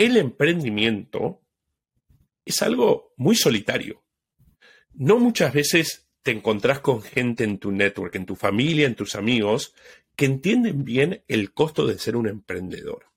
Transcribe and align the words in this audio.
el 0.00 0.16
emprendimiento 0.16 1.42
es 2.46 2.62
algo 2.62 3.12
muy 3.18 3.36
solitario. 3.36 4.02
No 4.94 5.18
muchas 5.18 5.52
veces 5.52 6.08
te 6.22 6.30
encontrás 6.30 6.80
con 6.80 7.02
gente 7.02 7.44
en 7.44 7.58
tu 7.58 7.70
network, 7.70 8.14
en 8.14 8.24
tu 8.24 8.34
familia, 8.34 8.86
en 8.86 8.94
tus 8.94 9.14
amigos, 9.14 9.74
que 10.16 10.24
entienden 10.24 10.84
bien 10.86 11.22
el 11.28 11.52
costo 11.52 11.86
de 11.86 11.98
ser 11.98 12.16
un 12.16 12.28
emprendedor. 12.28 13.10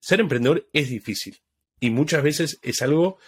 Ser 0.00 0.20
emprendedor 0.20 0.66
es 0.72 0.88
difícil 0.88 1.38
y 1.80 1.90
muchas 1.90 2.22
veces 2.22 2.58
es 2.62 2.80
algo 2.80 3.18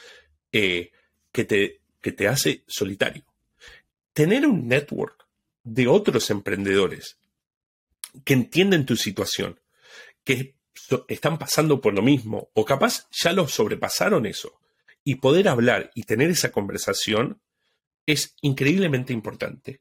eh, 0.50 0.90
que, 1.30 1.44
te, 1.44 1.82
que 2.00 2.12
te 2.12 2.26
hace 2.26 2.64
solitario. 2.66 3.26
Tener 4.14 4.46
un 4.46 4.66
network 4.66 5.26
de 5.62 5.88
otros 5.88 6.30
emprendedores 6.30 7.18
que 8.24 8.32
entienden 8.32 8.86
tu 8.86 8.96
situación, 8.96 9.60
que 10.24 10.53
están 11.08 11.38
pasando 11.38 11.80
por 11.80 11.94
lo 11.94 12.02
mismo 12.02 12.50
o 12.54 12.64
capaz 12.64 13.08
ya 13.10 13.32
lo 13.32 13.48
sobrepasaron 13.48 14.26
eso 14.26 14.60
y 15.04 15.16
poder 15.16 15.48
hablar 15.48 15.90
y 15.94 16.04
tener 16.04 16.30
esa 16.30 16.50
conversación 16.50 17.40
es 18.06 18.34
increíblemente 18.42 19.12
importante. 19.12 19.78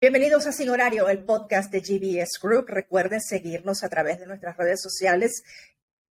Bienvenidos 0.00 0.46
a 0.48 0.52
Sin 0.52 0.68
Horario, 0.68 1.08
el 1.08 1.24
podcast 1.24 1.70
de 1.70 1.80
GBS 1.80 2.40
Group. 2.42 2.66
Recuerden 2.66 3.20
seguirnos 3.20 3.84
a 3.84 3.88
través 3.88 4.18
de 4.18 4.26
nuestras 4.26 4.56
redes 4.56 4.82
sociales 4.82 5.44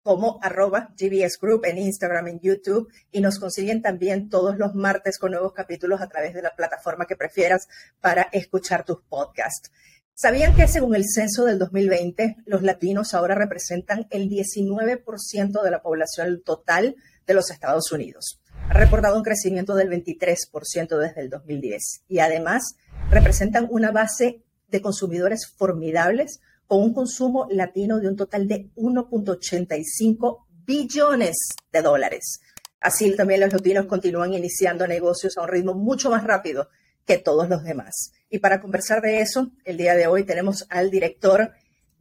como 0.02 0.40
arroba 0.42 0.94
GBS 0.98 1.38
Group 1.40 1.66
en 1.66 1.78
Instagram, 1.78 2.30
en 2.30 2.40
YouTube 2.40 2.92
y 3.12 3.22
nos 3.22 3.38
consiguen 3.38 3.82
también 3.82 4.30
todos 4.30 4.58
los 4.58 4.74
martes 4.76 5.20
con 5.20 5.32
nuevos 5.32 5.54
capítulos 5.54 6.02
a 6.02 6.08
través 6.08 6.34
de 6.34 6.42
la 6.42 6.56
plataforma 6.56 7.06
que 7.06 7.16
prefieras 7.16 7.68
para 8.00 8.24
escuchar 8.32 8.86
tus 8.86 9.02
podcasts. 9.02 9.72
¿Sabían 10.14 10.56
que 10.56 10.68
según 10.68 10.96
el 10.96 11.06
censo 11.08 11.46
del 11.46 11.58
2020, 11.58 12.38
los 12.46 12.62
latinos 12.62 13.14
ahora 13.14 13.34
representan 13.34 14.08
el 14.12 14.30
19% 14.30 15.64
de 15.64 15.72
la 15.72 15.82
población 15.82 16.42
total 16.44 16.96
de 17.26 17.34
los 17.34 17.50
Estados 17.50 17.92
Unidos? 17.92 18.40
Ha 18.70 18.74
reportado 18.74 19.18
un 19.18 19.24
crecimiento 19.24 19.74
del 19.74 19.90
23% 19.90 20.98
desde 20.98 21.22
el 21.22 21.30
2010 21.30 22.04
y 22.08 22.20
además 22.20 22.76
representan 23.10 23.68
una 23.72 23.92
base 23.92 24.44
de 24.70 24.82
consumidores 24.82 25.48
formidables 25.48 26.40
con 26.68 26.82
un 26.84 26.94
consumo 26.94 27.48
latino 27.50 28.00
de 28.00 28.08
un 28.08 28.16
total 28.16 28.48
de 28.48 28.70
1.85 28.76 30.46
billones 30.66 31.36
de 31.72 31.82
dólares. 31.82 32.42
Así 32.80 33.16
también 33.16 33.42
los 33.42 33.54
latinos 33.54 33.88
continúan 33.88 34.34
iniciando 34.34 34.88
negocios 34.88 35.38
a 35.38 35.42
un 35.42 35.48
ritmo 35.50 35.74
mucho 35.74 36.10
más 36.10 36.24
rápido 36.24 36.70
que 37.06 37.18
todos 37.18 37.50
los 37.50 37.64
demás. 37.64 38.12
Y 38.30 38.40
para 38.40 38.62
conversar 38.62 39.02
de 39.02 39.22
eso, 39.22 39.52
el 39.66 39.78
día 39.78 39.96
de 39.96 40.08
hoy 40.08 40.24
tenemos 40.24 40.66
al 40.70 40.90
director 40.90 41.52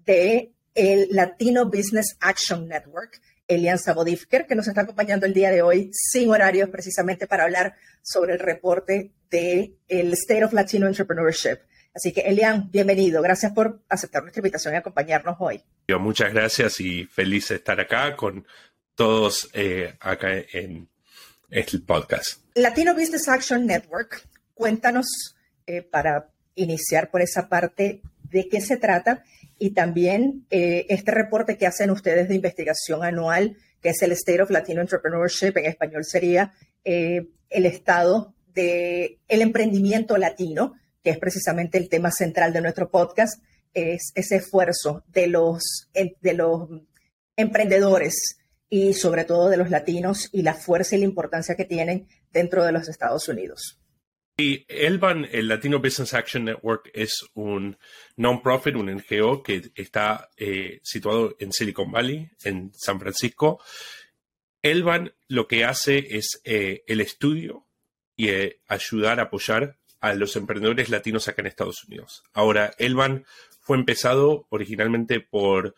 de 0.05 0.53
el 0.75 1.09
Latino 1.11 1.67
Business 1.67 2.17
Action 2.21 2.69
Network, 2.69 3.21
Elian 3.49 3.79
Sabodifker, 3.79 4.47
que 4.47 4.55
nos 4.55 4.69
está 4.69 4.83
acompañando 4.83 5.27
el 5.27 5.35
día 5.35 5.51
de 5.51 5.63
hoy 5.63 5.91
sin 5.93 6.31
horarios 6.31 6.69
precisamente 6.69 7.27
para 7.27 7.45
hablar 7.45 7.75
sobre 8.03 8.35
el 8.35 8.39
reporte 8.39 9.13
del 9.31 9.77
el 9.89 10.13
State 10.13 10.45
of 10.45 10.53
Latino 10.53 10.87
Entrepreneurship. 10.87 11.59
Así 11.93 12.13
que, 12.13 12.21
Elian, 12.21 12.71
bienvenido. 12.71 13.21
Gracias 13.21 13.53
por 13.53 13.83
aceptar 13.89 14.23
nuestra 14.23 14.41
invitación 14.41 14.75
y 14.75 14.77
acompañarnos 14.77 15.37
hoy. 15.41 15.61
Yo, 15.89 15.99
muchas 15.99 16.33
gracias 16.33 16.81
y 16.81 17.05
feliz 17.07 17.49
de 17.49 17.57
estar 17.57 17.81
acá 17.81 18.15
con 18.15 18.47
todos 18.95 19.51
eh, 19.55 19.97
acá 19.99 20.29
en 20.53 20.89
el 21.51 21.83
podcast. 21.83 22.45
Latino 22.55 22.95
Business 22.95 23.29
Action 23.29 23.67
Network, 23.67 24.23
cuéntanos 24.61 25.35
eh, 25.67 25.81
para 25.81 26.29
iniciar 26.55 27.11
por 27.11 27.23
esa 27.23 27.49
parte 27.49 28.03
de 28.31 28.47
qué 28.47 28.61
se 28.61 28.77
trata 28.77 29.25
y 29.59 29.71
también 29.71 30.45
eh, 30.51 30.85
este 30.91 31.13
reporte 31.13 31.57
que 31.57 31.67
hacen 31.67 31.91
ustedes 31.91 32.29
de 32.29 32.35
investigación 32.35 33.03
anual, 33.03 33.57
que 33.81 33.89
es 33.89 34.03
el 34.03 34.13
State 34.13 34.43
of 34.43 34.51
Latino 34.51 34.83
Entrepreneurship, 34.83 35.57
en 35.57 35.65
español 35.65 36.05
sería 36.05 36.53
eh, 36.85 37.29
el 37.49 37.65
estado 37.65 38.35
del 38.53 39.19
el 39.29 39.41
emprendimiento 39.41 40.19
latino, 40.19 40.75
que 41.03 41.09
es 41.09 41.19
precisamente 41.19 41.79
el 41.79 41.89
tema 41.89 42.11
central 42.11 42.53
de 42.53 42.61
nuestro 42.61 42.91
podcast, 42.91 43.43
es 43.73 44.13
ese 44.15 44.37
esfuerzo 44.37 45.05
de 45.09 45.27
los, 45.29 45.89
de 45.95 46.35
los 46.35 46.69
emprendedores 47.35 48.37
y 48.69 48.93
sobre 48.93 49.25
todo 49.25 49.49
de 49.49 49.57
los 49.57 49.71
latinos 49.71 50.29
y 50.33 50.43
la 50.43 50.53
fuerza 50.53 50.97
y 50.97 50.99
la 50.99 51.07
importancia 51.07 51.55
que 51.55 51.65
tienen 51.65 52.09
dentro 52.31 52.63
de 52.63 52.73
los 52.73 52.91
Estados 52.91 53.27
Unidos. 53.29 53.80
ELBAN, 54.69 55.29
el 55.31 55.49
Latino 55.49 55.79
Business 55.79 56.15
Action 56.15 56.45
Network, 56.45 56.91
es 56.95 57.25
un 57.35 57.77
non-profit, 58.17 58.77
un 58.77 58.87
NGO 58.87 59.43
que 59.43 59.71
está 59.75 60.31
eh, 60.37 60.81
situado 60.83 61.37
en 61.39 61.53
Silicon 61.53 61.91
Valley, 61.91 62.29
en 62.45 62.73
San 62.75 63.01
Francisco. 63.01 63.61
ELBAN 64.63 65.13
lo 65.29 65.49
que 65.49 65.65
hace 65.65 66.17
es 66.17 66.41
eh, 66.45 66.85
el 66.87 67.01
estudio 67.01 67.67
y 68.17 68.29
eh, 68.29 68.61
ayudar 68.69 69.21
a 69.21 69.25
apoyar 69.25 69.79
a 70.01 70.15
los 70.15 70.37
emprendedores 70.37 70.91
latinos 70.91 71.29
acá 71.29 71.43
en 71.43 71.47
Estados 71.47 71.85
Unidos. 71.85 72.23
Ahora, 72.33 72.73
ELBAN 72.79 73.25
fue 73.61 73.77
empezado 73.77 74.47
originalmente 74.51 75.21
por 75.21 75.75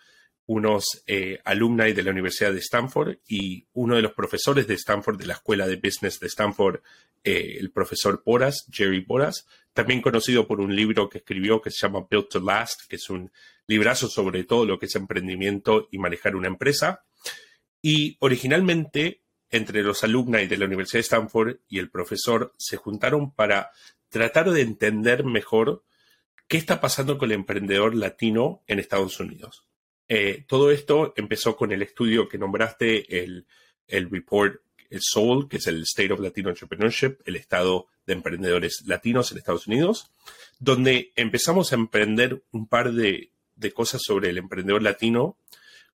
unos 0.47 1.03
eh, 1.07 1.41
de 1.45 2.03
la 2.03 2.11
Universidad 2.11 2.53
de 2.53 2.59
Stanford 2.59 3.19
y 3.27 3.67
uno 3.73 3.97
de 3.97 4.03
los 4.03 4.13
profesores 4.13 4.67
de 4.67 4.75
Stanford, 4.75 5.19
de 5.19 5.27
la 5.27 5.35
Escuela 5.35 5.67
de 5.67 5.77
Business 5.77 6.19
de 6.21 6.27
Stanford, 6.27 6.81
eh, 7.25 7.57
el 7.61 7.71
profesor 7.71 8.23
Boras, 8.25 8.67
Jerry 8.71 9.01
Boras, 9.01 9.47
también 9.73 10.03
conocido 10.03 10.47
por 10.47 10.61
un 10.61 10.75
libro 10.75 11.09
que 11.09 11.19
escribió 11.19 11.63
que 11.63 11.71
se 11.71 11.87
llama 11.87 12.07
Built 12.11 12.29
to 12.29 12.41
Last, 12.41 12.83
que 12.89 12.97
es 12.97 13.09
un 13.11 13.31
librazo 13.67 14.09
sobre 14.09 14.45
todo 14.45 14.67
lo 14.67 14.79
que 14.79 14.87
es 14.87 14.97
emprendimiento 14.97 15.89
y 15.91 15.99
manejar 15.99 16.35
una 16.35 16.49
empresa. 16.49 17.05
Y 17.81 18.17
originalmente, 18.21 19.23
entre 19.51 19.83
los 19.83 20.03
alumni 20.05 20.47
de 20.47 20.57
la 20.57 20.67
Universidad 20.67 20.99
de 20.99 21.03
Stanford 21.03 21.57
y 21.69 21.79
el 21.79 21.91
profesor, 21.91 22.53
se 22.59 22.77
juntaron 22.77 23.33
para 23.33 23.71
tratar 24.09 24.51
de 24.51 24.61
entender 24.61 25.25
mejor 25.25 25.85
qué 26.49 26.59
está 26.59 26.81
pasando 26.81 27.17
con 27.17 27.31
el 27.31 27.37
emprendedor 27.37 27.95
latino 27.95 28.63
en 28.67 28.79
Estados 28.79 29.19
Unidos. 29.21 29.65
Eh, 30.09 30.45
todo 30.47 30.71
esto 30.71 31.15
empezó 31.17 31.57
con 31.57 31.73
el 31.73 31.83
estudio 31.83 32.29
que 32.29 32.39
nombraste, 32.39 33.23
el, 33.23 33.47
report, 33.89 34.61
el 34.91 35.01
SOUL, 35.01 35.49
que 35.49 35.57
es 35.57 35.67
el 35.67 35.83
State 35.83 36.13
of 36.13 36.21
Latino 36.21 36.51
Entrepreneurship, 36.51 37.19
el 37.25 37.37
estado 37.37 37.87
de 38.07 38.12
emprendedores 38.15 38.83
latinos 38.87 39.31
en 39.33 39.39
Estados 39.39 39.67
Unidos, 39.67 40.11
donde 40.59 41.12
empezamos 41.17 41.73
a 41.73 41.77
emprender 41.77 42.43
un 42.51 42.67
par 42.67 42.93
de, 42.93 43.31
de 43.57 43.73
cosas 43.73 44.03
sobre 44.05 44.31
el 44.31 44.39
emprendedor 44.39 44.83
latino, 44.83 45.37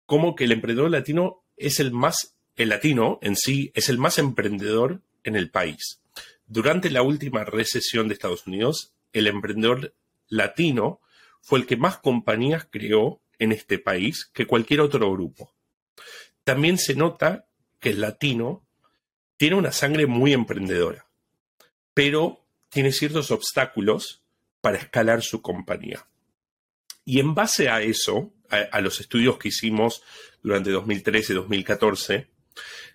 como 0.05 0.35
que 0.35 0.45
el 0.45 0.51
emprendedor 0.51 0.91
latino 0.91 1.43
es 1.57 1.79
el 1.79 1.91
más, 1.91 2.35
el 2.55 2.69
latino 2.69 3.19
en 3.21 3.35
sí 3.35 3.71
es 3.73 3.89
el 3.89 3.97
más 3.97 4.17
emprendedor 4.17 5.01
en 5.23 5.35
el 5.35 5.49
país. 5.49 5.99
Durante 6.47 6.89
la 6.89 7.01
última 7.01 7.43
recesión 7.43 8.07
de 8.07 8.13
Estados 8.13 8.45
Unidos, 8.45 8.93
el 9.13 9.27
emprendedor 9.27 9.93
latino 10.27 11.01
fue 11.41 11.59
el 11.59 11.65
que 11.65 11.77
más 11.77 11.97
compañías 11.97 12.67
creó 12.69 13.19
en 13.39 13.51
este 13.51 13.79
país 13.79 14.29
que 14.33 14.47
cualquier 14.47 14.81
otro 14.81 15.11
grupo. 15.11 15.53
También 16.43 16.77
se 16.77 16.95
nota 16.95 17.45
que 17.79 17.89
el 17.89 18.01
latino 18.01 18.65
tiene 19.37 19.55
una 19.55 19.71
sangre 19.71 20.05
muy 20.05 20.33
emprendedora, 20.33 21.05
pero 21.93 22.45
tiene 22.69 22.91
ciertos 22.91 23.31
obstáculos 23.31 24.21
para 24.61 24.77
escalar 24.77 25.21
su 25.21 25.41
compañía. 25.41 26.07
Y 27.03 27.19
en 27.19 27.35
base 27.35 27.69
a 27.69 27.81
eso, 27.81 28.33
a, 28.49 28.81
los 28.81 28.99
estudios 28.99 29.37
que 29.37 29.49
hicimos 29.49 30.01
durante 30.41 30.71
2013 30.71 31.33
y 31.33 31.35
2014, 31.35 32.27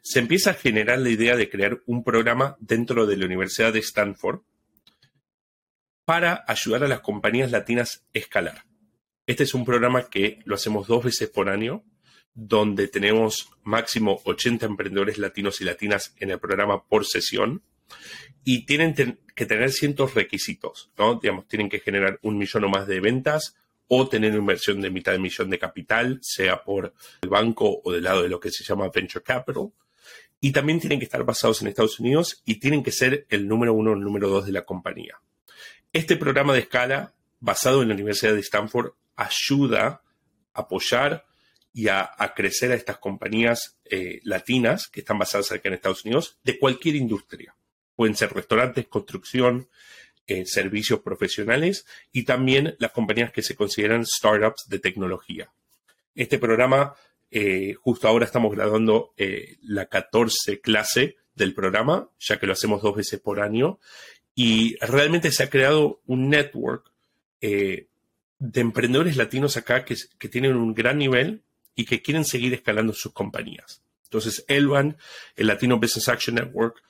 se 0.02 0.18
empieza 0.18 0.50
a 0.50 0.54
generar 0.54 0.98
la 0.98 1.10
idea 1.10 1.36
de 1.36 1.48
crear 1.48 1.80
un 1.86 2.02
programa 2.02 2.56
dentro 2.58 3.06
de 3.06 3.16
la 3.16 3.26
Universidad 3.26 3.72
de 3.72 3.80
Stanford 3.80 4.40
para 6.04 6.44
ayudar 6.48 6.84
a 6.84 6.88
las 6.88 7.00
compañías 7.00 7.50
latinas 7.50 8.04
a 8.14 8.18
escalar. 8.18 8.64
Este 9.30 9.44
es 9.44 9.54
un 9.54 9.64
programa 9.64 10.10
que 10.10 10.40
lo 10.44 10.56
hacemos 10.56 10.88
dos 10.88 11.04
veces 11.04 11.28
por 11.28 11.50
año, 11.50 11.84
donde 12.34 12.88
tenemos 12.88 13.48
máximo 13.62 14.20
80 14.24 14.66
emprendedores 14.66 15.18
latinos 15.18 15.60
y 15.60 15.64
latinas 15.64 16.16
en 16.18 16.32
el 16.32 16.40
programa 16.40 16.82
por 16.82 17.06
sesión 17.06 17.62
y 18.42 18.66
tienen 18.66 18.92
que 19.36 19.46
tener 19.46 19.70
ciertos 19.70 20.14
requisitos, 20.14 20.90
¿no? 20.98 21.20
Tienen 21.20 21.68
que 21.68 21.78
generar 21.78 22.18
un 22.22 22.38
millón 22.38 22.64
o 22.64 22.68
más 22.70 22.88
de 22.88 22.98
ventas 22.98 23.54
o 23.86 24.08
tener 24.08 24.32
una 24.32 24.40
inversión 24.40 24.80
de 24.80 24.90
mitad 24.90 25.12
de 25.12 25.20
millón 25.20 25.48
de 25.48 25.60
capital, 25.60 26.18
sea 26.22 26.64
por 26.64 26.92
el 27.22 27.28
banco 27.28 27.82
o 27.84 27.92
del 27.92 28.02
lado 28.02 28.24
de 28.24 28.28
lo 28.30 28.40
que 28.40 28.50
se 28.50 28.64
llama 28.64 28.90
venture 28.92 29.22
capital. 29.22 29.70
Y 30.40 30.50
también 30.50 30.80
tienen 30.80 30.98
que 30.98 31.04
estar 31.04 31.22
basados 31.22 31.62
en 31.62 31.68
Estados 31.68 32.00
Unidos 32.00 32.42
y 32.44 32.56
tienen 32.56 32.82
que 32.82 32.90
ser 32.90 33.26
el 33.28 33.46
número 33.46 33.74
uno 33.74 33.92
o 33.92 33.94
el 33.94 34.00
número 34.00 34.28
dos 34.28 34.46
de 34.46 34.50
la 34.50 34.64
compañía. 34.64 35.20
Este 35.92 36.16
programa 36.16 36.52
de 36.52 36.58
escala, 36.58 37.14
basado 37.38 37.82
en 37.82 37.88
la 37.90 37.94
Universidad 37.94 38.34
de 38.34 38.40
Stanford, 38.40 38.94
ayuda 39.16 40.02
a 40.52 40.60
apoyar 40.60 41.24
y 41.72 41.88
a, 41.88 42.10
crecer 42.34 42.72
a 42.72 42.74
estas 42.74 42.98
compañías 42.98 43.78
eh, 43.84 44.20
latinas 44.24 44.88
que 44.88 45.00
están 45.00 45.18
basadas 45.18 45.52
aquí 45.52 45.68
en 45.68 45.74
Estados 45.74 46.04
Unidos 46.04 46.38
de 46.42 46.58
cualquier 46.58 46.96
industria. 46.96 47.54
Pueden 47.94 48.16
ser 48.16 48.32
restaurantes, 48.32 48.88
construcción, 48.88 49.68
eh, 50.26 50.46
servicios 50.46 51.00
profesionales 51.00 51.86
y 52.12 52.24
también 52.24 52.76
las 52.78 52.92
compañías 52.92 53.32
que 53.32 53.42
se 53.42 53.54
consideran 53.54 54.04
startups 54.04 54.68
de 54.68 54.78
tecnología. 54.78 55.52
Este 56.14 56.38
programa, 56.38 56.94
eh, 57.30 57.74
justo 57.74 58.08
ahora 58.08 58.24
estamos 58.24 58.52
graduando 58.52 59.14
la 59.62 59.86
14 59.86 60.60
clase 60.60 61.16
del 61.34 61.54
programa, 61.54 62.10
ya 62.18 62.38
que 62.38 62.46
lo 62.46 62.52
hacemos 62.52 62.82
dos 62.82 62.96
veces 62.96 63.20
por 63.20 63.40
año, 63.40 63.78
y 64.34 64.76
realmente 64.80 65.30
se 65.30 65.44
ha 65.44 65.50
creado 65.50 66.00
un 66.06 66.28
network 66.28 66.90
de 68.40 68.60
emprendedores 68.60 69.16
latinos 69.16 69.56
acá 69.56 69.84
que, 69.84 69.96
tienen 70.28 70.56
un 70.56 70.74
gran 70.74 70.98
nivel 70.98 71.44
y 71.76 71.84
que 71.84 72.02
quieren 72.02 72.24
seguir 72.24 72.52
escalando 72.52 72.92
sus 72.92 73.12
compañías. 73.12 73.82
Entonces, 74.04 74.44
Elvan, 74.48 74.96
el 75.36 75.46
Latino 75.46 75.78
Business 75.78 76.08
Action 76.08 76.34
Network, 76.34 76.82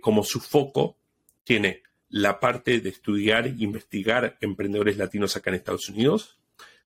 como 0.00 0.24
su 0.24 0.40
foco, 0.40 0.96
tiene 1.44 1.82
la 2.08 2.40
parte 2.40 2.80
de 2.80 2.88
estudiar 2.88 3.46
e 3.46 3.54
investigar 3.58 4.36
emprendedores 4.40 4.96
latinos 4.96 5.36
acá 5.36 5.50
en 5.50 5.56
Estados 5.56 5.88
Unidos, 5.88 6.38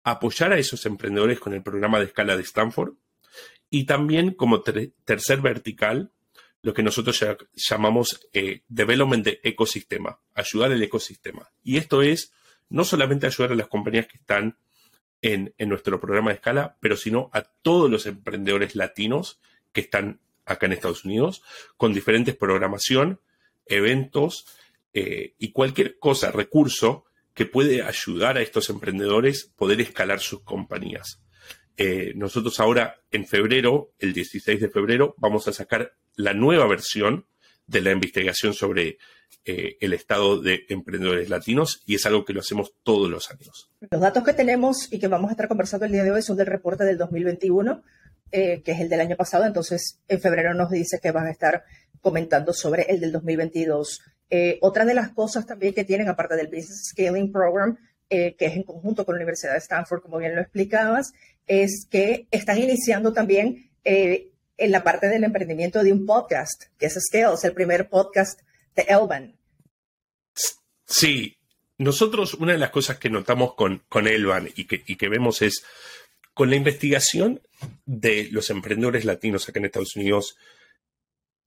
apoyar 0.02 0.52
a 0.52 0.58
esos 0.58 0.86
emprendedores 0.86 1.40
con 1.40 1.54
el 1.54 1.62
programa 1.62 1.98
de 1.98 2.06
escala 2.06 2.36
de 2.36 2.42
Stanford 2.42 2.94
y 3.70 3.84
también 3.84 4.32
como 4.32 4.62
tercer 4.62 5.40
vertical, 5.40 6.10
lo 6.62 6.74
que 6.74 6.82
nosotros 6.82 7.24
llamamos 7.54 8.28
eh, 8.32 8.62
development 8.68 9.24
de 9.24 9.40
ecosistema, 9.42 10.20
ayudar 10.34 10.72
al 10.72 10.82
ecosistema. 10.82 11.50
Y 11.62 11.76
esto 11.76 12.02
es 12.02 12.32
no 12.68 12.84
solamente 12.84 13.26
ayudar 13.26 13.52
a 13.52 13.56
las 13.56 13.68
compañías 13.68 14.06
que 14.06 14.18
están 14.18 14.56
en, 15.22 15.54
nuestro 15.58 16.00
programa 16.00 16.30
de 16.30 16.36
escala, 16.36 16.76
pero 16.80 16.96
sino 16.96 17.30
a 17.32 17.42
todos 17.42 17.90
los 17.90 18.06
emprendedores 18.06 18.76
latinos 18.76 19.40
que 19.72 19.80
están 19.80 20.20
acá 20.44 20.66
en 20.66 20.72
Estados 20.72 21.04
Unidos 21.04 21.42
con 21.76 21.94
diferentes 21.94 22.36
programación, 22.36 23.20
eventos, 23.66 24.46
eh, 24.92 25.34
y 25.38 25.52
cualquier 25.52 25.98
cosa, 25.98 26.30
recurso 26.30 27.06
que 27.32 27.46
puede 27.46 27.82
ayudar 27.82 28.36
a 28.36 28.42
estos 28.42 28.68
emprendedores 28.70 29.50
poder 29.56 29.80
escalar 29.80 30.20
sus 30.20 30.42
compañías. 30.42 31.20
Eh, 31.76 32.12
nosotros 32.14 32.60
ahora 32.60 33.00
en 33.10 33.26
febrero, 33.26 33.92
el 33.98 34.12
16 34.12 34.60
de 34.60 34.68
febrero, 34.68 35.14
vamos 35.18 35.48
a 35.48 35.52
sacar 35.52 35.96
la 36.14 36.32
nueva 36.34 36.68
versión 36.68 37.26
de 37.66 37.80
la 37.80 37.90
investigación 37.90 38.54
sobre 38.54 38.98
eh, 39.44 39.76
el 39.80 39.92
estado 39.92 40.40
de 40.40 40.64
emprendedores 40.68 41.28
latinos 41.28 41.82
y 41.86 41.96
es 41.96 42.06
algo 42.06 42.24
que 42.24 42.32
lo 42.32 42.40
hacemos 42.40 42.74
todos 42.82 43.10
los 43.10 43.30
años. 43.30 43.70
Los 43.90 44.00
datos 44.00 44.24
que 44.24 44.32
tenemos 44.32 44.92
y 44.92 44.98
que 44.98 45.08
vamos 45.08 45.28
a 45.28 45.32
estar 45.32 45.48
conversando 45.48 45.86
el 45.86 45.92
día 45.92 46.04
de 46.04 46.10
hoy 46.10 46.22
son 46.22 46.36
del 46.36 46.46
reporte 46.46 46.84
del 46.84 46.98
2021, 46.98 47.82
que 48.30 48.62
es 48.66 48.80
el 48.80 48.88
del 48.88 49.00
año 49.00 49.16
pasado, 49.16 49.44
entonces 49.44 50.00
en 50.08 50.20
febrero 50.20 50.54
nos 50.54 50.68
dice 50.70 50.98
que 51.00 51.12
van 51.12 51.26
a 51.26 51.30
estar 51.30 51.64
comentando 52.04 52.52
sobre 52.52 52.82
el 52.82 53.00
del 53.00 53.12
2022. 53.12 54.00
Eh, 54.30 54.58
otra 54.60 54.84
de 54.84 54.94
las 54.94 55.10
cosas 55.10 55.46
también 55.46 55.74
que 55.74 55.84
tienen, 55.84 56.08
aparte 56.08 56.36
del 56.36 56.48
Business 56.48 56.88
Scaling 56.90 57.32
Program, 57.32 57.76
eh, 58.10 58.36
que 58.36 58.46
es 58.46 58.56
en 58.56 58.62
conjunto 58.62 59.04
con 59.04 59.14
la 59.14 59.18
Universidad 59.18 59.52
de 59.52 59.58
Stanford, 59.58 60.02
como 60.02 60.18
bien 60.18 60.34
lo 60.34 60.42
explicabas, 60.42 61.12
es 61.46 61.86
que 61.90 62.26
están 62.30 62.58
iniciando 62.58 63.12
también 63.12 63.70
eh, 63.84 64.30
en 64.56 64.70
la 64.70 64.84
parte 64.84 65.08
del 65.08 65.24
emprendimiento 65.24 65.82
de 65.82 65.92
un 65.92 66.04
podcast, 66.04 66.64
que 66.78 66.86
es 66.86 66.98
Scales, 67.00 67.44
el 67.44 67.54
primer 67.54 67.88
podcast 67.88 68.40
de. 68.74 69.38
Sí, 70.86 71.38
nosotros 71.78 72.34
una 72.34 72.52
de 72.52 72.58
las 72.58 72.70
cosas 72.70 72.98
que 72.98 73.10
notamos 73.10 73.54
con, 73.54 73.82
con 73.88 74.06
Elvan 74.06 74.50
y 74.54 74.66
que, 74.66 74.82
y 74.86 74.96
que 74.96 75.08
vemos 75.08 75.42
es, 75.42 75.64
con 76.34 76.50
la 76.50 76.56
investigación 76.56 77.40
de 77.86 78.28
los 78.30 78.50
emprendedores 78.50 79.04
latinos 79.04 79.48
acá 79.48 79.60
en 79.60 79.66
Estados 79.66 79.96
Unidos, 79.96 80.36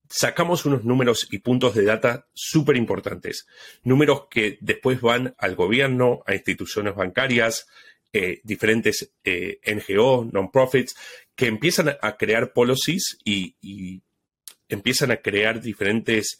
sacamos 0.10 0.66
unos 0.66 0.84
números 0.84 1.28
y 1.32 1.40
puntos 1.40 1.76
de 1.76 1.84
data 1.84 2.28
súper 2.34 2.78
importantes. 2.78 3.48
Números 3.84 4.28
que 4.30 4.58
después 4.62 5.02
van 5.02 5.36
al 5.38 5.56
gobierno, 5.56 6.24
a 6.26 6.34
instituciones 6.34 6.96
bancarias, 6.96 7.68
eh, 8.14 8.40
diferentes 8.44 9.12
eh, 9.24 9.60
NGO, 9.66 10.30
non-profits, 10.32 10.96
que 11.36 11.48
empiezan 11.48 11.96
a 12.02 12.18
crear 12.18 12.54
policies 12.54 13.18
y, 13.24 14.02
empiezan 14.70 15.12
a 15.12 15.18
crear 15.18 15.62
diferentes 15.62 16.40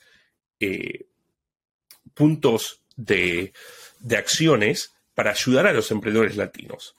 eh, 0.60 1.06
puntos 2.14 2.82
de, 2.96 3.54
de 4.00 4.18
acciones 4.18 4.94
para 5.14 5.32
ayudar 5.32 5.68
a 5.68 5.74
los 5.74 5.92
emprendedores 5.92 6.36
latinos. 6.36 6.96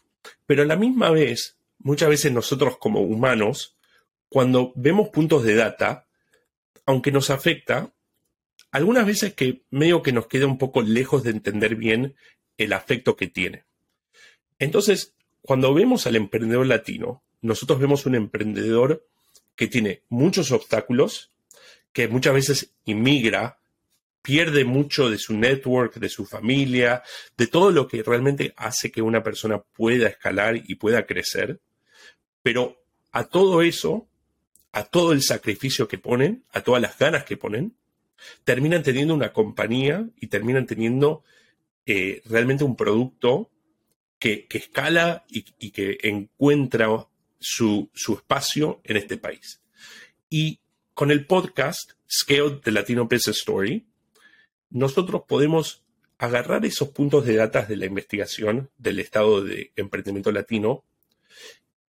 Pero 0.46 0.62
a 0.62 0.66
la 0.66 0.76
misma 0.76 1.10
vez, 1.10 1.56
muchas 1.78 2.08
veces 2.08 2.32
nosotros 2.32 2.78
como 2.78 3.00
humanos, 3.00 3.76
cuando 4.28 4.72
vemos 4.74 5.08
puntos 5.08 5.44
de 5.44 5.54
data, 5.54 6.06
aunque 6.86 7.12
nos 7.12 7.30
afecta, 7.30 7.92
algunas 8.70 9.06
veces 9.06 9.34
que 9.34 9.62
medio 9.70 10.02
que 10.02 10.12
nos 10.12 10.26
queda 10.26 10.46
un 10.46 10.58
poco 10.58 10.82
lejos 10.82 11.22
de 11.22 11.30
entender 11.30 11.76
bien 11.76 12.16
el 12.56 12.72
afecto 12.72 13.16
que 13.16 13.28
tiene. 13.28 13.64
Entonces, 14.58 15.14
cuando 15.42 15.72
vemos 15.72 16.06
al 16.06 16.16
emprendedor 16.16 16.66
latino, 16.66 17.22
nosotros 17.40 17.78
vemos 17.78 18.04
un 18.06 18.14
emprendedor 18.14 19.06
que 19.54 19.68
tiene 19.68 20.02
muchos 20.08 20.50
obstáculos, 20.52 21.30
que 21.92 22.08
muchas 22.08 22.34
veces 22.34 22.74
inmigra, 22.84 23.58
pierde 24.22 24.64
mucho 24.64 25.10
de 25.10 25.18
su 25.18 25.36
network, 25.36 25.94
de 25.94 26.08
su 26.08 26.26
familia, 26.26 27.02
de 27.36 27.46
todo 27.46 27.70
lo 27.70 27.88
que 27.88 28.02
realmente 28.02 28.52
hace 28.56 28.90
que 28.90 29.02
una 29.02 29.22
persona 29.22 29.58
pueda 29.58 30.08
escalar 30.08 30.56
y 30.56 30.74
pueda 30.74 31.06
crecer. 31.06 31.60
Pero 32.42 32.82
a 33.12 33.24
todo 33.24 33.62
eso 33.62 34.08
a 34.72 34.84
todo 34.84 35.12
el 35.12 35.22
sacrificio 35.22 35.88
que 35.88 35.98
ponen, 35.98 36.44
a 36.52 36.60
todas 36.60 36.80
las 36.80 36.98
ganas 36.98 37.24
que 37.24 37.36
ponen, 37.36 37.74
terminan 38.44 38.82
teniendo 38.82 39.14
una 39.14 39.32
compañía 39.32 40.08
y 40.20 40.26
terminan 40.26 40.66
teniendo 40.66 41.24
eh, 41.86 42.22
realmente 42.26 42.64
un 42.64 42.76
producto 42.76 43.50
que, 44.18 44.46
escala 44.50 45.24
y, 45.28 45.70
que 45.70 45.98
encuentra 46.02 46.88
su, 47.38 47.90
espacio 47.94 48.80
en 48.84 48.96
este 48.96 49.16
país. 49.16 49.60
Y 50.28 50.60
con 50.98 51.12
el 51.12 51.26
podcast 51.26 51.92
Scale 52.10 52.58
de 52.64 52.72
Latino 52.72 53.04
Business 53.04 53.38
Story, 53.38 53.86
nosotros 54.70 55.22
podemos 55.28 55.84
agarrar 56.18 56.66
esos 56.66 56.88
puntos 56.88 57.24
de 57.24 57.36
datos 57.36 57.68
de 57.68 57.76
la 57.76 57.86
investigación 57.86 58.68
del 58.78 58.98
estado 58.98 59.40
de 59.44 59.70
emprendimiento 59.76 60.32
latino 60.32 60.82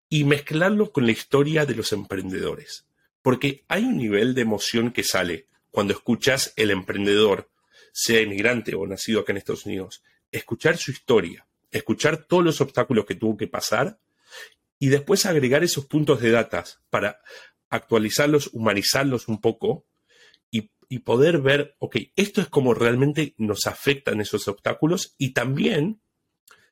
y 0.09 0.25
mezclarlo 0.25 0.91
con 0.91 1.05
la 1.05 1.13
historia 1.13 1.65
de 1.65 1.75
los 1.75 1.93
emprendedores. 1.93 2.85
Porque 3.21 3.63
hay 3.69 3.85
un 3.85 3.95
nivel 3.95 4.35
de 4.35 4.41
emoción 4.41 4.91
que 4.91 5.05
sale 5.05 5.47
cuando 5.71 5.93
escuchas 5.93 6.51
el 6.57 6.69
emprendedor, 6.69 7.49
sea 7.93 8.19
inmigrante 8.19 8.75
o 8.75 8.85
nacido 8.87 9.21
acá 9.21 9.31
en 9.31 9.37
Estados 9.37 9.65
Unidos, 9.65 10.03
escuchar 10.33 10.75
su 10.75 10.91
historia, 10.91 11.47
escuchar 11.71 12.25
todos 12.25 12.43
los 12.43 12.59
obstáculos 12.59 13.05
que 13.05 13.15
tuvo 13.15 13.37
que 13.37 13.47
pasar 13.47 13.99
y 14.79 14.89
después 14.89 15.25
agregar 15.25 15.63
esos 15.63 15.85
puntos 15.85 16.19
de 16.19 16.31
datas 16.31 16.81
para 16.89 17.21
actualizarlos, 17.69 18.49
humanizarlos 18.53 19.27
un 19.27 19.39
poco 19.39 19.85
y, 20.89 20.99
poder 20.99 21.41
ver, 21.41 21.75
ok, 21.79 21.97
esto 22.15 22.39
es 22.39 22.47
como 22.47 22.73
realmente 22.73 23.35
nos 23.37 23.67
afectan 23.67 24.21
esos 24.21 24.47
obstáculos 24.47 25.15
y 25.17 25.33
también 25.33 25.99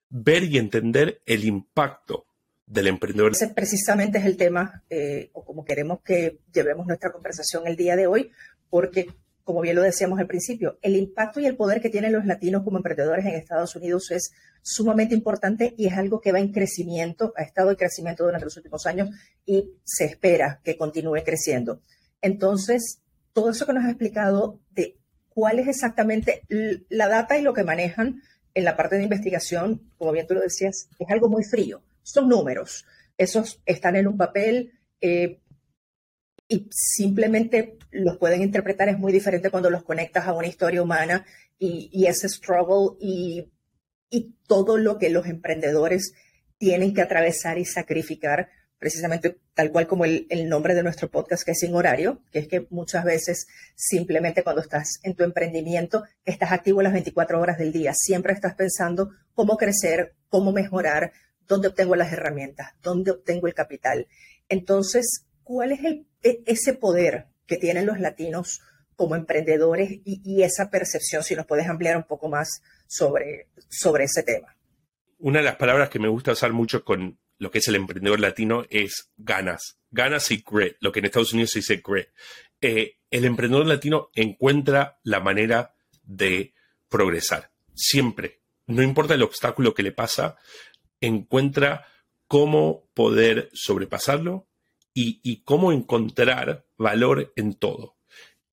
ver 0.10 0.44
y 0.46 0.58
entender 0.58 1.22
el 1.26 1.44
impacto 1.44 2.26
del 2.66 2.88
emprendedor. 2.88 3.34
Ese 3.34 3.50
precisamente 3.50 4.20
es 4.20 4.26
el 4.26 4.38
tema, 4.38 4.84
eh, 4.90 5.32
o 5.34 5.44
como 5.44 5.66
queremos 5.66 6.00
que 6.02 6.40
llevemos 6.54 6.88
nuestra 6.88 7.12
conversación 7.12 7.68
el 7.68 7.76
día 7.76 7.98
de 7.98 8.08
hoy, 8.08 8.32
porque, 8.70 9.08
como 9.46 9.62
bien 9.62 9.78
lo 9.78 9.82
decíamos 9.82 10.20
al 10.20 10.28
principio, 10.28 10.78
el 10.82 10.98
impacto 10.98 11.40
y 11.40 11.46
el 11.46 11.56
poder 11.56 11.80
que 11.80 11.90
tienen 11.90 12.12
los 12.12 12.26
latinos 12.26 12.64
como 12.64 12.76
emprendedores 12.76 13.26
en 13.26 13.36
Estados 13.36 13.74
Unidos 13.78 14.12
es 14.12 14.34
sumamente 14.62 15.16
importante 15.16 15.74
y 15.78 15.88
es 15.88 15.94
algo 15.94 16.20
que 16.20 16.34
va 16.34 16.40
en 16.40 16.52
crecimiento, 16.52 17.32
ha 17.38 17.44
estado 17.44 17.70
en 17.70 17.78
crecimiento 17.78 18.26
durante 18.26 18.46
los 18.46 18.58
últimos 18.58 18.86
años 18.86 19.10
y 19.46 19.72
se 19.86 20.04
espera 20.04 20.60
que 20.62 20.76
continúe 20.76 21.24
creciendo. 21.24 21.80
Entonces, 22.22 23.00
todo 23.32 23.52
eso 23.52 23.66
que 23.66 23.74
nos 23.74 23.86
ha 23.86 23.90
explicado 23.92 24.60
de 24.72 24.98
cuál 25.30 25.60
es 25.60 25.70
exactamente 25.70 26.42
la 26.90 27.08
data 27.08 27.38
y 27.38 27.42
lo 27.42 27.54
que 27.54 27.64
manejan 27.64 28.22
en 28.54 28.66
la 28.66 28.76
parte 28.76 28.98
de 28.98 29.04
investigación, 29.04 29.90
como 29.98 30.12
bien 30.12 30.28
tú 30.28 30.34
lo 30.34 30.42
decías, 30.42 30.90
es 31.00 31.10
algo 31.10 31.30
muy 31.30 31.46
frío 31.46 31.82
son 32.06 32.30
números, 32.30 32.86
esos 33.18 33.62
están 33.66 33.96
en 33.96 34.08
un 34.08 34.16
papel 34.16 34.74
eh, 35.02 35.40
y 36.48 36.68
simplemente 36.72 37.78
los 37.92 38.18
pueden 38.18 38.42
interpretar. 38.42 38.90
Es 38.90 39.00
muy 39.00 39.12
diferente 39.12 39.50
cuando 39.50 39.70
los 39.70 39.84
conectas 39.84 40.28
a 40.28 40.34
una 40.34 40.48
historia 40.48 40.82
humana 40.82 41.26
y, 41.58 42.06
ese 42.06 42.30
struggle 42.30 42.98
y, 43.00 43.52
y 44.10 44.36
todo 44.48 44.78
lo 44.78 44.98
que 44.98 45.10
los 45.10 45.26
emprendedores 45.28 46.14
tienen 46.58 46.94
que 46.94 47.02
atravesar 47.02 47.58
y 47.58 47.66
sacrificar 47.66 48.50
precisamente 48.78 49.40
tal 49.54 49.72
cual 49.72 49.88
como 49.88 50.06
el, 50.06 50.28
el, 50.30 50.50
nombre 50.50 50.76
de 50.76 50.84
nuestro 50.84 51.10
podcast, 51.10 51.44
que 51.44 51.52
es 51.52 51.60
sin 51.60 51.74
horario, 51.74 52.22
que 52.32 52.40
es 52.40 52.48
que 52.48 52.68
muchas 52.70 53.06
veces 53.06 53.48
simplemente 53.74 54.44
cuando 54.44 54.62
estás 54.62 55.00
en 55.04 55.16
tu 55.16 55.24
emprendimiento, 55.24 56.04
estás 56.26 56.52
activo 56.52 56.82
las 56.82 56.94
24 56.94 57.40
horas 57.40 57.58
del 57.58 57.72
día, 57.72 57.94
siempre 57.96 58.34
estás 58.34 58.54
pensando 58.56 59.12
cómo 59.34 59.58
crecer, 59.58 60.14
cómo 60.30 60.52
mejorar, 60.52 61.14
¿Dónde 61.48 61.68
obtengo 61.68 61.96
las 61.96 62.12
herramientas? 62.12 62.72
¿Dónde 62.82 63.12
obtengo 63.12 63.48
el 63.48 63.54
capital? 63.54 64.08
Entonces, 64.50 65.26
¿cuál 65.46 65.72
es 65.72 65.80
e, 66.24 66.44
ese 66.46 66.74
poder 66.74 67.28
que 67.48 67.56
tienen 67.56 67.86
los 67.86 68.00
latinos 68.02 68.62
como 68.98 69.16
emprendedores 69.16 69.90
y, 70.04 70.44
esa 70.44 70.70
percepción, 70.70 71.24
si 71.24 71.36
nos 71.36 71.46
puedes 71.46 71.68
ampliar 71.68 71.96
un 71.96 72.04
poco 72.04 72.28
más 72.28 72.62
sobre, 72.88 73.48
sobre 73.70 74.06
ese 74.06 74.24
tema? 74.24 74.56
Una 75.20 75.40
de 75.40 75.46
las 75.46 75.56
palabras 75.56 75.90
que 75.90 76.00
me 76.00 76.08
gusta 76.08 76.32
usar 76.32 76.52
mucho 76.54 76.84
con, 76.84 77.18
lo 77.38 77.52
que 77.52 77.60
es 77.60 77.68
el 77.68 77.76
emprendedor 77.76 78.20
latino 78.20 78.66
es 78.70 79.12
ganas, 79.18 79.78
ganas 79.92 80.32
y 80.32 80.44
grit, 80.46 80.76
lo 80.80 80.92
que 80.92 81.00
en 81.00 81.06
Estados 81.06 81.34
Unidos 81.34 81.52
se 81.52 81.60
dice 81.60 81.82
grit. 81.86 82.08
Eh, 82.62 82.98
el 83.12 83.26
emprendedor 83.26 83.66
latino 83.66 84.10
encuentra 84.14 85.00
la 85.04 85.20
manera 85.20 85.76
de 86.04 86.54
progresar, 86.90 87.52
siempre. 87.74 88.40
No 88.66 88.82
importa 88.82 89.14
el 89.14 89.24
obstáculo 89.24 89.74
que 89.74 89.84
le 89.84 89.92
pasa, 89.92 90.38
encuentra 91.02 91.86
cómo 92.28 92.88
poder 92.94 93.50
sobrepasarlo 93.54 94.48
y, 94.98 95.42
cómo 95.44 95.74
encontrar 95.74 96.66
valor 96.78 97.34
en 97.36 97.56
todo. 97.56 97.98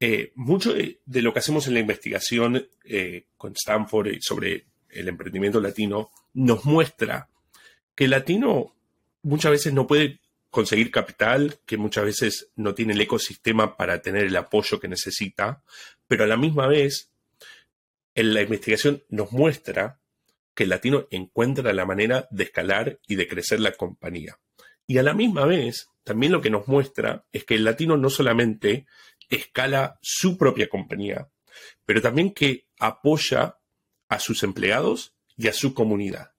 Eh, 0.00 0.32
mucho 0.34 0.74
de, 0.74 0.98
lo 1.06 1.32
que 1.32 1.38
hacemos 1.38 1.68
en 1.68 1.74
la 1.74 1.80
investigación 1.80 2.68
eh, 2.84 3.28
con 3.36 3.52
Stanford 3.52 4.16
sobre 4.20 4.66
el 4.90 5.08
emprendimiento 5.08 5.60
latino 5.60 6.10
nos 6.34 6.64
muestra 6.64 7.28
que 7.94 8.04
el 8.04 8.10
latino 8.10 8.74
muchas 9.22 9.52
veces 9.52 9.72
no 9.72 9.86
puede 9.86 10.20
conseguir 10.50 10.90
capital, 10.90 11.60
que 11.64 11.76
muchas 11.76 12.04
veces 12.04 12.50
no 12.56 12.74
tiene 12.74 12.94
el 12.94 13.00
ecosistema 13.00 13.76
para 13.76 14.02
tener 14.02 14.24
el 14.24 14.36
apoyo 14.36 14.80
que 14.80 14.88
necesita, 14.88 15.62
pero 16.08 16.24
a 16.24 16.26
la 16.26 16.36
misma 16.36 16.66
vez, 16.66 17.10
en 18.14 18.34
la 18.34 18.42
investigación 18.42 19.04
nos 19.08 19.30
muestra 19.30 20.00
que 20.54 20.64
el 20.64 20.70
latino 20.70 21.06
encuentra 21.10 21.72
la 21.72 21.86
manera 21.86 22.26
de 22.30 22.44
escalar 22.44 22.98
y 23.06 23.14
de 23.14 23.28
crecer 23.28 23.60
la 23.60 23.72
compañía. 23.72 24.38
Y 24.86 24.98
a 24.98 25.02
la 25.02 25.14
misma 25.14 25.46
vez, 25.46 25.91
también 26.04 26.32
lo 26.32 26.40
que 26.40 26.50
nos 26.50 26.68
muestra 26.68 27.26
es 27.32 27.44
que 27.44 27.54
el 27.54 27.64
latino 27.64 27.96
no 27.96 28.10
solamente 28.10 28.86
escala 29.28 29.98
su 30.02 30.36
propia 30.36 30.68
compañía, 30.68 31.28
pero 31.84 32.02
también 32.02 32.32
que 32.32 32.68
apoya 32.78 33.58
a 34.08 34.18
sus 34.18 34.42
empleados 34.42 35.14
y 35.36 35.48
a 35.48 35.52
su 35.52 35.74
comunidad. 35.74 36.32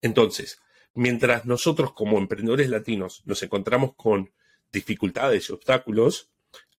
Entonces, 0.00 0.58
mientras 0.94 1.44
nosotros 1.46 1.92
como 1.92 2.18
emprendedores 2.18 2.68
latinos 2.68 3.22
nos 3.24 3.42
encontramos 3.42 3.94
con 3.96 4.32
dificultades 4.72 5.48
y 5.48 5.52
obstáculos, 5.52 6.30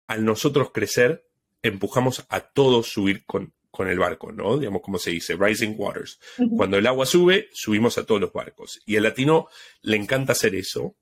al 0.07 0.25
nosotros 0.25 0.71
crecer, 0.73 1.25
empujamos 1.61 2.25
a 2.29 2.41
todos 2.41 2.87
subir 2.87 3.25
con, 3.25 3.53
con 3.71 3.87
el 3.87 3.99
barco, 3.99 4.31
¿no? 4.31 4.57
Digamos, 4.57 4.81
como 4.81 4.99
se 4.99 5.11
dice, 5.11 5.35
rising 5.35 5.75
waters. 5.77 6.19
Cuando 6.57 6.77
el 6.77 6.85
agua 6.87 7.05
sube, 7.05 7.49
subimos 7.53 7.97
a 7.97 8.05
todos 8.05 8.19
los 8.19 8.33
barcos. 8.33 8.81
Y 8.85 8.97
al 8.97 9.03
latino 9.03 9.47
le 9.81 9.97
encanta 9.97 10.33
hacer 10.33 10.55
eso. 10.55 10.95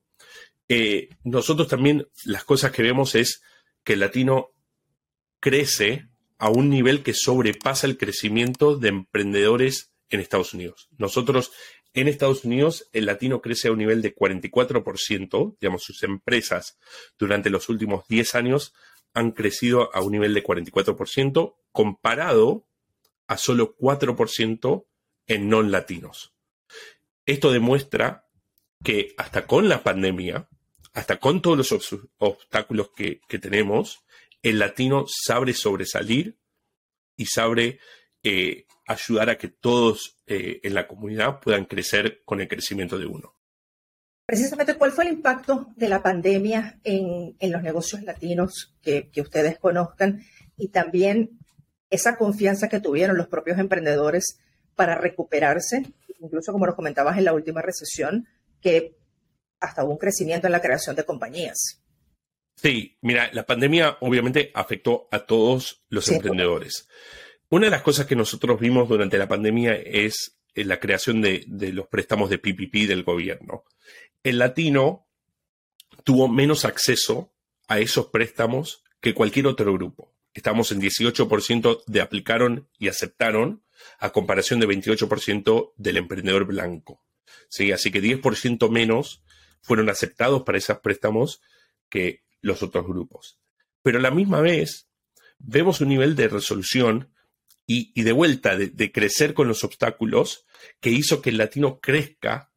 Eh, 0.73 1.09
nosotros 1.25 1.67
también 1.67 2.07
las 2.23 2.45
cosas 2.45 2.71
que 2.71 2.81
vemos 2.81 3.13
es 3.15 3.41
que 3.83 3.91
el 3.91 3.99
latino 3.99 4.51
crece 5.41 6.07
a 6.37 6.49
un 6.49 6.69
nivel 6.69 7.03
que 7.03 7.13
sobrepasa 7.13 7.87
el 7.87 7.97
crecimiento 7.97 8.77
de 8.77 8.87
emprendedores 8.87 9.91
en 10.09 10.21
Estados 10.21 10.53
Unidos. 10.53 10.87
Nosotros 10.97 11.51
en 11.93 12.07
Estados 12.07 12.45
Unidos 12.45 12.87
el 12.93 13.05
latino 13.05 13.41
crece 13.41 13.67
a 13.67 13.73
un 13.73 13.79
nivel 13.79 14.01
de 14.01 14.15
44%, 14.15 15.57
digamos, 15.59 15.83
sus 15.83 16.03
empresas 16.03 16.77
durante 17.19 17.49
los 17.49 17.67
últimos 17.67 18.07
10 18.07 18.35
años 18.35 18.73
han 19.13 19.31
crecido 19.31 19.93
a 19.93 19.99
un 19.99 20.13
nivel 20.13 20.33
de 20.33 20.41
44% 20.41 21.53
comparado 21.73 22.65
a 23.27 23.35
solo 23.35 23.75
4% 23.75 24.85
en 25.27 25.49
non 25.49 25.69
latinos. 25.69 26.31
Esto 27.25 27.51
demuestra 27.51 28.29
que 28.81 29.13
hasta 29.17 29.45
con 29.45 29.67
la 29.67 29.83
pandemia, 29.83 30.47
hasta 30.93 31.17
con 31.19 31.41
todos 31.41 31.57
los 31.57 31.93
obstáculos 32.17 32.91
que, 32.95 33.21
tenemos, 33.39 34.03
el 34.41 34.60
latino 34.60 35.05
sabe 35.07 35.53
sobresalir 35.53 36.38
y 37.15 37.25
sabe 37.25 37.79
eh, 38.24 38.65
ayudar 38.88 39.29
a 39.29 39.38
que 39.38 39.48
todos 39.48 40.19
eh, 40.25 40.60
en 40.63 40.74
la 40.74 40.88
comunidad 40.88 41.39
puedan 41.39 41.65
crecer 41.65 42.21
con 42.25 42.41
el 42.41 42.48
crecimiento 42.48 42.98
de 42.98 43.05
uno. 43.05 43.36
Precisamente, 44.25 44.75
¿cuál 44.75 44.91
fue 44.91 45.05
el 45.05 45.13
impacto 45.13 45.67
de 45.75 45.89
la 45.89 46.01
pandemia 46.01 46.79
en, 46.83 47.36
los 47.39 47.62
negocios 47.62 48.01
latinos 48.03 48.75
que, 48.81 49.10
que, 49.10 49.21
ustedes 49.21 49.60
conozcan 49.60 50.24
y 50.57 50.69
también 50.69 51.39
esa 51.89 52.15
confianza 52.17 52.69
que 52.69 52.79
tuvieron 52.79 53.17
los 53.17 53.27
propios 53.27 53.60
emprendedores 53.60 54.39
para 54.75 54.95
recuperarse, 54.95 55.83
incluso 56.19 56.53
como 56.53 56.65
nos 56.65 56.75
comentabas 56.75 57.17
en 57.17 57.25
la 57.25 57.33
última 57.33 57.62
recesión, 57.62 58.27
que 58.62 58.95
hasta 59.61 59.83
hubo 59.83 59.93
un 59.93 59.97
crecimiento 59.97 60.47
en 60.47 60.53
la 60.53 60.61
creación 60.61 60.95
de 60.95 61.05
compañías? 61.05 61.81
Sí, 62.55 62.97
mira, 63.01 63.29
la 63.33 63.45
pandemia 63.45 63.97
obviamente 64.01 64.51
afectó 64.53 65.07
a 65.11 65.25
todos 65.25 65.83
los 65.89 66.09
emprendedores. 66.09 66.87
Una 67.49 67.65
de 67.65 67.71
las 67.71 67.81
cosas 67.81 68.05
que 68.05 68.15
nosotros 68.15 68.59
vimos 68.59 68.87
durante 68.87 69.17
la 69.17 69.27
pandemia 69.27 69.73
es 69.75 70.37
eh, 70.53 70.63
la 70.65 70.79
creación 70.79 71.21
de, 71.21 71.45
los 71.73 71.87
préstamos 71.87 72.29
de 72.29 72.37
PPP 72.37 72.87
del 72.87 73.03
gobierno. 73.03 73.63
El 74.23 74.39
latino 74.39 75.07
tuvo 76.03 76.27
menos 76.27 76.65
acceso 76.65 77.33
a 77.67 77.79
esos 77.79 78.07
préstamos 78.07 78.83
que 78.99 79.13
cualquier 79.13 79.47
otro 79.47 79.73
grupo. 79.73 80.13
Estamos 80.33 80.71
en 80.71 80.81
18% 80.81 81.83
de 81.87 82.01
aplicaron 82.01 82.69
y 82.77 82.87
aceptaron 82.87 83.63
a 83.99 84.11
comparación 84.11 84.59
de 84.59 84.67
28% 84.67 85.73
del 85.75 85.97
emprendedor 85.97 86.45
blanco. 86.45 87.03
¿Sí? 87.49 87.71
Así 87.71 87.91
que 87.91 88.01
10% 88.01 88.69
menos 88.69 89.23
fueron 89.61 89.89
aceptados 89.89 90.43
para 90.43 90.57
esos 90.57 90.79
préstamos 90.79 91.41
que 91.89 92.23
los 92.41 92.63
otros 92.63 92.85
grupos. 92.85 93.39
Pero 93.81 93.99
a 93.99 94.01
la 94.01 94.11
misma 94.11 94.41
vez, 94.41 94.87
vemos 95.37 95.81
un 95.81 95.89
nivel 95.89 96.15
de 96.15 96.27
resolución 96.27 97.11
y, 97.67 98.01
de 98.01 98.11
vuelta, 98.11 98.57
de, 98.57 98.91
crecer 98.91 99.33
con 99.33 99.47
los 99.47 99.63
obstáculos, 99.63 100.45
que 100.81 100.89
hizo 100.89 101.21
que 101.21 101.29
el 101.29 101.37
latino 101.37 101.79
crezca 101.79 102.51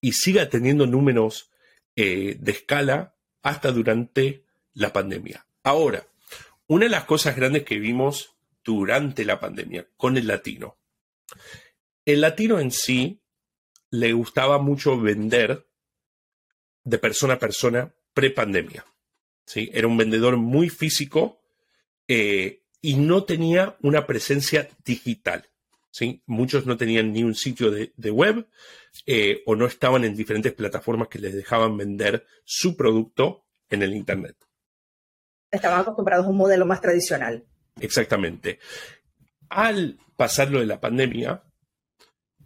y 0.00 0.12
siga 0.12 0.48
teniendo 0.48 0.86
números 0.86 1.50
eh, 1.94 2.36
de 2.40 2.52
escala 2.52 3.14
hasta 3.42 3.70
durante 3.70 4.44
la 4.74 4.92
pandemia. 4.92 5.46
Ahora, 5.62 6.08
una 6.66 6.86
de 6.86 6.90
las 6.90 7.04
cosas 7.04 7.36
grandes 7.36 7.62
que 7.62 7.78
vimos 7.78 8.34
durante 8.64 9.24
la 9.24 9.38
pandemia 9.38 9.86
con 9.96 10.16
el 10.16 10.26
latino, 10.26 10.78
el 12.04 12.20
latino 12.20 12.58
en 12.58 12.72
sí 12.72 13.20
le 13.90 14.12
gustaba 14.12 14.58
mucho 14.58 15.00
vender 15.00 15.66
de 16.86 16.98
persona 16.98 17.34
a 17.34 17.38
persona 17.38 17.92
pre-pandemia. 18.14 18.86
¿sí? 19.44 19.68
Era 19.74 19.88
un 19.88 19.96
vendedor 19.96 20.36
muy 20.36 20.70
físico 20.70 21.42
eh, 22.06 22.62
y 22.80 22.94
no 22.94 23.24
tenía 23.24 23.76
una 23.82 24.06
presencia 24.06 24.68
digital. 24.84 25.44
¿sí? 25.90 26.22
Muchos 26.26 26.64
no 26.64 26.76
tenían 26.76 27.12
ni 27.12 27.24
un 27.24 27.34
sitio 27.34 27.72
de, 27.72 28.10
web 28.10 28.46
eh, 29.04 29.42
o 29.46 29.56
no 29.56 29.66
estaban 29.66 30.04
en 30.04 30.14
diferentes 30.14 30.52
plataformas 30.52 31.08
que 31.08 31.18
les 31.18 31.34
dejaban 31.34 31.76
vender 31.76 32.24
su 32.44 32.76
producto 32.76 33.44
en 33.68 33.82
el 33.82 33.92
Internet. 33.92 34.36
Estaban 35.50 35.80
acostumbrados 35.80 36.26
a 36.26 36.28
un 36.28 36.36
modelo 36.36 36.66
más 36.66 36.80
tradicional. 36.80 37.44
Exactamente. 37.80 38.60
Al 39.48 39.98
pasar 40.16 40.50
lo 40.50 40.60
de 40.60 40.66
la 40.66 40.80
pandemia, 40.80 41.42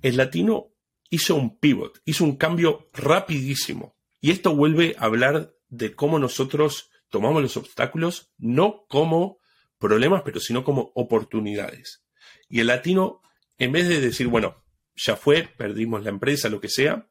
el 0.00 0.16
latino 0.16 0.73
hizo 1.11 1.35
un 1.35 1.59
pivot, 1.59 2.00
hizo 2.06 2.25
un 2.25 2.37
cambio 2.37 2.88
rapidísimo. 2.94 4.00
Y 4.20 4.30
esto 4.30 4.54
vuelve 4.54 4.94
a 4.98 5.04
hablar 5.06 5.54
de 5.68 5.94
cómo 5.94 6.18
nosotros 6.18 6.90
tomamos 7.08 7.42
los 7.42 7.56
obstáculos 7.56 8.32
no 8.38 8.84
como 8.88 9.38
problemas, 9.78 10.22
pero 10.24 10.40
sino 10.40 10.64
como 10.64 10.92
oportunidades. 10.94 12.04
Y 12.48 12.60
el 12.60 12.66
latino, 12.66 13.22
en 13.58 13.72
vez 13.72 13.88
de 13.88 14.00
decir, 14.00 14.28
bueno, 14.28 14.64
ya 14.94 15.16
fue, 15.16 15.48
perdimos 15.56 16.04
la 16.04 16.10
empresa, 16.10 16.48
lo 16.48 16.60
que 16.60 16.68
sea, 16.68 17.08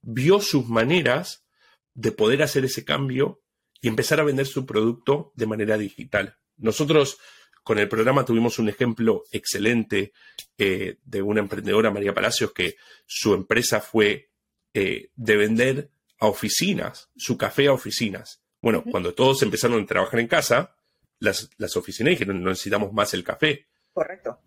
vio 0.00 0.40
sus 0.40 0.66
maneras 0.66 1.46
de 1.94 2.12
poder 2.12 2.42
hacer 2.42 2.64
ese 2.64 2.84
cambio 2.84 3.42
y 3.80 3.88
empezar 3.88 4.20
a 4.20 4.24
vender 4.24 4.46
su 4.46 4.64
producto 4.64 5.32
de 5.34 5.46
manera 5.46 5.76
digital. 5.76 6.36
Nosotros 6.56 7.18
con 7.62 7.78
el 7.78 7.88
programa 7.88 8.24
tuvimos 8.24 8.58
un 8.58 8.68
ejemplo 8.68 9.24
excelente 9.32 10.12
eh, 10.56 10.98
de 11.04 11.22
una 11.22 11.40
emprendedora, 11.40 11.90
María 11.90 12.14
Palacios, 12.14 12.52
que 12.52 12.76
su 13.06 13.34
empresa 13.34 13.80
fue 13.80 14.30
eh, 14.72 15.10
de 15.16 15.36
vender 15.36 15.90
a 16.18 16.26
oficinas, 16.26 17.10
su 17.16 17.36
café 17.36 17.68
a 17.68 17.72
oficinas. 17.72 18.42
Bueno, 18.60 18.82
cuando 18.90 19.14
todos 19.14 19.42
empezaron 19.42 19.82
a 19.82 19.86
trabajar 19.86 20.20
en 20.20 20.28
casa, 20.28 20.76
las, 21.18 21.76
oficinas 21.76 22.10
dijeron, 22.10 22.42
no 22.42 22.50
necesitamos 22.50 22.92
más 22.92 23.14
el 23.14 23.24
café. 23.24 23.68
Correcto. 23.92 24.40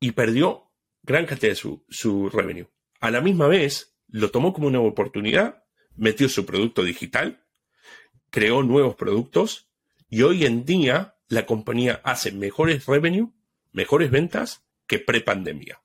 Y 0.00 0.12
perdió 0.12 0.70
gran 1.02 1.26
cantidad 1.26 1.52
de 1.52 1.56
su, 1.56 1.84
su 1.88 2.28
revenue. 2.28 2.68
A 3.00 3.10
la 3.10 3.20
misma 3.20 3.48
vez, 3.48 3.96
lo 4.08 4.30
tomó 4.30 4.52
como 4.52 4.68
una 4.68 4.80
oportunidad, 4.80 5.64
metió 5.96 6.28
su 6.28 6.46
producto 6.46 6.82
digital, 6.82 7.44
creó 8.30 8.62
nuevos 8.62 8.96
productos 8.96 9.68
y 10.08 10.22
hoy 10.22 10.44
en 10.44 10.64
día 10.64 11.16
la 11.28 11.46
compañía 11.46 12.00
hace 12.04 12.32
mejores 12.32 12.86
revenue, 12.86 13.32
mejores 13.72 14.10
ventas 14.10 14.64
que 14.86 14.98
pre-pandemia. 14.98 15.82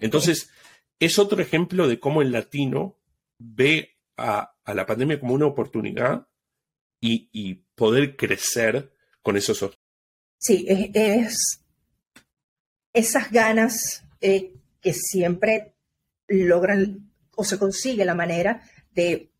Entonces, 0.00 0.50
es 0.98 1.18
otro 1.18 1.42
ejemplo 1.42 1.88
de 1.88 1.98
cómo 2.00 2.22
el 2.22 2.32
latino 2.32 2.98
ve 3.38 3.95
a, 4.16 4.54
la 4.66 4.86
pandemia 4.86 5.20
como 5.20 5.34
una 5.34 5.46
oportunidad 5.46 6.26
y, 7.00 7.64
poder 7.74 8.16
crecer 8.16 8.90
con 9.22 9.36
esos. 9.36 9.78
Sí, 10.38 10.64
es, 10.66 11.62
esas 12.94 13.30
ganas 13.30 14.02
eh, 14.22 14.54
que 14.80 14.94
siempre 14.94 15.74
logran 16.26 17.12
o 17.34 17.44
se 17.44 17.58
consigue 17.58 18.06
la 18.06 18.14
manera 18.14 18.62
de 18.92 19.30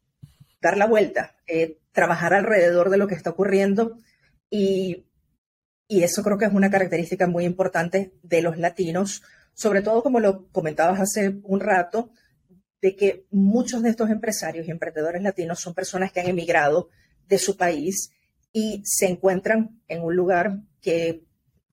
dar 0.61 0.77
la 0.77 0.87
vuelta, 0.87 1.37
eh, 1.47 1.79
trabajar 1.93 2.35
alrededor 2.35 2.91
de 2.91 2.99
lo 2.99 3.07
que 3.07 3.15
está 3.15 3.31
ocurriendo 3.31 3.97
y, 4.51 5.07
y 5.89 6.03
eso 6.03 6.23
creo 6.23 6.37
que 6.37 6.45
es 6.45 6.53
una 6.53 6.71
característica 6.71 7.27
muy 7.27 7.45
importante 7.45 8.13
de 8.23 8.43
los 8.43 8.59
latinos, 8.59 9.23
sobre 9.55 9.81
todo 9.81 10.03
como 10.03 10.21
lo 10.21 10.49
comentabas 10.49 11.01
hace 11.01 11.37
un 11.43 11.61
rato, 11.61 12.11
de 12.87 12.95
que 12.95 13.27
muchos 13.33 13.83
de 13.83 13.91
estos 13.91 14.11
empresarios 14.11 14.69
y 14.69 14.71
emprendedores 14.71 15.21
latinos 15.21 15.59
son 15.59 15.75
personas 15.75 16.13
que 16.13 16.21
han 16.21 16.29
emigrado 16.29 16.89
de 17.27 17.37
su 17.37 17.57
país 17.57 18.13
y 18.53 18.81
se 18.85 19.07
encuentran 19.09 19.81
en 19.89 20.05
un 20.05 20.15
lugar 20.15 20.61
que 20.81 21.25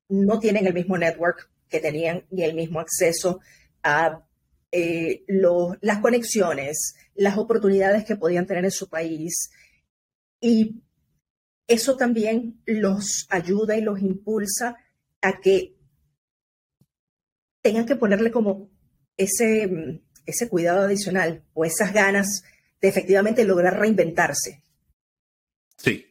no 0.09 0.39
tienen 0.39 0.65
el 0.65 0.73
mismo 0.73 0.97
network 0.97 1.51
que 1.69 1.79
tenían 1.79 2.25
ni 2.31 2.41
el 2.41 2.55
mismo 2.55 2.79
acceso 2.79 3.41
a 3.83 4.23
eh, 4.71 5.23
las 5.81 5.99
conexiones, 5.99 6.95
las 7.13 7.37
oportunidades 7.37 8.05
que 8.05 8.15
podían 8.15 8.47
tener 8.47 8.65
en 8.65 8.71
su 8.71 8.89
país. 8.89 9.51
Y 10.41 10.81
eso 11.67 11.95
también 11.95 12.59
los 12.65 13.27
ayuda 13.29 13.77
y 13.77 13.81
los 13.81 14.01
impulsa 14.01 14.77
a 15.21 15.39
que 15.39 15.75
tengan 17.61 17.85
que 17.85 17.97
ponerle 17.97 18.31
como 18.31 18.71
ese, 19.15 20.01
ese 20.25 20.49
cuidado 20.49 20.81
adicional 20.81 21.43
o 21.53 21.65
esas 21.65 21.93
ganas 21.93 22.43
de 22.81 22.87
efectivamente 22.87 23.45
lograr 23.45 23.79
reinventarse. 23.79 24.61
Sí. 25.77 26.05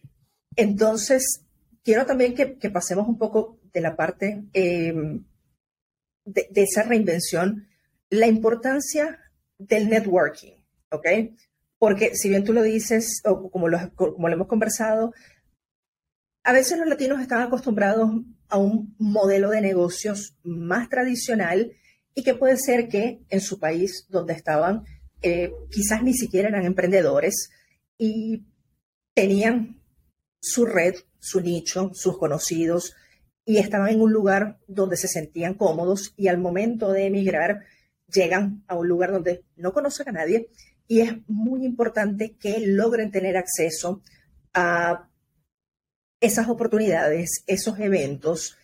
Entonces, 0.56 1.44
quiero 1.82 2.06
también 2.06 2.34
que, 2.34 2.70
pasemos 2.70 3.08
un 3.08 3.18
poco 3.18 3.58
de 3.72 3.80
la 3.80 3.96
parte 3.96 4.44
em, 4.52 5.24
de, 6.24 6.48
esa 6.54 6.82
reinvención, 6.82 7.68
la 8.10 8.26
importancia 8.26 9.18
del 9.58 9.88
networking, 9.88 10.54
¿ok? 10.90 11.06
Porque 11.78 12.14
si 12.14 12.28
bien 12.28 12.44
tú 12.44 12.52
lo 12.52 12.62
dices, 12.62 13.20
o 13.24 13.50
como 13.50 13.68
lo, 13.68 13.78
como 13.94 14.28
lo 14.28 14.34
hemos 14.34 14.48
conversado, 14.48 15.12
a 16.44 16.52
veces 16.52 16.78
los 16.78 16.88
latinos 16.88 17.20
están 17.20 17.42
acostumbrados 17.42 18.10
a 18.48 18.58
un 18.58 18.94
modelo 18.98 19.50
de 19.50 19.60
negocios 19.60 20.36
más 20.42 20.88
tradicional 20.88 21.72
y 22.14 22.22
que 22.22 22.34
puede 22.34 22.56
ser 22.56 22.88
que 22.88 23.20
en 23.28 23.40
su 23.40 23.58
país 23.58 24.06
donde 24.08 24.34
estaban 24.34 24.84
eh, 25.22 25.52
quizás 25.70 26.02
ni 26.02 26.14
siquiera 26.14 26.48
eran 26.48 26.64
emprendedores 26.64 27.50
y 27.96 28.44
tenían 29.14 29.80
su 30.40 30.66
red, 30.66 30.96
su 31.20 31.40
nicho, 31.40 31.92
sus 31.94 32.18
conocidos 32.18 32.94
y 33.44 33.58
estaban 33.58 33.90
en 33.90 34.00
un 34.00 34.12
lugar 34.12 34.58
donde 34.66 34.96
se 34.96 35.08
sentían 35.08 35.54
cómodos 35.54 36.12
y 36.16 36.28
al 36.28 36.38
momento 36.38 36.90
de 36.90 37.06
emigrar 37.06 37.60
llegan 38.12 38.64
a 38.66 38.74
un 38.74 38.88
lugar 38.88 39.12
donde 39.12 39.44
no 39.56 39.72
conocen 39.72 40.08
a 40.08 40.12
nadie 40.12 40.48
y 40.88 41.00
es 41.00 41.12
muy 41.28 41.64
importante 41.64 42.36
que 42.36 42.58
logren 42.66 43.10
tener 43.10 43.36
acceso 43.36 44.02
a 44.52 45.08
esas 46.20 46.48
oportunidades, 46.48 47.44
esos 47.46 47.78
eventos 47.78 48.56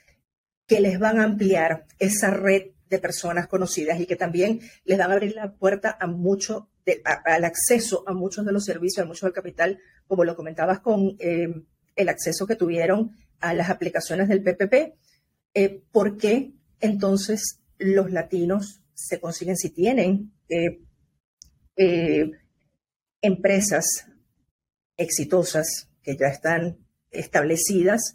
que 0.67 0.81
les 0.81 0.99
van 0.99 1.19
a 1.19 1.25
ampliar 1.25 1.87
esa 1.99 2.31
red 2.31 2.73
de 2.89 2.99
personas 2.99 3.47
conocidas 3.47 4.01
y 4.01 4.07
que 4.07 4.17
también 4.17 4.61
les 4.85 4.99
van 4.99 5.11
a 5.11 5.15
abrir 5.15 5.35
la 5.35 5.53
puerta 5.53 5.97
a 6.01 6.07
mucho, 6.07 6.69
al 7.05 7.45
acceso 7.45 8.05
a 8.07 8.15
muchos 8.15 8.47
de 8.47 8.53
los 8.53 8.65
servicios, 8.65 9.05
a 9.05 9.09
mucho 9.09 9.27
del 9.27 9.35
capital, 9.35 9.79
como 10.07 10.25
lo 10.25 10.37
comentabas 10.37 10.81
con 10.81 11.17
eh, 11.19 11.49
el 11.97 12.09
acceso 12.09 12.47
que 12.47 12.57
tuvieron 12.57 13.17
a 13.41 13.55
las 13.55 13.71
aplicaciones 13.71 14.29
del 14.29 14.43
PPP. 14.43 14.95
Eh, 15.55 15.83
¿Por 15.93 16.17
qué 16.17 16.53
entonces 16.81 17.61
los 17.79 18.11
latinos 18.11 18.81
se 18.95 19.21
consiguen 19.21 19.57
si 19.57 19.71
tienen 19.71 20.33
eh, 20.49 20.81
empresas 23.21 24.07
exitosas 24.97 25.89
que 26.03 26.17
ya 26.17 26.27
están 26.27 26.79
establecidas, 27.11 28.15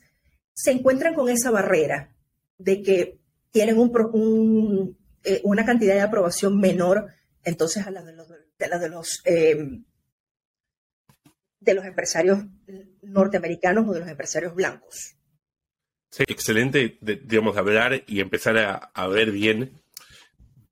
se 0.54 0.72
encuentran 0.72 1.16
con 1.16 1.30
esa 1.30 1.52
barrera 1.52 2.16
de 2.58 2.82
que 2.82 3.20
tienen 3.54 3.78
un, 3.78 4.98
eh, 5.24 5.40
una 5.44 5.64
cantidad 5.64 5.94
de 5.94 6.02
aprobación 6.02 6.60
menor 6.60 7.14
entonces 7.44 7.86
a 7.86 7.92
la 7.92 8.02
de 8.02 8.14
los, 8.14 8.28
de, 8.30 8.90
los, 8.90 9.22
em, 9.26 9.86
de 11.60 11.74
los 11.74 11.86
empresarios 11.86 12.40
norteamericanos 13.04 13.88
o 13.88 13.94
de 13.94 14.00
los 14.00 14.10
empresarios 14.10 14.56
blancos. 14.56 15.16
Sí, 16.10 16.24
excelente, 16.28 16.98
digamos, 17.02 17.56
hablar 17.56 18.04
y 18.08 18.22
empezar 18.22 18.58
a, 18.58 19.08
ver 19.08 19.32
bien 19.32 19.82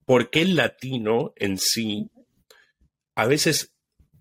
por 0.06 0.30
qué 0.30 0.42
el 0.42 0.56
latino 0.56 1.34
en 1.36 1.58
sí 1.58 2.10
a 3.16 3.28
veces 3.28 3.74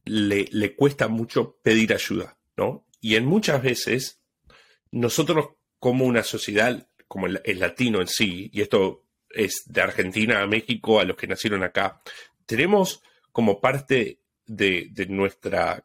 le 0.05 0.77
cuesta 0.77 1.09
mucho 1.09 1.59
pedir 1.62 1.94
ayuda, 1.94 2.38
¿no? 2.57 2.87
Y 3.01 3.16
en 3.16 3.27
muchas 3.27 3.62
veces 3.62 4.20
nosotros 4.90 5.51
como 5.79 6.05
una 6.05 6.23
sociedad 6.23 6.89
como 7.11 7.27
el, 7.27 7.59
latino 7.59 8.01
en 8.01 8.07
sí, 8.07 8.49
y 8.53 8.61
esto 8.61 9.05
es 9.31 9.64
de 9.66 9.81
Argentina 9.81 10.40
a 10.40 10.46
México, 10.46 11.01
a 11.01 11.05
los 11.05 11.16
que 11.16 11.27
nacieron 11.27 11.64
acá, 11.64 12.01
tenemos 12.46 13.03
como 13.33 13.61
parte 13.61 14.20
de, 14.46 14.92
nuestra 15.09 15.85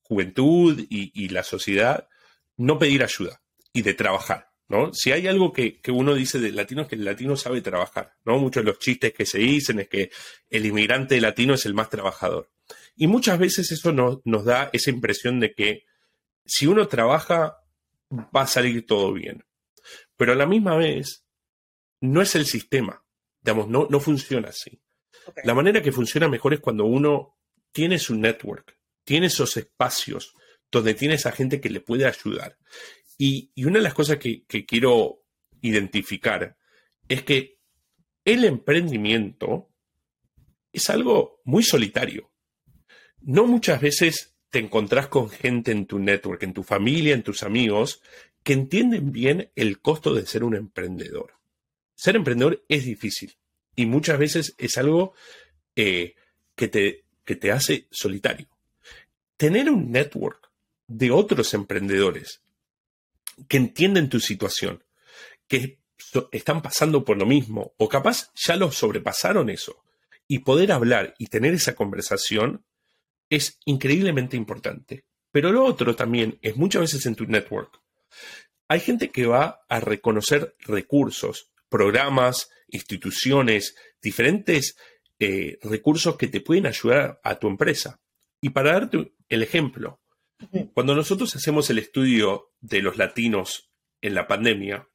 juventud 0.00 0.82
y, 0.88 1.28
la 1.28 1.42
sociedad 1.42 2.08
no 2.56 2.78
pedir 2.78 3.04
ayuda 3.04 3.42
y 3.74 3.82
de 3.82 3.92
trabajar. 3.92 4.48
¿no? 4.66 4.94
Si 4.94 5.12
hay 5.12 5.26
algo 5.26 5.52
que, 5.52 5.78
uno 5.88 6.14
dice 6.14 6.38
del 6.38 6.56
latino 6.56 6.80
es 6.80 6.88
que 6.88 6.94
el 6.94 7.04
latino 7.04 7.36
sabe 7.36 7.60
trabajar. 7.60 8.14
¿no? 8.24 8.38
Muchos 8.38 8.64
de 8.64 8.70
los 8.70 8.78
chistes 8.78 9.12
que 9.12 9.26
se 9.26 9.40
dicen 9.40 9.80
es 9.80 9.88
que 9.90 10.10
el 10.48 10.64
inmigrante 10.64 11.20
latino 11.20 11.52
es 11.52 11.66
el 11.66 11.74
más 11.74 11.90
trabajador. 11.90 12.50
Y 12.96 13.08
muchas 13.08 13.38
veces 13.38 13.70
eso 13.72 13.92
nos 13.92 14.44
da 14.46 14.70
esa 14.72 14.88
impresión 14.88 15.38
de 15.38 15.52
que 15.52 15.84
si 16.46 16.66
uno 16.66 16.88
trabaja, 16.88 17.58
va 18.10 18.42
a 18.42 18.46
salir 18.46 18.86
todo 18.86 19.12
bien. 19.12 19.44
Pero 20.16 20.32
a 20.32 20.36
la 20.36 20.46
misma 20.46 20.76
vez, 20.76 21.24
no 22.00 22.22
es 22.22 22.34
el 22.34 22.46
sistema. 22.46 23.04
Digamos, 23.42 23.68
no, 23.68 23.86
no 23.90 24.00
funciona 24.00 24.48
así. 24.48 24.80
La 25.42 25.54
manera 25.54 25.82
que 25.82 25.92
funciona 25.92 26.28
mejor 26.28 26.54
es 26.54 26.60
cuando 26.60 26.84
uno 26.84 27.36
tiene 27.72 27.98
su 27.98 28.14
network, 28.14 28.78
tiene 29.04 29.26
esos 29.26 29.56
espacios 29.56 30.34
donde 30.70 30.94
tiene 30.94 31.14
esa 31.14 31.32
gente 31.32 31.60
que 31.60 31.70
le 31.70 31.80
puede 31.80 32.06
ayudar. 32.06 32.58
Y, 33.16 33.52
una 33.64 33.78
de 33.78 33.84
las 33.84 33.94
cosas 33.94 34.18
que, 34.18 34.44
que 34.44 34.66
quiero 34.66 35.22
identificar 35.60 36.56
es 37.08 37.22
que 37.22 37.58
el 38.24 38.44
emprendimiento 38.44 39.70
es 40.72 40.90
algo 40.90 41.40
muy 41.44 41.62
solitario. 41.62 42.32
No 43.20 43.46
muchas 43.46 43.80
veces 43.80 44.36
te 44.50 44.58
encontrás 44.58 45.08
con 45.08 45.30
gente 45.30 45.72
en 45.72 45.86
tu 45.86 45.98
network, 45.98 46.42
en 46.42 46.52
tu 46.52 46.62
familia, 46.62 47.14
en 47.14 47.22
tus 47.22 47.42
amigos, 47.42 48.02
que 48.44 48.52
entienden 48.52 49.10
bien 49.10 49.50
el 49.56 49.80
costo 49.80 50.14
de 50.14 50.26
ser 50.26 50.44
un 50.44 50.54
emprendedor. 50.54 51.32
Ser 51.96 52.14
emprendedor 52.14 52.62
es 52.68 52.84
difícil 52.84 53.36
y 53.74 53.86
muchas 53.86 54.18
veces 54.18 54.54
es 54.58 54.76
algo 54.76 55.14
eh, 55.74 56.14
que, 56.54 56.68
te, 56.68 57.04
que 57.24 57.36
te 57.36 57.50
hace 57.50 57.88
solitario. 57.90 58.48
Tener 59.36 59.70
un 59.70 59.90
network 59.90 60.50
de 60.86 61.10
otros 61.10 61.54
emprendedores 61.54 62.42
que 63.48 63.56
entienden 63.56 64.10
tu 64.10 64.20
situación, 64.20 64.84
que 65.48 65.78
están 66.30 66.60
pasando 66.60 67.04
por 67.04 67.16
lo 67.16 67.26
mismo 67.26 67.72
o 67.78 67.88
capaz 67.88 68.30
ya 68.34 68.56
lo 68.56 68.70
sobrepasaron 68.70 69.48
eso 69.48 69.82
y 70.28 70.40
poder 70.40 70.70
hablar 70.70 71.14
y 71.18 71.26
tener 71.26 71.54
esa 71.54 71.74
conversación 71.74 72.64
es 73.30 73.58
increíblemente 73.64 74.36
importante. 74.36 75.04
Pero 75.32 75.50
lo 75.50 75.64
otro 75.64 75.96
también 75.96 76.38
es 76.42 76.56
muchas 76.56 76.82
veces 76.82 77.06
en 77.06 77.14
tu 77.14 77.26
network 77.26 77.80
hay 78.68 78.80
gente 78.80 79.10
que 79.10 79.26
va 79.26 79.64
a 79.68 79.80
reconocer 79.80 80.56
recursos, 80.60 81.50
programas, 81.68 82.50
instituciones, 82.68 83.76
diferentes 84.00 84.76
eh, 85.18 85.58
recursos 85.62 86.16
que 86.16 86.28
te 86.28 86.40
pueden 86.40 86.66
ayudar 86.66 87.20
a 87.22 87.38
tu 87.38 87.48
empresa. 87.48 88.00
Y 88.40 88.50
para 88.50 88.72
darte 88.72 89.14
el 89.28 89.42
ejemplo, 89.42 90.00
cuando 90.74 90.94
nosotros 90.94 91.34
hacemos 91.36 91.70
el 91.70 91.78
estudio 91.78 92.52
de 92.60 92.82
los 92.82 92.96
latinos 92.96 93.70
en 94.00 94.14
la 94.14 94.26
pandemia, 94.26 94.88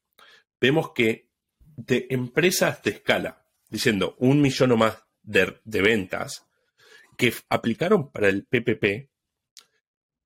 vemos 0.59 0.91
que 0.93 1.29
de 1.75 2.07
empresas 2.09 2.83
de 2.83 2.91
escala, 2.91 3.45
diciendo 3.69 4.15
un 4.19 4.41
millón 4.41 4.73
o 4.73 4.77
más 4.77 5.03
de, 5.21 5.59
de 5.63 5.81
ventas, 5.81 6.45
que 7.17 7.33
aplicaron 7.49 8.11
para 8.11 8.29
el 8.29 8.45
PPP, 8.45 9.09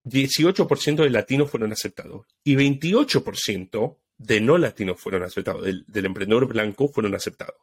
18% 0.05 1.03
de 1.03 1.09
latinos 1.09 1.49
fueron 1.49 1.71
aceptados 1.71 2.25
y 2.43 2.55
28% 2.55 3.97
de 4.17 4.41
no 4.41 4.57
latinos 4.57 4.99
fueron 4.99 5.23
aceptados, 5.23 5.63
del, 5.63 6.05
emprendedor 6.05 6.47
blanco 6.47 6.87
fueron 6.87 7.15
aceptados. 7.15 7.55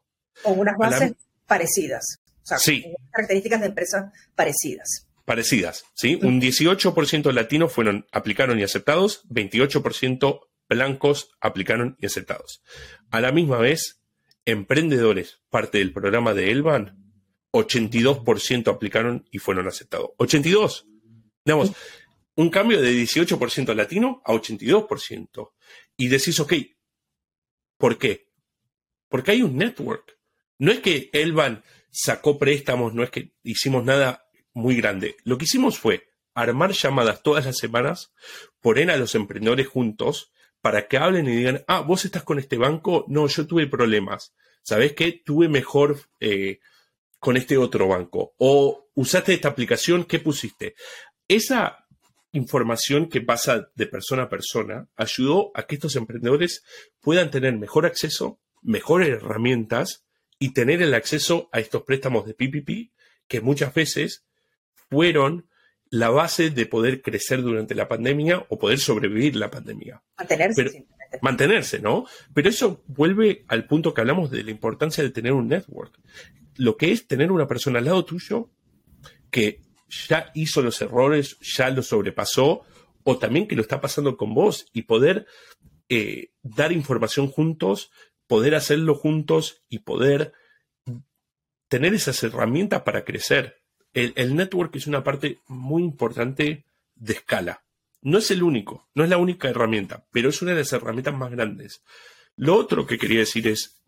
Con 0.43 0.59
unas 0.59 0.77
bases 0.79 1.13
parecidas. 1.47 2.21
sí. 2.59 2.93
características 3.11 3.61
de 3.61 3.67
empresas 3.67 4.13
parecidas. 4.35 5.07
Parecidas, 5.25 5.85
¿sí? 5.95 6.19
Un 6.23 6.41
18% 6.41 7.23
de 7.23 7.33
latinos 7.33 7.73
fueron, 7.73 8.07
aplicaron 8.11 8.59
y 8.59 8.63
aceptados, 8.63 9.29
28% 9.29 10.41
blancos 10.69 11.31
aplicaron 11.41 11.97
y 12.01 12.07
aceptados. 12.07 12.63
A 13.11 13.21
la 13.21 13.33
misma 13.33 13.59
vez, 13.59 14.01
emprendedores, 14.45 15.41
parte 15.51 15.79
del 15.79 15.93
programa 15.93 16.35
de 16.35 16.51
Elban, 16.51 17.13
82% 17.53 18.69
aplicaron 18.69 19.27
y 19.31 19.39
fueron 19.39 19.69
aceptados. 19.69 20.11
82. 20.17 20.87
Digamos, 21.45 21.73
un 22.41 22.49
cambio 22.49 22.81
de 22.81 22.93
18% 22.93 23.75
latino 23.75 24.23
a 24.25 24.33
82%. 24.33 25.53
Y 25.97 26.09
decís, 26.09 26.41
ok, 26.41 26.55
¿por 27.77 27.99
qué? 27.99 28.29
Porque 29.09 29.33
hay 29.33 29.43
un 29.43 29.57
network. 29.57 30.19
No 30.59 30.73
es 30.73 30.81
que 30.81 31.11
Elvan 31.13 31.63
sacó 31.91 32.39
préstamos, 32.39 32.95
no 32.95 33.03
es 33.03 33.11
que 33.11 33.35
hicimos 33.43 33.85
nada 33.85 34.25
muy 34.55 34.77
grande. 34.77 35.17
Lo 35.25 35.37
que 35.37 35.45
hicimos 35.45 35.79
fue 35.79 36.09
armar 36.33 36.73
llamadas 36.73 37.23
todas 37.23 37.45
las 37.45 37.59
semanas, 37.59 38.15
poner 38.61 38.91
a 38.91 38.97
los 38.97 39.15
emprendedores 39.15 39.69
juntos 39.69 40.33
para 40.63 40.89
que 40.89 40.97
hablen 40.97 41.29
y 41.29 41.37
digan, 41.37 41.65
ah, 41.67 41.81
vos 41.81 42.07
estás 42.07 42.23
con 42.23 42.39
este 42.39 42.57
banco, 42.57 43.05
no, 43.09 43.27
yo 43.27 43.47
tuve 43.47 43.67
problemas. 43.67 44.35
¿Sabés 44.63 44.95
qué? 44.95 45.13
Tuve 45.13 45.49
mejor 45.49 45.99
eh, 46.21 46.61
con 47.19 47.37
este 47.37 47.59
otro 47.59 47.89
banco. 47.89 48.35
O 48.39 48.89
usaste 48.95 49.35
esta 49.35 49.49
aplicación, 49.49 50.05
¿qué 50.05 50.21
pusiste? 50.21 50.75
Esa 51.29 51.87
información 52.33 53.09
que 53.09 53.21
pasa 53.21 53.71
de 53.75 53.87
persona 53.87 54.25
a 54.25 54.29
persona 54.29 54.89
ayudó 54.97 55.51
a 55.55 55.65
que 55.65 55.75
estos 55.75 55.97
emprendedores 55.97 56.63
puedan 57.01 57.31
tener 57.31 57.57
mejor 57.57 57.87
acceso, 57.87 58.41
mejores 58.63 59.09
herramientas 59.09 60.05
y 60.39 60.53
tener 60.53 60.83
el 60.83 60.95
acceso 60.95 61.49
a 61.53 61.61
estos 61.61 61.83
préstamos 61.83 62.27
de 62.27 62.35
PPP 62.35 62.93
que 63.27 63.41
muchas 63.41 63.75
veces 63.75 64.25
fueron 64.89 65.49
la 65.91 66.11
base 66.11 66.51
de 66.51 66.67
poder 66.67 67.03
crecer 67.03 67.43
durante 67.43 67.75
la 67.75 67.89
pandemia 67.89 68.47
o 68.49 68.59
poder 68.59 68.79
sobrevivir 68.79 69.35
la 69.37 69.51
pandemia. 69.51 70.03
Mantenerse. 70.17 70.87
mantenerse, 71.21 71.81
¿no? 71.81 72.07
Pero 72.33 72.49
eso 72.49 72.85
vuelve 72.87 73.45
al 73.49 73.67
punto 73.67 73.93
que 73.93 74.01
hablamos 74.01 74.31
de 74.31 74.45
la 74.45 74.53
importancia 74.53 75.03
de 75.03 75.11
tener 75.11 75.33
un 75.33 75.49
network. 75.49 75.99
Lo 76.57 76.77
que 76.77 76.93
es 76.93 77.09
tener 77.09 77.33
una 77.33 77.49
persona 77.49 77.81
al 77.81 77.87
lado 77.87 78.05
tuyo 78.05 78.51
que 79.31 79.63
ya 80.09 80.31
hizo 80.35 80.63
los 80.63 80.81
errores, 80.81 81.39
ya 81.41 81.71
lo 81.71 81.83
sobrepasó, 81.83 82.63
o 83.03 83.19
también 83.19 83.47
que 83.49 83.57
lo 83.57 83.63
está 83.63 83.81
pasando 83.81 84.17
con 84.17 84.35
vos 84.35 84.67
y 84.73 84.83
poder 84.83 85.27
eh, 85.89 86.31
dar 86.43 86.73
información 86.73 87.29
juntos, 87.29 87.91
poder 88.27 88.55
hacerlo 88.55 88.95
juntos 88.95 89.63
y 89.69 89.81
poder 89.81 90.33
tener 91.69 91.95
esas 91.95 92.23
herramientas 92.23 92.83
para 92.83 93.05
crecer 93.05 93.61
el, 93.93 94.37
network 94.37 94.77
es 94.77 94.87
una 94.87 95.03
parte 95.03 95.41
muy 95.49 95.83
importante 95.83 96.65
de 96.95 97.13
escala. 97.13 97.65
No 98.03 98.19
es 98.19 98.31
el 98.31 98.43
único, 98.43 98.89
no 98.95 99.05
es 99.05 99.11
la 99.11 99.19
única 99.19 99.49
herramienta, 99.49 100.07
pero 100.11 100.31
es 100.31 100.41
una 100.43 100.53
de 100.53 100.59
las 100.59 100.73
herramientas 100.73 101.15
más 101.15 101.31
grandes. 101.31 101.83
Lo 102.37 102.57
otro 102.57 102.87
que 102.87 102.99
quería 102.99 103.19
decir 103.21 103.47
es, 103.49 103.83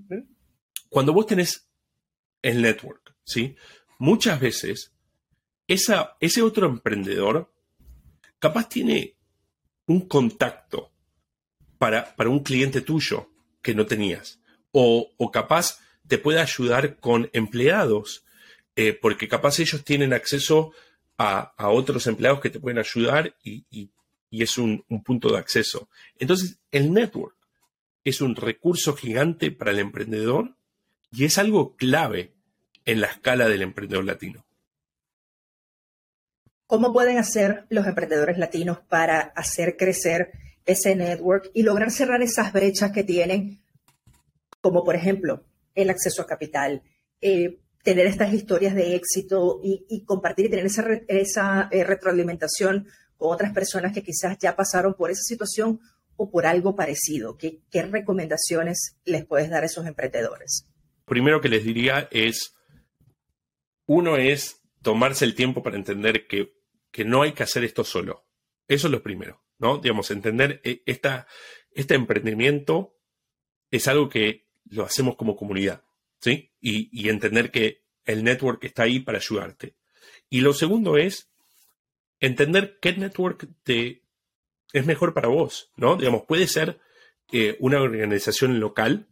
cuando 0.88 1.12
vos 1.12 1.27
tenés 1.27 1.69
el 2.43 2.61
network, 2.61 3.15
¿sí? 3.25 3.57
Muchas 3.99 4.41
veces 4.41 4.93
ese 5.73 6.43
otro 6.43 6.67
emprendedor 6.67 7.53
capaz 8.39 8.69
tiene 8.69 9.15
un 9.87 10.09
contacto 10.09 10.91
para, 11.79 12.15
para 12.15 12.31
un 12.31 12.41
cliente 12.41 12.81
tuyo 12.81 13.31
que 13.61 13.75
no 13.75 13.87
tenías. 13.87 14.41
O, 14.73 15.11
o 15.17 15.31
capaz 15.31 15.79
te 16.07 16.19
puede 16.19 16.41
ayudar 16.41 16.97
con 16.99 17.31
empleados 17.33 18.25
eh, 18.75 18.95
porque 18.95 19.29
capaz 19.29 19.59
ellos 19.61 19.85
tienen 19.85 20.13
acceso 20.13 20.73
a, 21.19 21.53
otros 21.69 22.07
empleados 22.07 22.41
que 22.41 22.51
te 22.51 22.59
pueden 22.59 22.79
ayudar 22.79 23.37
y, 23.45 23.91
es 24.31 24.59
un, 24.59 24.85
punto 25.05 25.31
de 25.31 25.39
acceso. 25.39 25.89
Entonces, 26.19 26.59
el 26.73 26.93
network 26.93 27.37
es 28.03 28.21
un 28.21 28.35
recurso 28.35 28.97
gigante 28.97 29.53
para 29.53 29.71
el 29.71 29.79
emprendedor 29.79 30.57
y 31.13 31.25
es 31.25 31.39
algo 31.39 31.77
clave 31.77 32.33
en 32.85 33.01
la 33.01 33.09
escala 33.09 33.47
del 33.47 33.63
emprendedor 33.63 34.05
latino. 34.05 34.45
¿Cómo 36.73 36.91
pueden 36.91 37.19
hacer 37.19 37.67
los 37.69 37.87
emprendedores 37.87 38.39
latinos 38.39 38.79
para 38.89 39.21
hacer 39.37 39.77
crecer 39.77 40.33
ese 40.65 40.97
network 40.97 41.51
y 41.53 41.65
lograr 41.65 41.91
cerrar 41.91 42.23
esas 42.23 42.51
brechas 42.51 42.93
que 42.93 43.05
tienen, 43.05 43.61
como 44.63 44.83
por 44.83 44.97
ejemplo 44.97 45.45
el 45.75 45.91
acceso 45.91 46.23
a 46.23 46.27
capital, 46.27 46.81
eh, 47.21 47.59
tener 47.83 48.07
estas 48.07 48.33
historias 48.33 48.75
de 48.75 48.97
éxito 48.97 49.61
y, 49.63 50.03
compartir 50.07 50.47
y 50.47 50.49
tener 50.49 50.65
esa, 50.65 50.83
esa 51.09 51.69
eh, 51.71 51.85
retroalimentación 51.85 52.89
con 53.19 53.35
otras 53.35 53.53
personas 53.53 53.93
que 53.93 54.03
quizás 54.03 54.39
ya 54.39 54.57
pasaron 54.57 54.95
por 54.95 55.11
esa 55.11 55.25
situación 55.25 55.79
o 56.17 56.31
por 56.31 56.47
algo 56.47 56.75
parecido. 56.75 57.37
¿Qué, 57.37 57.61
recomendaciones 57.71 58.97
les 59.05 59.27
puedes 59.27 59.51
dar 59.51 59.63
a 59.63 59.67
esos 59.67 59.87
emprendedores? 59.87 60.67
Primero 61.05 61.43
que 61.43 61.51
les 61.51 61.65
diría 61.65 62.09
es, 62.11 62.55
uno 63.85 64.17
es 64.17 64.63
tomarse 64.81 65.27
el 65.27 65.35
tiempo 65.35 65.63
para 65.63 65.77
entender 65.77 66.27
que, 66.27 66.62
que 66.93 67.05
no 67.05 67.23
hay 67.23 67.33
que 67.33 67.43
hacer 67.43 67.65
esto 67.65 67.83
solo. 67.83 68.27
Eso 68.69 68.87
es 68.87 68.93
lo 68.93 69.03
primero, 69.03 69.43
¿no? 69.59 69.79
Digamos, 69.79 70.11
entender 70.13 70.61
eh, 70.63 70.83
esta, 70.87 71.27
este 71.73 71.95
emprendimiento 71.95 72.97
es 73.71 73.89
algo 73.89 74.09
que 74.09 74.47
lo 74.67 74.85
hacemos 74.85 75.17
como 75.17 75.35
comunidad. 75.35 75.83
¿sí? 76.23 76.53
Y, 76.61 77.09
entender 77.09 77.51
que 77.51 77.83
el 78.05 78.23
network 78.23 78.65
está 78.65 78.85
ahí 78.85 79.01
para 79.01 79.19
ayudarte. 79.19 79.75
Y 80.31 80.41
lo 80.41 80.55
segundo 80.55 80.97
es 80.97 81.31
entender 82.21 82.79
qué 82.81 82.93
network 82.93 83.49
te 83.65 84.03
es 84.73 84.87
mejor 84.87 85.13
para 85.13 85.29
vos, 85.29 85.71
¿no? 85.77 85.97
Digamos, 85.97 86.23
puede 86.27 86.47
ser 86.47 86.81
eh, 87.31 87.57
una 87.61 87.83
organización 87.83 88.59
local, 88.59 89.09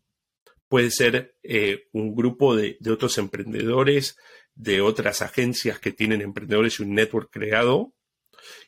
puede 0.68 0.90
ser 0.90 1.36
eh, 1.42 1.88
un 1.92 2.14
grupo 2.14 2.56
de, 2.56 2.78
otros 2.90 3.18
emprendedores, 3.18 4.16
de 4.62 4.82
otras 4.82 5.22
agencias 5.22 5.78
que 5.78 5.90
tienen 5.90 6.20
emprendedores 6.20 6.78
y 6.78 6.82
un 6.82 6.94
network 6.94 7.30
creado, 7.30 7.94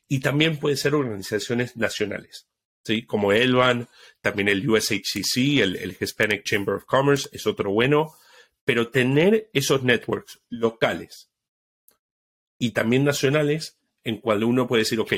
y 0.08 0.20
también 0.20 0.58
puede 0.58 0.76
ser 0.76 0.94
organizaciones 0.94 1.76
nacionales, 1.76 2.48
¿sí? 2.82 3.04
Como 3.04 3.32
Elvan, 3.32 3.88
también 4.22 4.48
el 4.48 4.68
USHCC, 4.68 5.60
el, 5.60 5.76
el 5.76 5.96
Hispanic 5.98 6.44
Chamber 6.44 6.76
of 6.76 6.84
Commerce, 6.84 7.28
es 7.32 7.46
otro 7.46 7.72
bueno, 7.72 8.14
pero 8.64 8.88
tener 8.88 9.50
esos 9.52 9.82
networks 9.82 10.40
locales 10.48 11.30
y 12.58 12.70
también 12.70 13.04
nacionales 13.04 13.78
en 14.04 14.18
cual 14.18 14.44
uno 14.44 14.66
puede 14.66 14.82
decir, 14.82 15.00
ok, 15.00 15.12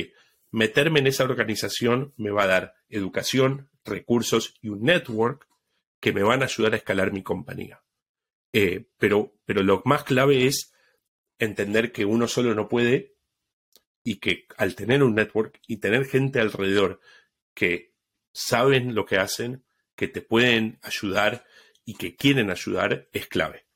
meterme 0.51 1.01
en 1.01 1.07
esa 1.07 1.25
organización 1.25 2.15
me 2.17 2.31
va 2.31 2.45
a 2.45 2.49
dar 2.49 2.75
educación, 2.89 3.71
recursos 3.85 4.55
y 4.61 4.71
un 4.71 4.83
network 4.83 5.47
que 6.01 6.13
me 6.13 6.23
van 6.23 6.43
a 6.43 6.47
ayudar 6.47 6.75
a 6.75 6.79
escalar 6.79 7.13
mi 7.13 7.23
compañía. 7.23 7.84
Eh, 8.57 8.87
pero, 8.99 9.37
pero 9.45 9.65
lo 9.65 9.83
más 9.85 10.05
clave 10.05 10.47
es 10.47 10.73
entender 11.41 11.91
que 11.91 12.05
uno 12.05 12.29
solo 12.29 12.55
no 12.55 12.69
puede 12.69 13.17
y 14.05 14.21
que 14.21 14.47
al 14.57 14.77
tener 14.77 15.03
un 15.03 15.17
network 15.17 15.61
y 15.67 15.79
tener 15.79 16.05
gente 16.05 16.39
alrededor 16.39 17.01
que 17.53 17.97
saben 18.33 18.95
lo 18.95 19.07
que 19.07 19.17
hacen, 19.17 19.65
que 19.97 20.07
te 20.07 20.23
pueden 20.23 20.79
ayudar 20.83 21.45
y 21.85 21.95
que 21.97 22.15
quieren 22.15 22.49
ayudar 22.49 23.09
es 23.13 23.27
clave. 23.27 23.67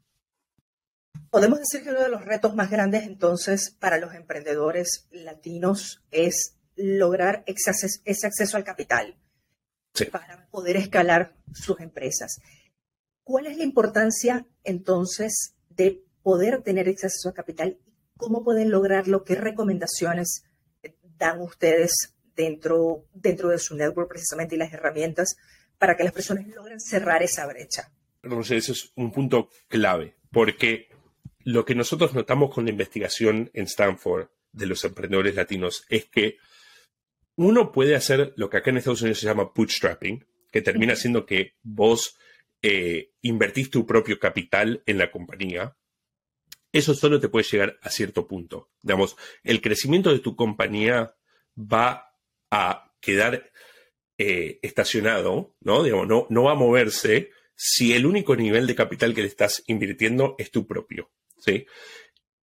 Podemos 1.29 1.59
decir 1.59 1.83
que 1.83 1.91
uno 1.91 2.03
de 2.03 2.11
los 2.11 2.25
retos 2.25 2.55
más 2.55 2.71
grandes 2.71 3.03
entonces 3.03 3.75
para 3.81 3.99
los 3.99 4.15
emprendedores 4.15 5.09
latinos 5.11 6.05
es 6.13 6.57
lograr 6.77 7.43
ese 7.47 7.71
acceso, 7.71 8.57
al 8.57 8.63
capital 8.63 9.17
para 10.13 10.47
poder 10.51 10.77
escalar 10.77 11.35
sus 11.53 11.81
empresas. 11.81 12.39
¿Cuál 13.29 13.47
es 13.47 13.59
la 13.59 13.65
importancia 13.65 14.47
entonces 14.65 15.55
de 15.69 16.03
poder 16.23 16.63
tener 16.63 16.89
acceso 16.89 17.29
al 17.29 17.35
capital? 17.35 17.77
¿Cómo 18.17 18.43
pueden 18.43 18.71
lograrlo? 18.71 19.23
¿Qué 19.23 19.35
recomendaciones 19.35 20.45
dan 21.19 21.43
ustedes 21.43 22.15
dentro, 22.35 23.05
dentro 23.13 23.51
de 23.51 23.59
su 23.59 23.77
network 23.77 24.09
precisamente 24.09 24.55
y 24.55 24.59
las 24.59 24.73
herramientas 24.73 25.37
para 25.77 25.95
que 25.95 26.05
las 26.05 26.15
personas 26.15 26.49
logren 26.49 26.81
cerrar 26.81 27.23
esa 27.23 27.47
brecha? 27.47 27.93
eso 28.23 28.73
es 28.73 28.93
un 28.95 29.13
punto 29.13 29.51
clave, 29.69 30.15
porque 30.33 30.89
lo 31.41 31.67
que 31.67 31.75
nosotros 31.75 32.15
notamos 32.15 32.55
con 32.55 32.65
la 32.65 32.71
investigación 32.71 33.51
en 33.53 33.65
Stanford 33.65 34.29
de 34.53 34.65
los 34.65 34.83
emprendedores 34.87 35.35
latinos 35.35 35.85
es 35.91 36.07
que 36.07 36.39
uno 37.37 37.73
puede 37.73 37.95
hacer 37.95 38.33
lo 38.37 38.49
que 38.49 38.57
acá 38.57 38.71
en 38.71 38.79
Estados 38.79 39.03
Unidos 39.03 39.19
se 39.19 39.27
llama 39.27 39.53
bootstrapping, 39.55 40.27
que 40.51 40.63
termina 40.63 40.97
siendo 40.97 41.27
que 41.27 41.57
vos 41.63 42.17
eh, 42.63 43.13
invertís 43.23 43.71
tu 43.71 43.87
propio 43.87 44.19
capital 44.19 44.83
en 44.87 44.99
la 44.99 45.11
compañía. 45.11 45.77
Eso 46.73 46.95
solo 46.95 47.19
te 47.19 47.29
puede 47.29 47.47
llegar 47.51 47.79
a 47.83 47.91
cierto 47.91 48.27
punto. 48.27 48.71
Digamos, 48.83 49.17
el 49.43 49.61
crecimiento 49.61 50.13
de 50.13 50.19
tu 50.19 50.37
compañía 50.37 51.17
va 51.57 52.15
a 52.51 52.93
quedar 53.01 53.51
eh, 54.19 54.59
estacionado, 54.63 55.57
¿no? 55.61 55.83
Digamos, 55.83 56.09
no, 56.09 56.27
no 56.29 56.45
va 56.45 56.53
a 56.53 56.57
moverse 56.57 57.31
si 57.61 57.93
el 57.93 58.07
único 58.07 58.37
nivel 58.37 58.69
de 58.69 58.77
capital 58.77 59.15
que 59.15 59.23
le 59.23 59.27
estás 59.27 59.65
invirtiendo 59.67 60.37
es 60.39 60.53
tu 60.53 60.67
propio. 60.67 61.11
¿sí? 61.39 61.67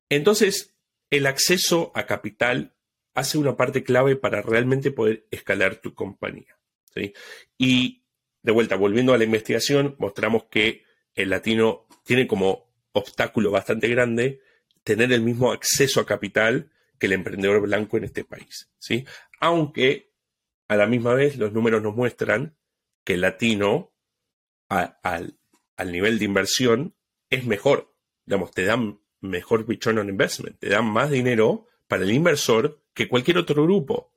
Entonces, 0.09 0.75
el 1.11 1.27
acceso 1.27 1.92
a 1.94 2.07
capital 2.07 2.75
hace 3.14 3.37
una 3.37 3.55
parte 3.55 3.85
clave 3.85 4.16
para 4.16 4.40
realmente 4.40 4.90
poder 4.90 5.27
escalar 5.31 5.77
tu 5.77 5.94
compañía. 5.94 6.59
¿sí? 6.94 7.12
Y 7.59 8.02
de 8.42 8.52
vuelta, 8.52 8.76
volviendo 8.76 9.14
a 9.14 9.18
la 9.18 9.24
investigación, 9.24 9.96
mostramos 9.98 10.44
que 10.44 10.85
el 11.14 11.31
latino 11.31 11.87
tiene 12.05 12.26
como 12.26 12.68
obstáculo 12.92 13.50
bastante 13.50 13.88
grande 13.88 14.40
tener 14.83 15.12
el 15.12 15.22
mismo 15.22 15.52
acceso 15.52 16.00
a 16.00 16.07
capital 16.07 16.70
que 16.98 17.07
el 17.07 17.12
emprendedor 17.12 17.61
blanco 17.61 17.96
en 17.96 18.05
este 18.05 18.24
país, 18.24 18.70
¿sí? 18.78 19.07
Aunque 19.40 20.12
a 20.68 20.76
la 20.76 20.87
misma 20.87 21.14
vez 21.14 21.37
los 21.37 21.52
números 21.52 21.83
nos 21.83 21.94
muestran 21.94 22.57
que 23.05 23.14
el 23.14 23.20
latino 23.20 23.92
al, 24.68 24.96
al 25.76 25.92
nivel 25.92 26.18
de 26.18 26.24
inversión 26.24 26.94
es 27.28 27.44
mejor, 27.44 27.94
digamos, 28.24 28.52
te 28.52 28.64
dan 28.64 29.00
mejor 29.20 29.68
return 29.68 29.98
on 29.98 30.09
investment, 30.09 30.59
te 30.59 30.68
dan 30.68 30.87
más 30.87 31.11
dinero 31.11 31.66
para 31.87 32.05
el 32.05 32.12
inversor 32.12 32.83
que 32.94 33.09
cualquier 33.09 33.38
otro 33.38 33.62
grupo. 33.62 34.12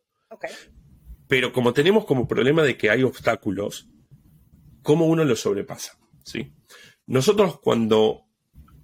Pero 1.27 1.53
como 1.53 1.73
tenemos 1.73 2.05
como 2.05 2.27
problema 2.27 2.63
de 2.63 2.77
que 2.77 2.89
hay 2.89 3.03
obstáculos, 3.03 3.89
¿cómo 4.86 5.08
uno 5.08 5.26
lo 5.26 5.36
sobrepasa? 5.36 5.98
¿Sí? 6.24 6.54
Nosotros 7.08 7.60
cuando 7.60 8.28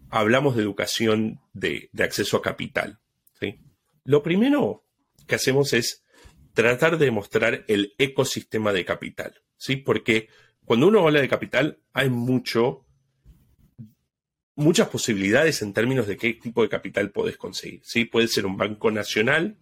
hablamos 0.09 0.55
de 0.55 0.63
educación 0.63 1.39
de, 1.53 1.89
acceso 1.99 2.37
a 2.37 2.41
capital, 2.41 2.99
¿sí? 3.39 3.59
lo 4.03 4.23
primero 4.23 4.83
que 5.27 5.35
hacemos 5.35 5.73
es 5.73 6.03
tratar 6.53 6.97
de 6.97 7.11
mostrar 7.11 7.65
el 7.67 7.93
ecosistema 7.99 8.73
de 8.73 8.83
capital, 8.83 9.41
¿sí? 9.55 9.77
Porque 9.77 10.27
cuando 10.65 10.87
uno 10.87 11.05
habla 11.05 11.21
de 11.21 11.29
capital 11.29 11.79
hay 11.93 12.09
mucho, 12.09 12.85
muchas 14.55 14.89
posibilidades 14.89 15.61
en 15.61 15.71
términos 15.71 16.07
de 16.07 16.17
qué 16.17 16.33
tipo 16.33 16.63
de 16.63 16.69
capital 16.69 17.11
puedes 17.11 17.37
conseguir, 17.37 17.81
¿sí? 17.83 18.05
Puede 18.05 18.27
ser 18.27 18.45
un 18.47 18.57
banco 18.57 18.91
nacional, 18.91 19.57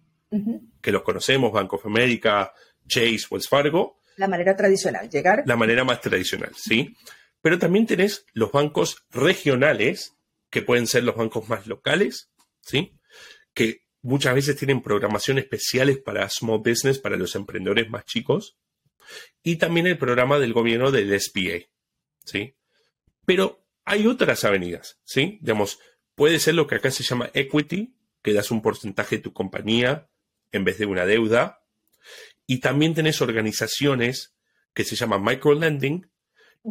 que 0.80 0.92
los 0.92 1.02
conocemos, 1.02 1.52
Bank 1.52 1.72
of 1.74 1.86
America, 1.86 2.52
Chase, 2.86 3.26
Wells 3.30 3.48
Fargo. 3.48 3.99
La 4.20 4.28
manera 4.28 4.54
tradicional, 4.54 5.08
llegar. 5.08 5.44
La 5.46 5.56
manera 5.56 5.82
más 5.82 6.02
tradicional, 6.02 6.52
¿sí? 6.54 6.94
Pero 7.40 7.58
también 7.58 7.86
tenés 7.86 8.26
los 8.34 8.52
bancos 8.52 9.06
regionales, 9.08 10.14
que 10.50 10.60
pueden 10.60 10.86
ser 10.86 11.04
los 11.04 11.16
bancos 11.16 11.48
más 11.48 11.66
locales, 11.66 12.30
¿sí? 12.60 12.92
Que 13.54 13.86
muchas 14.02 14.34
veces 14.34 14.56
tienen 14.56 14.82
programación 14.82 15.38
especiales 15.38 15.96
para 16.00 16.28
small 16.28 16.58
business, 16.58 16.98
para 16.98 17.16
los 17.16 17.34
emprendedores 17.34 17.88
más 17.88 18.04
chicos. 18.04 18.58
Y 19.42 19.56
también 19.56 19.86
el 19.86 19.96
programa 19.96 20.38
del 20.38 20.52
gobierno 20.52 20.90
del 20.90 21.18
SBA, 21.18 21.70
¿sí? 22.26 22.54
Pero 23.24 23.64
hay 23.86 24.06
otras 24.06 24.44
avenidas, 24.44 24.98
¿sí? 25.02 25.38
Digamos, 25.40 25.78
puede 26.14 26.40
ser 26.40 26.56
lo 26.56 26.66
que 26.66 26.74
acá 26.74 26.90
se 26.90 27.04
llama 27.04 27.30
equity, 27.32 27.94
que 28.20 28.34
das 28.34 28.50
un 28.50 28.60
porcentaje 28.60 29.16
de 29.16 29.22
tu 29.22 29.32
compañía 29.32 30.10
en 30.52 30.64
vez 30.64 30.76
de 30.76 30.84
una 30.84 31.06
deuda. 31.06 31.62
Y 32.50 32.58
también 32.58 32.94
tenés 32.94 33.22
organizaciones 33.22 34.34
que 34.74 34.82
se 34.82 34.96
llaman 34.96 35.22
microlending, 35.22 36.10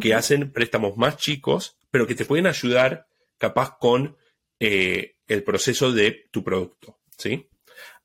que 0.01 0.13
hacen 0.13 0.51
préstamos 0.51 0.97
más 0.97 1.15
chicos, 1.15 1.77
pero 1.89 2.05
que 2.05 2.15
te 2.15 2.25
pueden 2.25 2.47
ayudar 2.47 3.07
capaz 3.37 3.77
con 3.77 4.17
eh, 4.59 5.15
el 5.25 5.41
proceso 5.41 5.93
de 5.93 6.27
tu 6.31 6.43
producto. 6.43 6.99
¿sí? 7.17 7.49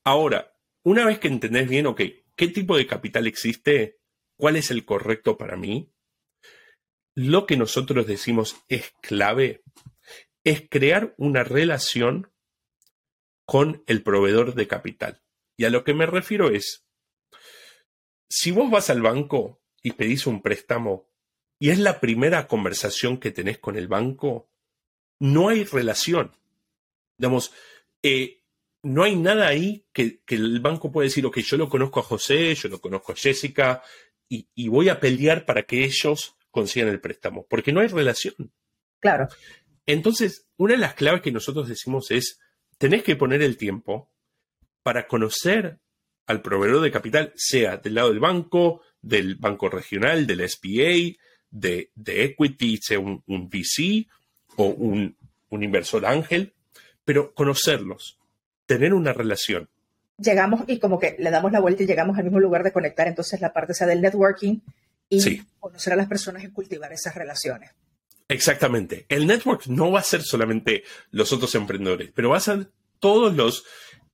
Ahora, 0.04 0.56
una 0.84 1.04
vez 1.04 1.18
que 1.18 1.26
entendés 1.26 1.68
bien, 1.68 1.88
ok, 1.88 2.00
¿qué 2.36 2.46
tipo 2.46 2.76
de 2.76 2.86
capital 2.86 3.26
existe? 3.26 3.98
¿Cuál 4.36 4.54
es 4.54 4.70
el 4.70 4.84
correcto 4.84 5.36
para 5.36 5.56
mí? 5.56 5.92
Lo 7.16 7.44
que 7.44 7.56
nosotros 7.56 8.06
decimos 8.06 8.54
es 8.68 8.92
clave, 9.02 9.64
es 10.44 10.62
crear 10.70 11.12
una 11.18 11.42
relación 11.42 12.32
con 13.44 13.82
el 13.88 14.04
proveedor 14.04 14.54
de 14.54 14.68
capital. 14.68 15.24
Y 15.56 15.64
a 15.64 15.70
lo 15.70 15.82
que 15.82 15.92
me 15.92 16.06
refiero 16.06 16.50
es, 16.50 16.84
si 18.36 18.50
vos 18.50 18.68
vas 18.68 18.90
al 18.90 19.00
banco 19.00 19.60
y 19.80 19.92
pedís 19.92 20.26
un 20.26 20.42
préstamo 20.42 21.08
y 21.60 21.70
es 21.70 21.78
la 21.78 22.00
primera 22.00 22.48
conversación 22.48 23.18
que 23.18 23.30
tenés 23.30 23.58
con 23.58 23.76
el 23.76 23.86
banco, 23.86 24.48
no 25.20 25.50
hay 25.50 25.62
relación. 25.62 26.32
Digamos, 27.16 27.52
eh, 28.02 28.42
no 28.82 29.04
hay 29.04 29.14
nada 29.14 29.46
ahí 29.46 29.86
que, 29.92 30.20
el 30.26 30.58
banco 30.58 30.90
pueda 30.90 31.04
decir, 31.04 31.24
ok, 31.24 31.38
yo 31.38 31.56
lo 31.56 31.68
conozco 31.68 32.00
a 32.00 32.02
José, 32.02 32.56
yo 32.56 32.68
lo 32.68 32.80
conozco 32.80 33.12
a 33.12 33.16
Jessica, 33.16 33.84
y, 34.28 34.48
y, 34.52 34.66
voy 34.66 34.88
a 34.88 34.98
pelear 34.98 35.46
para 35.46 35.62
que 35.62 35.84
ellos 35.84 36.34
consigan 36.50 36.88
el 36.88 37.00
préstamo, 37.00 37.46
porque 37.48 37.70
no 37.70 37.82
hay 37.82 37.86
relación. 37.86 38.52
Claro. 38.98 39.28
Entonces, 39.86 40.48
una 40.56 40.74
de 40.74 40.80
las 40.80 40.94
claves 40.94 41.22
que 41.22 41.30
nosotros 41.30 41.68
decimos 41.68 42.10
es, 42.10 42.40
tenés 42.78 43.04
que 43.04 43.14
poner 43.14 43.42
el 43.42 43.56
tiempo 43.56 44.10
para 44.82 45.06
conocer 45.06 45.78
al 46.26 46.42
proveedor 46.42 46.82
de 46.82 46.90
capital, 46.90 47.32
sea 47.36 47.76
del 47.76 47.94
lado 47.94 48.10
del 48.10 48.20
banco, 48.20 48.82
del 49.02 49.36
banco 49.36 49.68
regional, 49.68 50.26
del 50.26 50.48
SBA, 50.48 51.16
de, 51.50 51.90
equity, 52.06 52.78
sea 52.78 52.98
un, 52.98 53.22
VC 53.26 54.06
o 54.56 54.66
un, 54.66 55.16
inversor 55.50 56.04
ángel, 56.04 56.52
pero 57.04 57.32
conocerlos, 57.32 58.18
tener 58.66 58.92
una 58.92 59.12
relación. 59.12 59.68
Llegamos 60.18 60.62
y 60.66 60.78
como 60.78 60.98
que 60.98 61.16
le 61.18 61.30
damos 61.30 61.52
la 61.52 61.60
vuelta 61.60 61.82
y 61.82 61.86
llegamos 61.86 62.18
al 62.18 62.24
mismo 62.24 62.40
lugar 62.40 62.64
de 62.64 62.72
conectar 62.72 63.06
entonces 63.06 63.40
la 63.40 63.52
parte 63.52 63.74
sea 63.74 63.86
del 63.86 64.00
networking 64.00 64.60
y 65.08 65.42
conocer 65.60 65.92
a 65.92 65.96
las 65.96 66.08
personas 66.08 66.42
y 66.44 66.50
cultivar 66.50 66.92
esas 66.92 67.14
relaciones. 67.14 67.70
Exactamente. 68.28 69.06
El 69.08 69.26
network 69.26 69.66
no 69.66 69.90
va 69.92 70.00
a 70.00 70.04
ser 70.04 70.22
solamente 70.22 70.82
los 71.10 71.32
otros 71.32 71.54
emprendedores, 71.54 72.10
pero 72.14 72.30
va 72.30 72.38
a 72.38 72.40
ser 72.40 72.70
todos 72.98 73.34
los, 73.34 73.64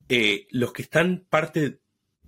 eh, 0.09 0.47
los 0.51 0.73
que 0.73 0.83
están 0.83 1.25
parte 1.29 1.79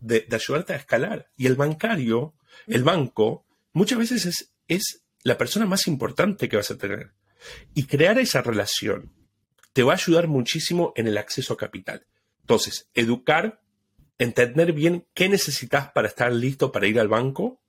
de, 0.02 0.26
ayudarte 0.30 0.74
a 0.74 0.76
escalar. 0.76 1.30
Y 1.36 1.46
el 1.46 1.56
bancario, 1.56 2.34
el 2.66 2.84
banco, 2.84 3.46
muchas 3.72 3.98
veces 3.98 4.26
es, 4.26 4.52
es 4.68 5.02
la 5.22 5.38
persona 5.38 5.64
más 5.66 5.86
importante 5.86 6.48
que 6.48 6.56
vas 6.56 6.70
a 6.70 6.78
tener. 6.78 7.12
Y 7.74 7.84
crear 7.84 8.18
esa 8.18 8.42
relación 8.42 9.12
te 9.72 9.82
va 9.82 9.92
a 9.92 9.96
ayudar 9.96 10.28
muchísimo 10.28 10.92
en 10.96 11.06
el 11.06 11.16
acceso 11.16 11.54
a 11.54 11.56
capital. 11.56 12.06
Entonces, 12.40 12.90
educar, 12.94 13.62
entender 14.18 14.72
bien 14.72 15.06
qué 15.14 15.28
necesitas 15.28 15.90
para 15.92 16.08
estar 16.08 16.32
listo 16.32 16.72
para 16.72 16.86
ir 16.86 17.00
al 17.00 17.08
banco 17.08 17.60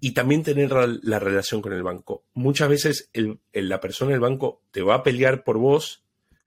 y 0.00 0.12
también 0.12 0.44
tener 0.44 0.70
la 1.02 1.18
relación 1.18 1.60
con 1.60 1.72
el 1.72 1.82
banco. 1.82 2.24
Muchas 2.34 2.68
veces 2.68 3.10
la 3.52 3.80
persona 3.80 4.12
del 4.12 4.20
banco 4.20 4.62
te 4.70 4.82
va 4.82 4.96
a 4.96 5.02
pelear 5.02 5.42
por 5.42 5.58
vos 5.58 6.04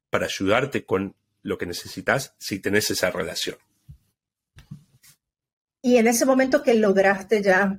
para 0.10 0.26
ayudarte 0.26 0.86
con 0.86 1.16
lo 1.42 1.58
que 1.58 1.66
necesitas 1.66 2.36
si 2.38 2.60
tenés 2.60 2.92
esa 2.92 3.12
relación. 3.12 3.58
Y 5.82 5.98
en 5.98 6.08
ese 6.08 6.26
momento 6.26 6.62
que 6.62 6.74
lograste 6.76 7.42
ya, 7.42 7.78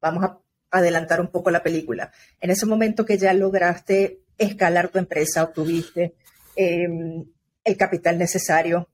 vamos 0.00 0.24
a 0.24 0.40
adelantar 0.70 1.20
un 1.20 1.28
poco 1.28 1.50
la 1.50 1.62
película, 1.62 2.12
en 2.40 2.50
ese 2.50 2.66
momento 2.66 3.06
que 3.06 3.16
ya 3.16 3.32
lograste 3.32 4.20
escalar 4.36 4.88
tu 4.88 4.98
empresa, 4.98 5.42
obtuviste 5.42 6.14
em, 6.54 7.24
el 7.64 7.76
capital 7.76 8.18
necesario 8.18 8.88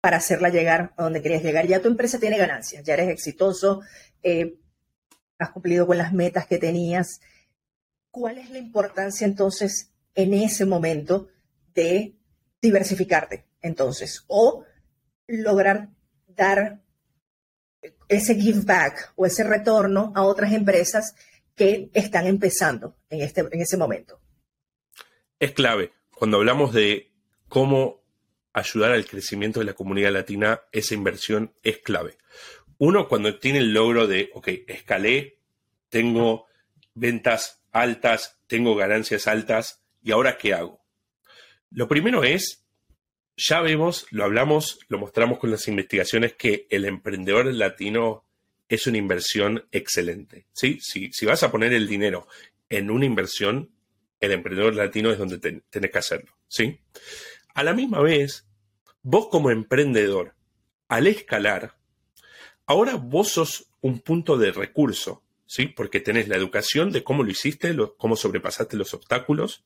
para 0.00 0.18
hacerla 0.18 0.50
llegar 0.50 0.92
a 0.96 1.04
donde 1.04 1.22
querías 1.22 1.42
llegar, 1.42 1.66
ya 1.66 1.80
tu 1.80 1.88
empresa 1.88 2.18
tiene 2.18 2.38
ganancias, 2.38 2.84
ya 2.84 2.94
eres 2.94 3.08
exitoso, 3.08 3.80
eh, 4.22 4.58
has 5.38 5.50
cumplido 5.50 5.86
con 5.86 5.98
las 5.98 6.12
metas 6.12 6.46
que 6.46 6.58
tenías. 6.58 7.20
¿Cuál 8.10 8.38
es 8.38 8.50
la 8.50 8.58
importancia 8.58 9.26
entonces 9.26 9.92
en 10.14 10.34
ese 10.34 10.64
momento 10.64 11.28
de 11.74 12.16
diversificarte 12.60 13.46
entonces 13.60 14.24
o 14.28 14.64
lograr 15.26 15.90
dar 16.36 16.80
ese 18.08 18.34
give 18.34 18.60
back 18.64 19.12
o 19.16 19.26
ese 19.26 19.44
retorno 19.44 20.12
a 20.14 20.22
otras 20.22 20.52
empresas 20.52 21.14
que 21.54 21.90
están 21.94 22.26
empezando 22.26 22.96
en, 23.08 23.22
este, 23.22 23.40
en 23.40 23.60
ese 23.60 23.76
momento. 23.76 24.20
Es 25.38 25.52
clave. 25.52 25.92
Cuando 26.10 26.38
hablamos 26.38 26.72
de 26.72 27.12
cómo 27.48 28.02
ayudar 28.52 28.92
al 28.92 29.06
crecimiento 29.06 29.60
de 29.60 29.66
la 29.66 29.74
comunidad 29.74 30.12
latina, 30.12 30.62
esa 30.72 30.94
inversión 30.94 31.52
es 31.62 31.78
clave. 31.78 32.16
Uno, 32.78 33.08
cuando 33.08 33.38
tiene 33.38 33.58
el 33.60 33.72
logro 33.72 34.06
de, 34.06 34.30
ok, 34.34 34.48
escalé, 34.66 35.38
tengo 35.88 36.46
ventas 36.94 37.62
altas, 37.72 38.38
tengo 38.46 38.74
ganancias 38.74 39.26
altas, 39.26 39.82
¿y 40.02 40.12
ahora 40.12 40.38
qué 40.38 40.54
hago? 40.54 40.84
Lo 41.70 41.88
primero 41.88 42.24
es, 42.24 42.65
ya 43.36 43.60
vemos, 43.60 44.06
lo 44.10 44.24
hablamos, 44.24 44.78
lo 44.88 44.98
mostramos 44.98 45.38
con 45.38 45.50
las 45.50 45.68
investigaciones, 45.68 46.34
que 46.34 46.66
el 46.70 46.84
emprendedor 46.86 47.46
latino 47.46 48.24
es 48.68 48.86
una 48.86 48.98
inversión 48.98 49.66
excelente. 49.72 50.46
¿sí? 50.52 50.78
Si, 50.80 51.26
vas 51.26 51.42
a 51.42 51.50
poner 51.50 51.72
el 51.72 51.86
dinero 51.86 52.26
en 52.68 52.90
una 52.90 53.04
inversión, 53.04 53.70
el 54.20 54.32
emprendedor 54.32 54.74
latino 54.74 55.10
es 55.10 55.18
donde 55.18 55.38
tenés 55.38 55.90
que 55.90 55.98
hacerlo. 55.98 56.32
¿sí? 56.48 56.80
A 57.54 57.62
la 57.62 57.74
misma 57.74 58.00
vez, 58.00 58.46
vos 59.02 59.28
como 59.28 59.50
emprendedor, 59.50 60.34
al 60.88 61.06
escalar, 61.06 61.76
ahora 62.64 62.94
vos 62.96 63.28
sos 63.28 63.68
un 63.80 64.00
punto 64.00 64.38
de 64.38 64.50
recurso, 64.50 65.22
¿sí? 65.46 65.66
Porque 65.66 66.00
tenés 66.00 66.28
la 66.28 66.36
educación 66.36 66.90
de 66.90 67.04
cómo 67.04 67.22
lo 67.22 67.30
hiciste, 67.30 67.74
cómo 67.98 68.16
sobrepasaste 68.16 68.76
los 68.76 68.94
obstáculos, 68.94 69.64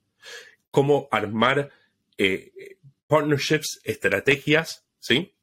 cómo 0.70 1.08
armar 1.10 1.70
eh, 2.18 2.76
partnerships, 3.10 3.80
estrategias, 3.82 4.86
¿sí? 5.00 5.34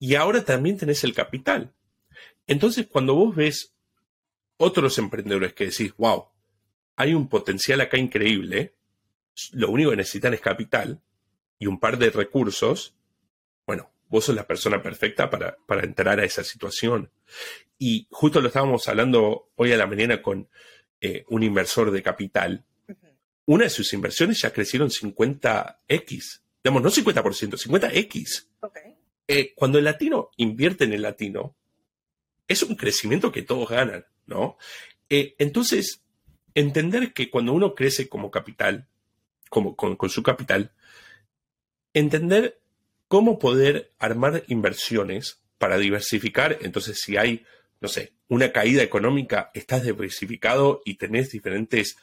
Y 0.00 0.16
ahora 0.16 0.44
también 0.44 0.76
tenés 0.76 1.04
el 1.04 1.14
capital. 1.14 1.72
Entonces, 2.48 2.88
cuando 2.88 3.14
vos 3.14 3.36
ves 3.36 3.76
otros 4.56 4.98
emprendedores 4.98 5.54
que 5.54 5.66
decís, 5.66 5.94
wow, 5.96 6.26
hay 6.96 7.14
un 7.14 7.28
potencial 7.28 7.80
acá 7.80 7.96
increíble, 7.96 8.74
lo 9.52 9.70
único 9.70 9.90
que 9.90 9.98
necesitan 9.98 10.34
es 10.34 10.40
capital 10.40 11.00
y 11.60 11.66
un 11.66 11.78
par 11.78 11.96
de 11.96 12.10
recursos, 12.10 12.96
bueno, 13.64 13.92
vos 14.08 14.24
sos 14.24 14.34
la 14.34 14.48
persona 14.48 14.82
perfecta 14.82 15.30
para, 15.30 15.56
para 15.66 15.84
entrar 15.84 16.18
a 16.18 16.24
esa 16.24 16.42
situación. 16.42 17.12
Y 17.78 18.08
justo 18.10 18.40
lo 18.40 18.48
estábamos 18.48 18.88
hablando 18.88 19.52
hoy 19.54 19.72
a 19.72 19.76
la 19.76 19.86
mañana 19.86 20.20
con 20.20 20.48
eh, 21.00 21.24
un 21.28 21.44
inversor 21.44 21.92
de 21.92 22.02
capital. 22.02 22.64
Una 23.46 23.64
de 23.64 23.70
sus 23.70 23.92
inversiones 23.92 24.40
ya 24.40 24.52
crecieron 24.52 24.90
50x. 24.90 26.40
Digamos, 26.62 26.82
no 26.82 26.90
50%, 26.90 27.56
50x. 27.56 28.46
Eh, 29.28 29.54
cuando 29.54 29.78
el 29.78 29.84
latino 29.84 30.30
invierte 30.36 30.84
en 30.84 30.92
el 30.92 31.02
latino, 31.02 31.56
es 32.48 32.62
un 32.62 32.74
crecimiento 32.74 33.30
que 33.30 33.42
todos 33.42 33.68
ganan, 33.68 34.04
¿no? 34.26 34.58
Eh, 35.08 35.34
entonces, 35.38 36.02
entender 36.54 37.12
que 37.12 37.30
cuando 37.30 37.52
uno 37.52 37.74
crece 37.74 38.08
como 38.08 38.30
capital, 38.30 38.88
como, 39.48 39.76
con 39.76 40.10
su 40.10 40.22
capital, 40.22 40.72
entender 41.94 42.60
cómo 43.08 43.38
poder 43.38 43.90
armar 43.98 44.44
inversiones 44.46 45.40
para 45.58 45.78
diversificar. 45.78 46.58
Entonces, 46.62 47.00
si 47.00 47.16
hay, 47.16 47.44
no 47.80 47.88
sé, 47.88 48.12
una 48.28 48.52
caída 48.52 48.82
económica, 48.82 49.50
estás 49.52 49.82
diversificado 49.84 50.80
y 50.84 50.94
tenés 50.94 51.30
diferentes 51.30 51.96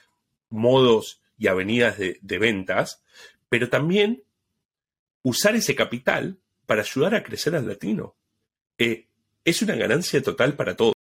modos 0.50 1.22
y 1.38 1.48
avenidas 1.48 1.98
de, 1.98 2.38
ventas, 2.39 3.02
pero 3.48 3.70
también 3.70 4.24
usar 5.28 5.56
ese 5.56 5.76
capital 5.76 6.40
para 6.66 6.82
ayudar 6.82 7.16
a 7.16 7.24
crecer 7.24 7.54
al 7.56 7.68
latino. 7.68 8.16
Eh, 8.78 9.08
es 9.44 9.62
una 9.62 9.76
ganancia 9.76 10.22
total 10.22 10.56
para 10.56 10.76
todos. 10.76 10.94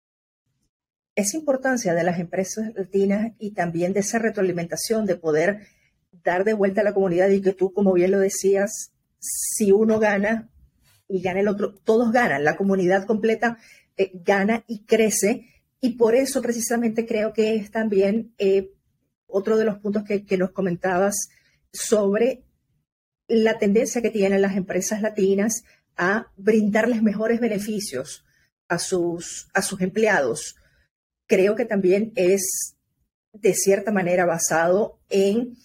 Esa 1.15 1.37
importancia 1.37 1.95
de 1.95 2.03
las 2.03 2.19
empresas 2.19 2.73
latinas 2.75 3.33
y 3.39 3.53
también 3.53 3.93
de 3.93 4.01
esa 4.01 4.19
retroalimentación 4.19 5.07
de 5.07 5.17
poder 5.17 5.69
dar 6.25 6.45
de 6.45 6.55
vuelta 6.55 6.81
a 6.81 6.85
la 6.85 6.93
comunidad 6.93 7.29
y 7.31 7.41
que 7.41 7.53
tú, 7.53 7.73
como 7.73 7.93
bien 7.93 8.11
lo 8.11 8.19
decías, 8.19 8.93
si 9.19 9.71
uno 9.71 10.01
gana 10.01 10.51
y 11.09 11.23
gana 11.23 11.41
el 11.41 11.49
otro, 11.49 11.75
todos 11.75 12.11
ganan, 12.11 12.43
la 12.43 12.57
comunidad 12.57 13.07
completa 13.07 13.59
eh, 13.97 14.11
gana 14.13 14.65
y 14.67 14.85
crece. 14.85 15.47
Y 15.81 15.91
por 15.91 16.17
eso 16.17 16.43
precisamente 16.43 17.07
creo 17.07 17.33
que 17.33 17.55
es 17.55 17.71
también 17.71 18.35
eh, 18.39 18.73
otro 19.29 19.57
de 19.57 19.65
los 19.65 19.79
puntos 19.79 20.03
que, 20.03 20.37
nos 20.37 20.51
comentabas 20.51 21.29
sobre 21.73 22.43
la 23.29 23.59
tendencia 23.59 24.03
que 24.03 24.11
tienen 24.11 24.43
las 24.43 24.57
empresas 24.57 25.03
latinas 25.03 25.65
a 25.97 26.33
brindarles 26.37 27.03
mejores 27.03 27.41
beneficios 27.41 28.25
a 28.69 28.79
sus, 28.79 29.49
a 29.55 29.63
sus 29.63 29.81
empleados. 29.81 30.57
Creo 31.27 31.57
que 31.57 31.65
también 31.65 32.13
es 32.17 32.77
de 33.33 33.55
cierta 33.55 33.91
manera 33.91 34.25
basado 34.25 35.01
en 35.09 35.57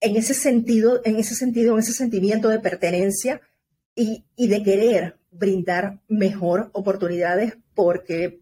en 0.00 0.16
ese 0.16 0.34
sentido, 0.34 1.00
en 1.04 1.16
ese 1.16 1.34
sentido, 1.34 1.74
en 1.74 1.80
ese 1.80 1.92
sentimiento 1.92 2.48
de 2.48 2.58
pertenencia 2.58 3.40
y, 3.94 4.24
de 4.36 4.62
querer 4.62 5.18
brindar 5.30 6.00
mejor 6.08 6.70
oportunidades 6.72 7.58
porque 7.74 8.40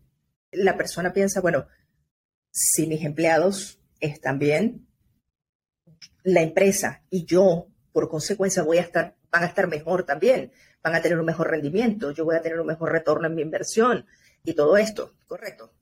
la 0.53 0.77
persona 0.77 1.13
piensa, 1.13 1.41
bueno, 1.41 1.67
si 2.51 2.87
mis 2.87 3.05
empleados 3.05 3.81
están 4.01 4.39
bien, 4.39 4.88
la 6.25 6.43
empresa 6.43 7.03
y 7.11 7.25
yo, 7.25 7.67
por 7.93 8.09
consecuencia, 8.09 8.63
voy 8.63 8.79
a 8.79 8.83
estar, 8.83 9.17
van 9.31 9.43
a 9.43 9.47
estar 9.47 9.69
mejor 9.69 10.05
también, 10.05 10.53
van 10.83 10.95
a 10.95 11.03
tener 11.03 11.19
un 11.19 11.27
mejor 11.27 11.51
rendimiento, 11.51 12.11
yo 12.13 12.25
voy 12.25 12.37
a 12.37 12.43
tener 12.43 12.61
un 12.61 12.67
mejor 12.67 12.93
retorno 12.93 13.27
en 13.27 13.35
mi 13.35 13.43
inversión 13.43 14.07
y 14.45 14.55
todo 14.55 14.77
esto, 14.77 15.15
¿correcto? 15.27 15.73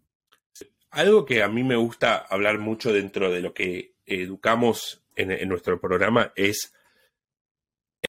Algo 0.90 1.27
que 1.27 1.42
a 1.42 1.49
mí 1.49 1.62
me 1.62 1.77
gusta 1.77 2.16
hablar 2.16 2.59
mucho 2.59 2.92
dentro 2.92 3.31
de 3.31 3.40
lo 3.40 3.53
que 3.53 3.94
educamos 4.07 5.03
en, 5.14 5.49
nuestro 5.49 5.81
programa 5.81 6.33
es 6.37 6.72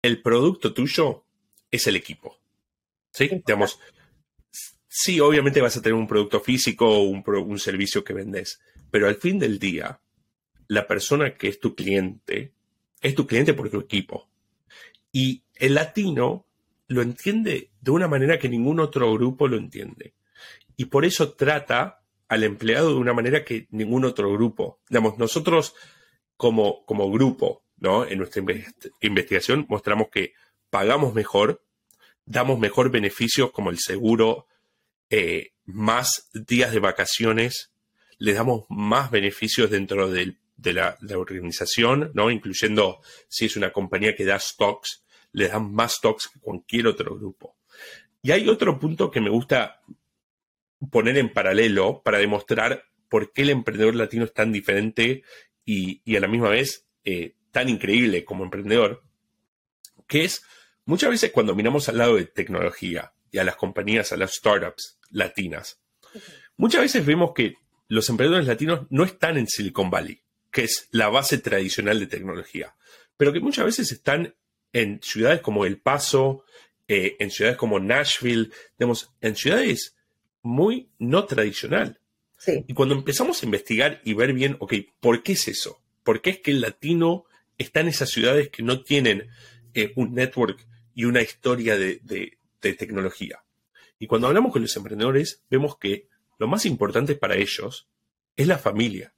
el 0.02 0.22
producto 0.22 0.72
tuyo 0.72 1.24
es 1.70 1.87
el 1.87 1.96
equipo. 1.96 2.38
¿Sí? 3.12 3.28
Digamos, 3.46 3.78
sí, 4.88 5.20
obviamente 5.20 5.61
vas 5.61 5.76
a 5.76 5.82
tener 5.82 5.94
un 5.94 6.08
producto 6.08 6.40
físico 6.40 6.88
o 6.88 7.02
un, 7.02 7.22
un, 7.26 7.58
servicio 7.58 8.02
que 8.02 8.14
vendes, 8.14 8.61
pero 8.90 9.06
al 9.06 9.16
fin 9.16 9.38
del 9.38 9.58
día, 9.58 10.00
la 10.72 10.87
persona 10.87 11.35
que 11.35 11.48
es 11.48 11.61
tu 11.61 11.74
cliente 11.74 12.54
es 13.02 13.14
tu 13.14 13.26
cliente 13.26 13.52
por 13.52 13.68
tu 13.68 13.78
equipo. 13.78 14.30
Y 15.12 15.42
el 15.54 15.74
latino 15.74 16.46
lo 16.87 17.02
entiende 17.02 17.70
de 17.80 17.90
una 17.90 18.08
manera 18.08 18.38
que 18.38 18.48
ningún 18.48 18.80
otro 18.80 19.12
grupo 19.12 19.48
lo 19.48 19.58
entiende. 19.58 20.14
Y 20.76 20.87
por 20.87 21.04
eso 21.04 21.35
trata 21.35 22.02
al 22.28 22.44
empleado 22.44 22.88
de 22.88 23.00
una 23.00 23.12
manera 23.12 23.44
que 23.44 23.66
ningún 23.70 24.06
otro 24.06 24.32
grupo. 24.32 24.80
Digamos, 24.88 25.18
nosotros 25.18 25.74
como, 26.38 26.87
como 26.87 27.11
grupo, 27.11 27.64
¿no? 27.76 28.06
En 28.06 28.18
nuestra 28.18 28.42
investigación 29.00 29.66
mostramos 29.68 30.08
que 30.08 30.32
pagamos 30.70 31.12
mejor, 31.12 31.62
damos 32.24 32.58
mejor 32.58 32.90
beneficios 32.90 33.50
como 33.50 33.68
el 33.68 33.78
seguro, 33.78 34.46
eh, 35.11 35.52
más 35.66 36.30
días 36.32 36.72
de 36.72 36.80
vacaciones, 36.80 37.72
le 38.16 38.32
damos 38.32 38.64
más 38.70 39.11
beneficios 39.11 39.70
dentro 39.70 40.11
de, 40.56 40.72
la, 40.72 40.96
organización, 41.16 42.10
¿no? 42.14 42.30
Incluyendo 42.30 43.00
si 43.28 43.46
es 43.46 43.56
una 43.56 43.72
compañía 43.72 44.14
que 44.14 44.24
da 44.24 44.38
stocks, 44.38 45.04
le 45.32 45.48
dan 45.48 45.72
más 45.72 45.94
stocks 45.94 46.28
que 46.28 46.40
cualquier 46.40 46.86
otro 46.86 47.16
grupo. 47.16 47.56
Y 48.22 48.30
hay 48.30 48.48
otro 48.48 48.78
punto 48.78 49.10
que 49.10 49.20
me 49.20 49.30
gusta 49.30 49.82
poner 50.90 51.18
en 51.18 51.32
paralelo 51.32 52.02
para 52.02 52.18
demostrar 52.18 52.84
por 53.08 53.32
qué 53.32 53.42
el 53.42 53.50
emprendedor 53.50 53.94
latino 53.94 54.24
es 54.24 54.32
tan 54.32 54.52
diferente 54.52 55.22
y, 55.64 56.16
a 56.16 56.20
la 56.20 56.28
misma 56.28 56.48
vez 56.48 56.86
eh, 57.04 57.34
tan 57.50 57.68
increíble 57.68 58.24
como 58.24 58.44
emprendedor, 58.44 59.02
que 60.06 60.24
es 60.24 60.44
muchas 60.84 61.10
veces 61.10 61.32
cuando 61.32 61.54
miramos 61.54 61.88
al 61.88 61.98
lado 61.98 62.16
de 62.16 62.26
tecnología 62.26 63.12
y 63.30 63.38
a 63.38 63.44
las 63.44 63.56
compañías, 63.56 64.12
a 64.12 64.16
las 64.16 64.34
startups 64.34 64.98
latinas, 65.10 65.80
muchas 66.56 66.82
veces 66.82 67.04
vemos 67.04 67.32
que 67.34 67.56
los 67.88 68.08
emprendedores 68.08 68.46
latinos 68.46 68.86
no 68.90 69.04
están 69.04 69.36
en 69.36 69.46
Silicon 69.46 69.90
Valley, 69.90 70.21
que 70.52 70.62
es 70.64 70.88
la 70.92 71.08
base 71.08 71.38
tradicional 71.38 71.98
de 71.98 72.06
tecnología, 72.06 72.76
pero 73.16 73.32
que 73.32 73.40
muchas 73.40 73.64
veces 73.64 73.90
están 73.90 74.36
en 74.72 75.00
ciudades 75.02 75.40
como 75.40 75.64
El 75.64 75.78
Paso, 75.78 76.44
eh, 76.86 77.16
en 77.18 77.30
ciudades 77.30 77.56
como 77.56 77.80
Nashville, 77.80 78.50
digamos, 78.78 79.10
en 79.20 79.34
ciudades 79.34 79.96
muy 80.42 80.90
no 80.98 81.24
tradicional. 81.24 81.98
Y 82.66 82.74
cuando 82.74 82.96
empezamos 82.96 83.40
a 83.40 83.46
investigar 83.46 84.00
y 84.04 84.14
ver 84.14 84.32
bien, 84.32 84.56
ok, 84.58 84.74
¿por 84.98 85.22
qué 85.22 85.32
es 85.32 85.46
eso? 85.46 85.80
¿Por 86.02 86.20
qué 86.20 86.30
es 86.30 86.38
que 86.40 86.50
el 86.50 86.60
latino 86.60 87.24
está 87.56 87.80
en 87.80 87.88
esas 87.88 88.10
ciudades 88.10 88.48
que 88.48 88.64
no 88.64 88.82
tienen 88.82 89.28
eh, 89.74 89.92
un 89.94 90.14
network 90.14 90.66
y 90.94 91.04
una 91.04 91.22
historia 91.22 91.78
de, 91.78 92.38
tecnología? 92.60 93.44
Y 94.00 94.08
cuando 94.08 94.26
hablamos 94.26 94.52
con 94.52 94.62
los 94.62 94.76
emprendedores, 94.76 95.42
vemos 95.50 95.78
que 95.78 96.08
lo 96.38 96.48
más 96.48 96.66
importante 96.66 97.14
para 97.14 97.36
ellos 97.36 97.86
es 98.34 98.48
la 98.48 98.58
familia. 98.58 99.14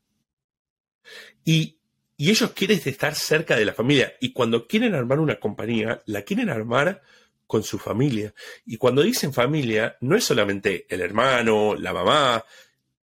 Y, 1.45 1.77
y, 2.17 2.31
ellos 2.31 2.53
quieren 2.53 2.81
estar 2.85 3.14
cerca 3.14 3.57
de 3.57 3.64
la 3.64 3.75
familia. 3.75 4.14
Y 4.21 4.33
cuando 4.33 4.67
quieren 4.67 4.95
armar 4.95 5.21
una 5.21 5.38
compañía, 5.38 6.03
la 6.07 6.23
quieren 6.23 6.51
armar 6.51 7.03
con 7.47 7.62
su 7.62 7.79
familia. 7.79 8.35
Y 8.67 8.77
cuando 8.77 9.03
dicen 9.03 9.33
familia, 9.33 9.97
no 10.01 10.17
es 10.17 10.25
solamente 10.25 10.87
el 10.88 11.01
hermano, 11.01 11.75
la 11.75 11.93
mamá, 11.93 12.45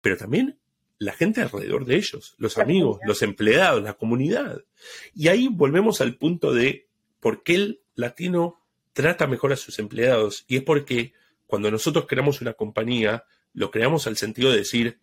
pero 0.01 0.17
también 0.17 0.57
la 0.97 1.13
gente 1.13 1.41
alrededor 1.41 1.85
de 1.85 1.95
ellos, 1.95 2.35
los 2.37 2.57
amigos, 2.57 2.99
los 3.05 3.21
empleados, 3.21 3.83
la 3.83 3.93
comunidad. 3.93 4.63
Y 5.13 5.27
ahí 5.27 5.47
volvemos 5.51 6.01
al 6.01 6.15
punto 6.15 6.53
de 6.53 6.87
por 7.19 7.43
qué 7.43 7.55
el 7.55 7.81
latino 7.95 8.61
trata 8.93 9.27
mejor 9.27 9.51
a 9.53 9.57
sus 9.57 9.77
empleados. 9.79 10.45
Y 10.47 10.57
es 10.57 10.63
porque 10.63 11.13
cuando 11.47 11.69
nosotros 11.69 12.05
creamos 12.07 12.41
una 12.41 12.53
compañía, 12.53 13.25
lo 13.53 13.71
creamos 13.71 14.07
al 14.07 14.17
sentido 14.17 14.51
de 14.51 14.57
decir, 14.57 14.99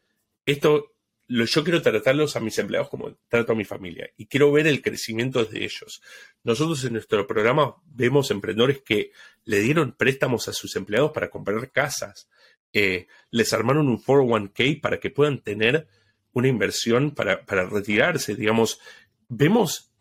esto, 0.47 0.93
yo 1.29 1.65
quiero 1.65 1.81
tratarlos 1.83 2.37
a 2.37 2.41
mis 2.41 2.59
empleados 2.59 2.89
como 2.89 3.17
trato 3.29 3.53
a 3.53 3.57
mi 3.57 3.65
familia 3.65 4.11
y 4.17 4.27
quiero 4.27 4.53
ver 4.53 4.67
el 4.67 4.83
crecimiento 4.83 5.45
de 5.45 5.65
ellos. 5.65 6.03
Nosotros 6.45 6.85
en 6.85 6.95
nuestro 6.95 7.27
programa 7.27 7.77
vemos 7.87 8.31
emprendedores 8.31 8.83
que 8.83 9.13
le 9.45 9.61
dieron 9.61 9.93
préstamos 9.93 10.49
a 10.49 10.53
sus 10.53 10.77
empleados 10.77 11.13
para 11.13 11.31
comprar 11.31 11.71
casas, 11.71 12.29
eh, 12.73 13.07
les 13.31 13.53
armaron 13.53 13.89
un 13.89 14.03
401k 14.03 14.81
para 14.81 14.99
que 14.99 15.11
puedan 15.11 15.41
tener 15.41 15.87
una 16.33 16.49
inversión 16.49 17.13
para, 17.13 17.37
retirarse. 17.67 18.35
Digamos, 18.35 18.81
vemos 19.29 19.93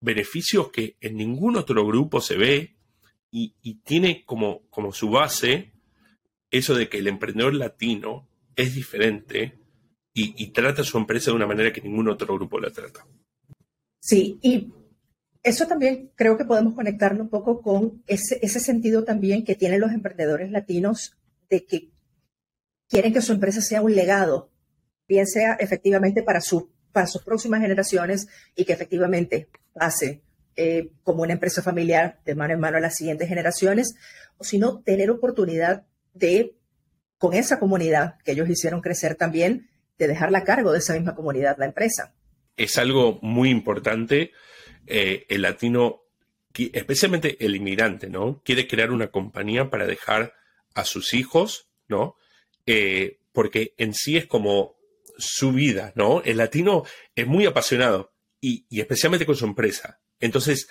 beneficios 0.00 0.70
que 0.70 0.96
en 1.00 1.16
ningún 1.16 1.56
otro 1.56 1.84
grupo 1.86 2.20
se 2.20 2.36
ve 2.36 2.76
y, 3.32 3.54
tiene 3.84 4.24
como, 4.24 4.66
como 4.70 4.92
su 4.92 5.10
base 5.10 5.72
eso 6.50 6.74
de 6.74 6.88
que 6.88 6.98
el 6.98 7.06
emprendedor 7.06 7.54
latino 7.54 8.28
es 8.56 8.74
diferente 8.74 9.59
y, 10.12 10.50
trata 10.50 10.82
su 10.82 10.98
empresa 10.98 11.30
de 11.30 11.36
una 11.36 11.46
manera 11.46 11.72
que 11.72 11.80
ningún 11.80 12.08
otro 12.08 12.34
grupo 12.34 12.58
la 12.58 12.70
trata. 12.70 13.06
Sí, 14.00 14.38
y 14.42 14.72
eso 15.42 15.66
también 15.66 16.10
creo 16.14 16.36
que 16.36 16.44
podemos 16.44 16.74
conectarlo 16.74 17.22
un 17.22 17.30
poco 17.30 17.62
con 17.62 18.02
ese, 18.06 18.48
sentido 18.48 19.04
también 19.04 19.44
que 19.44 19.54
tienen 19.54 19.80
los 19.80 19.92
emprendedores 19.92 20.50
latinos 20.50 21.16
de 21.48 21.64
que 21.64 21.90
quieren 22.88 23.12
que 23.12 23.22
su 23.22 23.32
empresa 23.32 23.60
sea 23.60 23.82
un 23.82 23.94
legado, 23.94 24.50
bien 25.06 25.26
sea 25.26 25.54
efectivamente 25.54 26.22
para 26.22 26.40
su 26.40 26.70
para 26.92 27.06
sus 27.06 27.22
próximas 27.22 27.60
generaciones 27.60 28.28
y 28.54 28.64
que 28.64 28.72
efectivamente 28.72 29.48
pase 29.72 30.22
eh, 30.56 30.90
como 31.04 31.22
una 31.22 31.32
empresa 31.32 31.62
familiar 31.62 32.18
de 32.24 32.34
mano 32.34 32.54
en 32.54 32.60
mano 32.60 32.76
a 32.76 32.80
las 32.80 32.96
siguientes 32.96 33.28
generaciones, 33.28 33.94
o 34.36 34.44
si 34.44 34.58
no, 34.58 34.80
tener 34.80 35.10
oportunidad 35.10 35.86
de, 36.12 36.56
con 37.18 37.34
esa 37.34 37.58
comunidad 37.58 38.16
que 38.24 38.32
ellos 38.32 38.48
hicieron 38.48 38.80
crecer 38.80 39.14
también, 39.14 39.70
de 40.00 40.08
dejarla 40.08 40.38
a 40.38 40.44
cargo 40.44 40.72
de 40.72 40.78
esa 40.78 40.94
misma 40.94 41.14
comunidad, 41.14 41.56
la 41.58 41.66
empresa. 41.66 42.14
Es 42.56 42.78
algo 42.78 43.18
muy 43.22 43.50
importante. 43.50 44.32
Eh, 44.86 45.26
el 45.28 45.42
latino, 45.42 46.02
especialmente 46.54 47.36
el 47.44 47.54
inmigrante, 47.54 48.08
¿no? 48.08 48.42
Quiere 48.44 48.66
crear 48.66 48.90
una 48.90 49.10
compañía 49.10 49.70
para 49.70 49.86
dejar 49.86 50.34
a 50.74 50.84
sus 50.84 51.14
hijos, 51.14 51.68
¿no? 51.86 52.16
Eh, 52.66 53.20
porque 53.32 53.74
en 53.76 53.94
sí 53.94 54.16
es 54.16 54.26
como 54.26 54.76
su 55.18 55.52
vida, 55.52 55.92
¿no? 55.94 56.22
El 56.24 56.38
latino 56.38 56.84
es 57.14 57.26
muy 57.26 57.44
apasionado 57.46 58.12
y, 58.40 58.66
especialmente 58.70 59.26
con 59.26 59.36
su 59.36 59.44
empresa. 59.44 60.00
Entonces, 60.18 60.68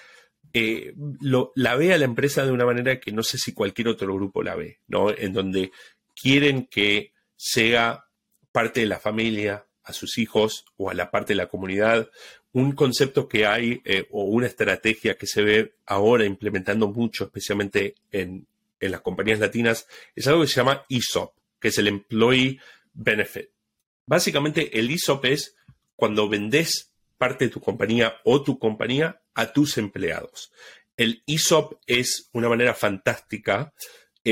eh, 0.53 0.93
lo, 1.21 1.51
la 1.55 1.75
ve 1.75 1.93
a 1.93 1.97
la 1.97 2.05
empresa 2.05 2.45
de 2.45 2.51
una 2.51 2.65
manera 2.65 2.99
que 2.99 3.11
no 3.11 3.21
sé 3.21 3.37
si 3.37 3.53
cualquier 3.53 3.89
otro 3.89 4.13
grupo 4.15 4.41
la 4.41 4.55
ve, 4.55 4.79
¿no? 4.87 5.11
En 5.11 5.33
donde 5.33 5.71
quieren 6.19 6.65
que 6.65 7.13
sea 7.35 8.08
parte 8.51 8.81
de 8.81 8.85
la 8.87 8.99
familia, 8.99 9.65
a 9.89 9.93
sus 9.93 10.17
hijos 10.17 10.65
o 10.77 10.89
a 10.89 10.93
la 10.93 11.11
parte 11.11 11.33
de 11.33 11.37
la 11.37 11.47
comunidad. 11.47 12.09
Un 12.53 12.73
concepto 12.73 13.27
que 13.27 13.45
hay 13.45 13.81
eh, 13.83 14.07
o 14.11 14.23
una 14.23 14.47
estrategia 14.47 15.17
que 15.17 15.27
se 15.27 15.41
ve 15.41 15.73
ahora 15.85 16.25
implementando 16.25 16.87
mucho, 16.87 17.25
especialmente 17.25 17.95
en, 18.11 18.45
en 18.79 18.91
las 18.91 19.01
compañías 19.01 19.39
latinas, 19.39 19.87
es 20.15 20.27
algo 20.27 20.41
que 20.41 20.47
se 20.47 20.55
llama 20.55 20.85
ESOP, 20.89 21.33
que 21.59 21.67
es 21.69 21.77
el 21.77 21.87
Employee 21.87 22.59
Benefit. 22.93 23.49
Básicamente, 24.05 24.79
el 24.79 24.89
ESOP 24.89 25.25
es 25.25 25.55
cuando 25.95 26.29
vendes 26.29 26.91
parte 27.17 27.45
de 27.45 27.51
tu 27.51 27.59
compañía 27.59 28.15
o 28.23 28.41
tu 28.41 28.57
compañía 28.57 29.21
a 29.33 29.51
tus 29.51 29.77
empleados. 29.77 30.51
El 30.97 31.23
ESOP 31.27 31.79
es 31.85 32.29
una 32.33 32.49
manera 32.49 32.73
fantástica 32.73 33.73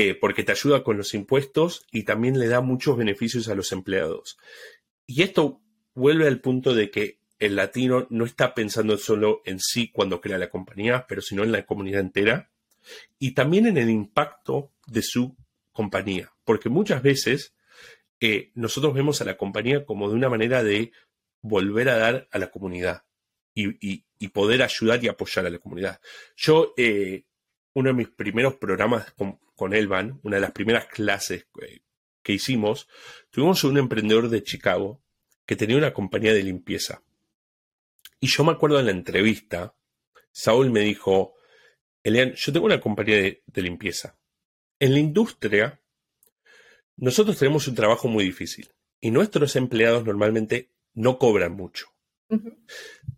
eh, 0.00 0.14
porque 0.14 0.44
te 0.44 0.52
ayuda 0.52 0.84
con 0.84 0.96
los 0.96 1.12
impuestos 1.12 1.84
y 1.90 2.04
también 2.04 2.38
le 2.38 2.46
da 2.46 2.60
muchos 2.60 2.96
beneficios 2.96 3.48
a 3.48 3.56
los 3.56 3.72
empleados. 3.72 4.38
Y 5.08 5.22
esto 5.22 5.60
vuelve 5.92 6.28
al 6.28 6.40
punto 6.40 6.72
de 6.72 6.88
que 6.92 7.18
el 7.40 7.56
latino 7.56 8.06
no 8.08 8.24
está 8.24 8.54
pensando 8.54 8.96
solo 8.96 9.42
en 9.44 9.58
sí 9.58 9.90
cuando 9.90 10.20
crea 10.20 10.38
la 10.38 10.50
compañía, 10.50 11.04
pero 11.08 11.20
sino 11.20 11.42
en 11.42 11.50
la 11.50 11.66
comunidad 11.66 12.00
entera 12.00 12.52
y 13.18 13.32
también 13.32 13.66
en 13.66 13.76
el 13.76 13.90
impacto 13.90 14.70
de 14.86 15.02
su 15.02 15.36
compañía, 15.72 16.32
porque 16.44 16.68
muchas 16.68 17.02
veces 17.02 17.56
eh, 18.20 18.52
nosotros 18.54 18.94
vemos 18.94 19.20
a 19.20 19.24
la 19.24 19.36
compañía 19.36 19.84
como 19.84 20.08
de 20.08 20.14
una 20.14 20.28
manera 20.28 20.62
de 20.62 20.92
volver 21.40 21.88
a 21.88 21.96
dar 21.96 22.28
a 22.30 22.38
la 22.38 22.52
comunidad 22.52 23.02
y, 23.52 24.04
poder 24.32 24.62
ayudar 24.62 25.02
y 25.02 25.08
apoyar 25.08 25.46
a 25.46 25.50
la 25.50 25.58
comunidad. 25.58 26.00
Yo, 26.36 26.72
eh, 26.76 27.24
uno 27.78 27.90
de 27.90 27.94
mis 27.94 28.08
primeros 28.08 28.56
programas 28.56 29.14
con, 29.54 29.72
Elvan, 29.72 30.18
una 30.24 30.36
de 30.36 30.40
las 30.40 30.50
primeras 30.50 30.86
clases 30.86 31.46
eh, 31.62 31.80
que 32.22 32.32
hicimos, 32.32 32.88
tuvimos 33.30 33.62
un 33.62 33.78
emprendedor 33.78 34.28
de 34.28 34.42
Chicago 34.42 35.00
que 35.46 35.54
tenía 35.54 35.76
una 35.76 35.94
compañía 35.94 36.34
de 36.34 36.42
limpieza. 36.42 37.04
Y 38.18 38.26
yo 38.26 38.42
me 38.42 38.50
acuerdo 38.50 38.80
en 38.80 38.86
la 38.86 38.90
entrevista, 38.90 39.76
Saúl 40.32 40.70
me 40.70 40.80
dijo, 40.80 41.36
Elian, 42.02 42.32
yo 42.34 42.52
tengo 42.52 42.66
una 42.66 42.80
compañía 42.80 43.16
de, 43.16 43.62
limpieza. 43.62 44.18
En 44.80 44.92
la 44.92 44.98
industria, 44.98 45.80
nosotros 46.96 47.38
tenemos 47.38 47.68
un 47.68 47.76
trabajo 47.76 48.08
muy 48.08 48.24
difícil 48.24 48.68
y 49.00 49.12
nuestros 49.12 49.54
empleados 49.54 50.04
normalmente 50.04 50.72
no 50.94 51.16
cobran 51.16 51.52
mucho. 51.52 51.86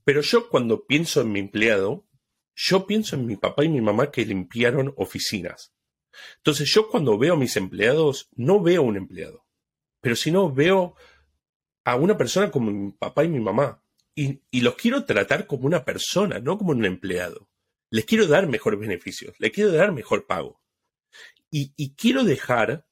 Pero 0.05 0.21
yo 0.21 0.51
cuando 0.51 0.85
pienso 0.87 1.23
en 1.23 1.33
mi 1.33 1.41
empleado, 1.41 2.07
yo 2.63 2.87
pienso 2.87 3.17
en 3.17 3.27
mi 3.27 3.37
papá 3.37 3.65
y 3.65 3.69
mi 3.69 3.81
mamá 3.81 4.11
que 4.11 4.25
limpiaron 4.25 4.93
oficinas. 4.97 5.73
Entonces 6.37 6.71
yo 6.73 6.89
cuando 6.89 7.17
veo 7.17 7.35
a 7.35 7.39
mis 7.39 7.57
empleados, 7.57 8.29
no 8.35 8.61
veo 8.61 8.83
un 8.83 8.97
empleado, 8.97 9.47
pero 10.01 10.17
si 10.17 10.31
no 10.31 10.53
veo 10.53 10.95
a 11.85 11.97
una 11.97 12.17
persona 12.17 12.51
como 12.51 12.71
mi 12.71 12.93
papá 12.93 13.25
y 13.25 13.29
mi 13.29 13.41
mamá. 13.41 13.83
Y, 14.15 14.43
y 14.51 14.61
los 14.61 14.75
quiero 14.75 15.05
tratar 15.05 15.47
como 15.47 15.67
una 15.67 15.85
persona, 15.85 16.41
no 16.41 16.59
como 16.59 16.73
un 16.73 16.85
empleado 16.85 17.51
les 17.91 18.05
quiero 18.05 18.27
dar 18.27 18.47
mejores 18.47 18.79
beneficios, 18.79 19.35
les 19.39 19.51
quiero 19.51 19.73
dar 19.73 19.93
mejor 19.93 20.27
pago. 20.27 20.63
Y, 21.53 21.97
quiero 21.97 22.23
dejar 22.23 22.87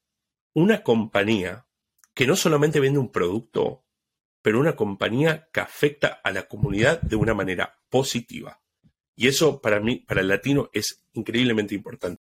una 0.52 0.82
compañía 0.82 1.68
que 2.12 2.26
no 2.26 2.34
solamente 2.34 2.80
vende 2.80 2.98
un 2.98 3.12
producto, 3.12 3.84
pero 4.42 4.58
una 4.58 4.74
compañía 4.74 5.48
que 5.52 5.60
afecta 5.60 6.20
a 6.24 6.32
la 6.32 6.48
comunidad 6.48 7.00
de 7.00 7.14
una 7.14 7.34
manera 7.34 7.80
positiva. 7.88 8.60
Y 9.18 9.26
eso 9.26 9.60
para 9.60 9.80
mí, 9.80 9.96
para 9.96 10.20
el 10.20 10.28
latino, 10.28 10.70
es 10.72 11.02
increíblemente 11.12 11.74
importante. 11.74 12.22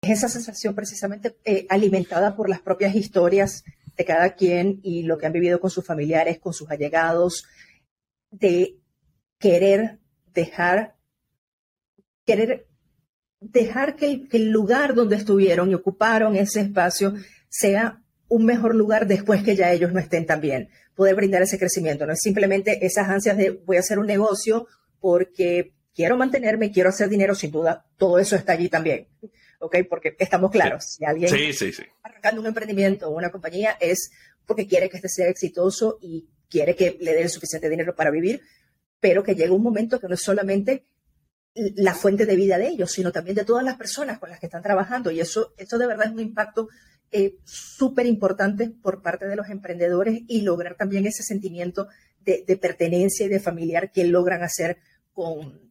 Es 0.00 0.18
esa 0.18 0.28
sensación 0.28 0.76
precisamente 0.76 1.36
eh, 1.44 1.66
alimentada 1.68 2.36
por 2.36 2.48
las 2.48 2.60
propias 2.60 2.94
historias 2.94 3.64
de 3.96 4.04
cada 4.04 4.36
quien 4.36 4.78
y 4.84 5.02
lo 5.02 5.18
que 5.18 5.26
han 5.26 5.32
vivido 5.32 5.58
con 5.58 5.70
sus 5.70 5.84
familiares, 5.84 6.38
con 6.38 6.54
sus 6.54 6.70
allegados, 6.70 7.46
de 8.30 8.78
querer 9.40 9.98
dejar 10.32 10.94
querer 12.24 12.68
dejar 13.40 13.96
que 13.96 14.28
el, 14.30 14.50
lugar 14.50 14.94
donde 14.94 15.16
estuvieron 15.16 15.72
y 15.72 15.74
ocuparon 15.74 16.36
ese 16.36 16.60
espacio 16.60 17.14
sea 17.48 18.04
un 18.28 18.44
mejor 18.44 18.76
lugar 18.76 19.08
después 19.08 19.42
que 19.42 19.56
ya 19.56 19.72
ellos 19.72 19.92
no 19.92 19.98
estén 19.98 20.26
tan 20.26 20.40
bien. 20.40 20.68
Poder 20.94 21.16
brindar 21.16 21.42
ese 21.42 21.58
crecimiento. 21.58 22.06
No 22.06 22.12
es 22.12 22.20
simplemente 22.22 22.86
esas 22.86 23.08
ansias 23.08 23.36
de 23.36 23.50
voy 23.50 23.78
a 23.78 23.80
hacer 23.80 23.98
un 23.98 24.06
negocio 24.06 24.68
porque 25.00 25.72
quiero 25.94 26.16
mantenerme, 26.16 26.70
quiero 26.70 26.90
hacer 26.90 27.08
dinero, 27.08 27.34
sin 27.34 27.50
duda, 27.50 27.86
todo 27.96 28.18
eso 28.18 28.36
está 28.36 28.52
allí 28.52 28.68
también. 28.68 29.08
¿Ok? 29.58 29.76
Porque 29.88 30.16
estamos 30.18 30.50
claros. 30.50 30.84
Si 30.84 31.04
alguien 31.04 31.28
sí, 31.28 31.72
arrancando 32.02 32.40
un 32.40 32.46
emprendimiento 32.46 33.08
o 33.08 33.16
una 33.16 33.30
compañía 33.30 33.76
es 33.78 34.10
porque 34.46 34.66
quiere 34.66 34.88
que 34.88 34.96
este 34.96 35.08
sea 35.08 35.28
exitoso 35.28 35.98
y 36.00 36.28
quiere 36.48 36.74
que 36.74 36.96
le 37.00 37.12
dé 37.12 37.22
el 37.22 37.28
suficiente 37.28 37.68
dinero 37.68 37.94
para 37.94 38.10
vivir, 38.10 38.40
pero 38.98 39.22
que 39.22 39.34
llegue 39.34 39.50
un 39.50 39.62
momento 39.62 40.00
que 40.00 40.08
no 40.08 40.14
es 40.14 40.22
solamente 40.22 40.86
la 41.54 41.94
fuente 41.94 42.26
de 42.26 42.36
vida 42.36 42.58
de 42.58 42.68
ellos, 42.68 42.92
sino 42.92 43.12
también 43.12 43.36
de 43.36 43.44
todas 43.44 43.64
las 43.64 43.76
personas 43.76 44.18
con 44.18 44.30
las 44.30 44.40
que 44.40 44.46
están 44.46 44.62
trabajando. 44.62 45.10
Y 45.10 45.20
eso, 45.20 45.52
eso 45.56 45.78
de 45.78 45.86
verdad 45.86 46.06
es 46.06 46.12
un 46.12 46.20
impacto 46.20 46.68
eh, 47.12 47.38
súper 47.44 48.06
importante 48.06 48.70
por 48.70 49.02
parte 49.02 49.26
de 49.26 49.36
los 49.36 49.48
emprendedores 49.48 50.20
y 50.28 50.42
lograr 50.42 50.76
también 50.76 51.06
ese 51.06 51.22
sentimiento 51.22 51.88
de, 52.20 52.44
pertenencia 52.60 53.26
y 53.26 53.28
de 53.28 53.40
familiar 53.40 53.90
que 53.90 54.04
logran 54.04 54.42
hacer 54.42 54.78
con, 55.12 55.69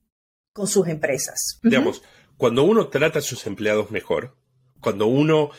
con 0.53 0.67
sus 0.67 0.87
empresas. 0.87 1.59
Digamos, 1.63 2.03
cuando 2.37 2.63
uno 2.63 2.87
trata 2.87 3.19
a 3.19 3.23
sus 3.23 3.45
empleados 3.47 3.91
mejor, 3.91 4.37
cuando 4.79 5.07
uno 5.07 5.51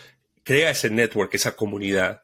crea 0.42 0.70
ese 0.70 0.90
network, 0.90 1.34
esa 1.34 1.56
comunidad, 1.56 2.22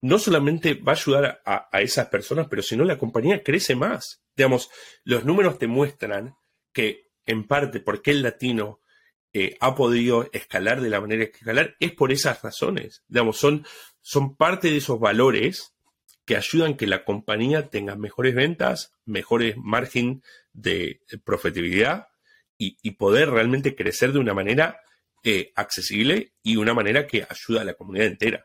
no 0.00 0.18
solamente 0.18 0.74
va 0.74 0.92
a 0.92 0.96
ayudar 0.96 1.42
a, 1.44 1.68
a 1.72 1.80
esas 1.82 2.06
personas, 2.08 2.46
pero 2.48 2.62
sino 2.62 2.84
la 2.84 2.98
compañía 2.98 3.42
crece 3.42 3.74
más. 3.74 4.22
Digamos, 4.36 4.70
los 5.04 5.24
números 5.24 5.58
te 5.58 5.66
muestran 5.66 6.36
que 6.72 7.10
en 7.26 7.46
parte 7.46 7.80
por 7.80 8.02
qué 8.02 8.12
el 8.12 8.22
latino 8.22 8.80
eh, 9.34 9.56
ha 9.60 9.74
podido 9.74 10.28
escalar 10.32 10.80
de 10.80 10.88
la 10.88 11.00
manera 11.00 11.26
que 11.26 11.36
escalar, 11.38 11.76
es 11.80 11.92
por 11.92 12.12
esas 12.12 12.40
razones. 12.42 13.04
Digamos, 13.08 13.36
son, 13.36 13.66
son 14.00 14.36
parte 14.36 14.70
de 14.70 14.78
esos 14.78 14.98
valores 14.98 15.74
que 16.28 16.36
ayudan 16.36 16.76
que 16.76 16.86
la 16.86 17.06
compañía 17.06 17.70
tenga 17.70 17.96
mejores 17.96 18.34
ventas, 18.34 18.92
mejores 19.06 19.56
margen 19.56 20.22
de 20.52 21.00
profitabilidad 21.24 22.08
y, 22.58 22.90
poder 22.98 23.30
realmente 23.30 23.74
crecer 23.74 24.12
de 24.12 24.18
una 24.18 24.34
manera 24.34 24.78
eh, 25.24 25.52
accesible 25.54 26.34
y 26.42 26.56
una 26.56 26.74
manera 26.74 27.06
que 27.06 27.26
ayuda 27.26 27.62
a 27.62 27.64
la 27.64 27.72
comunidad 27.72 28.08
entera. 28.08 28.44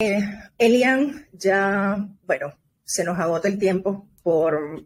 Eh, 0.00 0.18
Elian, 0.58 1.28
ya, 1.32 2.08
bueno, 2.24 2.58
se 2.82 3.04
nos 3.04 3.20
agota 3.20 3.46
el 3.46 3.60
tiempo 3.60 4.08
por, 4.24 4.84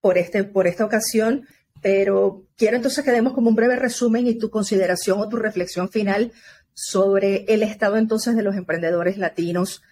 por, 0.00 0.18
este, 0.18 0.42
por 0.42 0.66
esta 0.66 0.84
ocasión. 0.84 1.46
Pero 1.80 2.48
quiero 2.56 2.76
entonces 2.76 3.04
que 3.04 3.12
demos 3.12 3.34
como 3.34 3.50
un 3.50 3.54
breve 3.54 3.76
resumen 3.76 4.26
y 4.26 4.36
tu 4.36 4.50
consideración 4.50 5.20
o 5.20 5.28
tu 5.28 5.36
reflexión 5.36 5.90
final 5.90 6.32
sobre 6.74 7.44
el 7.46 7.62
estado 7.62 7.98
entonces 7.98 8.34
de 8.34 8.42
los 8.42 8.56
emprendedores 8.56 9.16
latinos 9.16 9.82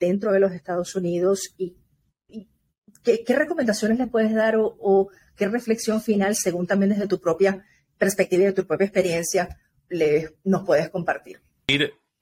dentro 0.00 0.32
de 0.32 0.40
los 0.40 0.52
Estados 0.52 0.96
Unidos 0.96 1.54
y, 1.56 1.76
¿qué, 3.04 3.22
recomendaciones 3.28 3.98
le 3.98 4.06
puedes 4.06 4.34
dar 4.34 4.56
o, 4.58 5.10
qué 5.36 5.46
reflexión 5.48 6.02
final, 6.02 6.34
según 6.34 6.66
también 6.66 6.90
desde 6.90 7.06
tu 7.06 7.20
propia 7.20 7.64
perspectiva 7.98 8.42
y 8.42 8.46
de 8.46 8.52
tu 8.52 8.66
propia 8.66 8.86
experiencia, 8.86 9.60
le, 9.88 10.34
nos 10.42 10.64
puedes 10.64 10.88
compartir. 10.88 11.40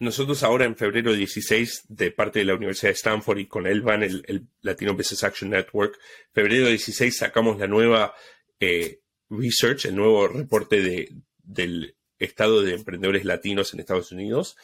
Nosotros 0.01 0.45
ahora 0.45 0.65
en 0.65 0.77
febrero 0.77 1.13
16, 1.13 1.87
de 1.89 2.13
parte 2.13 2.39
de 2.39 2.45
la 2.45 2.55
Universidad 2.55 2.91
de 2.91 2.95
Stanford 2.95 3.39
y 3.39 3.47
con 3.47 3.67
Elvan, 3.67 4.05
el, 4.05 4.25
el 4.29 4.47
Latino 4.61 4.95
Business 4.95 5.25
Action 5.25 5.51
Network, 5.51 5.99
febrero 6.33 6.69
16 6.69 7.17
sacamos 7.17 7.59
la 7.59 7.67
nueva 7.67 8.15
eh, 8.61 9.01
Research, 9.29 9.87
el 9.87 9.97
nuevo 9.97 10.29
reporte 10.29 10.81
de, 10.81 11.13
del 11.43 11.97
estado 12.19 12.63
de 12.63 12.75
emprendedores 12.75 13.25
latinos 13.25 13.73
en 13.73 13.81
Estados 13.81 14.13
Unidos. 14.13 14.57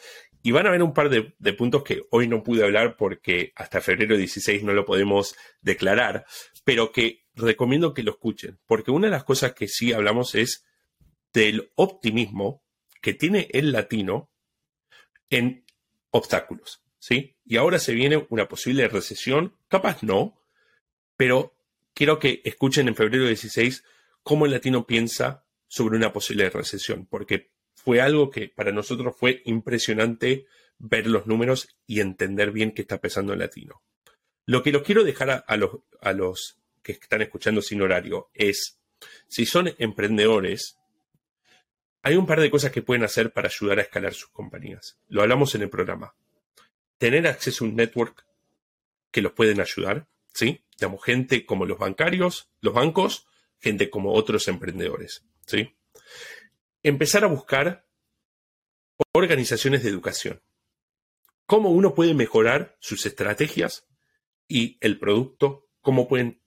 Y 0.45 0.51
van 0.51 0.67
a 0.67 0.69
haber 0.69 0.83
un 0.83 0.93
par 0.93 1.09
de, 1.09 1.33
de, 1.39 1.53
puntos 1.53 1.81
que 1.81 2.03
hoy 2.11 2.27
no 2.27 2.43
pude 2.43 2.63
hablar 2.63 2.97
porque 2.97 3.51
hasta 3.55 3.81
febrero 3.81 4.15
16 4.15 4.61
no 4.61 4.73
lo 4.73 4.85
podemos 4.85 5.35
declarar, 5.61 6.27
pero 6.63 6.91
que 6.91 7.25
recomiendo 7.33 7.95
que 7.95 8.03
lo 8.03 8.11
escuchen, 8.11 8.59
porque 8.67 8.91
una 8.91 9.07
de 9.07 9.11
las 9.11 9.23
cosas 9.23 9.53
que 9.53 9.67
sí 9.67 9.91
hablamos 9.91 10.35
es 10.35 10.63
del 11.33 11.71
optimismo 11.73 12.61
que 13.01 13.15
tiene 13.15 13.49
el 13.53 13.71
latino 13.71 14.29
en 15.31 15.65
obstáculos, 16.11 16.83
¿sí? 16.99 17.37
Y 17.43 17.57
ahora 17.57 17.79
se 17.79 17.95
viene 17.95 18.27
una 18.29 18.47
posible 18.47 18.87
recesión, 18.87 19.57
capaz 19.67 20.03
no, 20.03 20.39
pero 21.17 21.57
quiero 21.95 22.19
que 22.19 22.43
escuchen 22.45 22.87
en 22.87 22.95
febrero 22.95 23.25
16 23.25 23.83
cómo 24.21 24.45
el 24.45 24.51
latino 24.51 24.85
piensa 24.85 25.43
sobre 25.67 25.97
una 25.97 26.13
posible 26.13 26.51
recesión, 26.51 27.07
porque 27.07 27.54
fue 27.75 28.01
algo 28.01 28.31
que 28.31 28.49
para 28.49 28.71
nosotros 28.71 29.15
fue 29.15 29.41
impresionante 29.45 30.47
ver 30.79 31.07
los 31.07 31.27
números 31.27 31.77
y 31.85 31.99
entender 31.99 32.51
bien 32.51 32.71
qué 32.71 32.81
está 32.81 32.99
pesando 32.99 33.33
el 33.33 33.39
latino. 33.39 33.83
Lo 34.45 34.63
que 34.63 34.71
los 34.71 34.83
quiero 34.83 35.03
dejar 35.03 35.43
a, 35.47 35.57
los, 35.57 35.79
a 36.01 36.13
los 36.13 36.57
que 36.81 36.93
están 36.93 37.21
escuchando 37.21 37.61
sin 37.61 37.81
horario 37.81 38.29
es, 38.33 38.79
si 39.27 39.45
son 39.45 39.73
emprendedores, 39.77 40.77
hay 42.01 42.15
un 42.15 42.27
par 42.27 42.39
de 42.39 42.51
cosas 42.51 42.71
que 42.71 42.83
pueden 42.83 43.03
hacer 43.03 43.33
para 43.33 43.47
ayudar 43.47 43.79
a 43.79 43.81
escalar 43.83 44.13
sus 44.13 44.29
compañías. 44.29 44.97
Lo 45.07 45.21
hablamos 45.21 45.55
en 45.55 45.63
el 45.63 45.69
programa. 45.69 46.15
Tener 46.97 47.27
acceso 47.27 47.65
a 47.65 47.67
un 47.67 47.75
network 47.75 48.25
que 49.11 49.21
los 49.21 49.31
pueden 49.31 49.59
ayudar, 49.59 50.07
¿sí? 50.33 50.63
Digamos, 50.77 51.03
gente 51.03 51.45
como 51.45 51.65
los 51.65 51.79
bancarios, 51.79 52.51
los 52.61 52.73
bancos, 52.73 53.27
gente 53.59 53.89
como 53.89 54.13
otros 54.13 54.47
emprendedores, 54.47 55.25
¿sí? 55.45 55.75
Empezar 56.85 57.23
a 57.23 57.27
buscar 57.27 57.87
organizaciones 59.11 59.81
de 59.81 59.89
educación. 59.89 60.43
Cómo 61.47 61.71
uno 61.71 61.95
puede 61.95 62.13
mejorar 62.13 62.77
sus 62.79 63.07
estrategias 63.07 63.87
y 64.47 64.77
el 64.81 64.99
producto, 64.99 65.67
cómo 65.81 66.07
pueden 66.07 66.43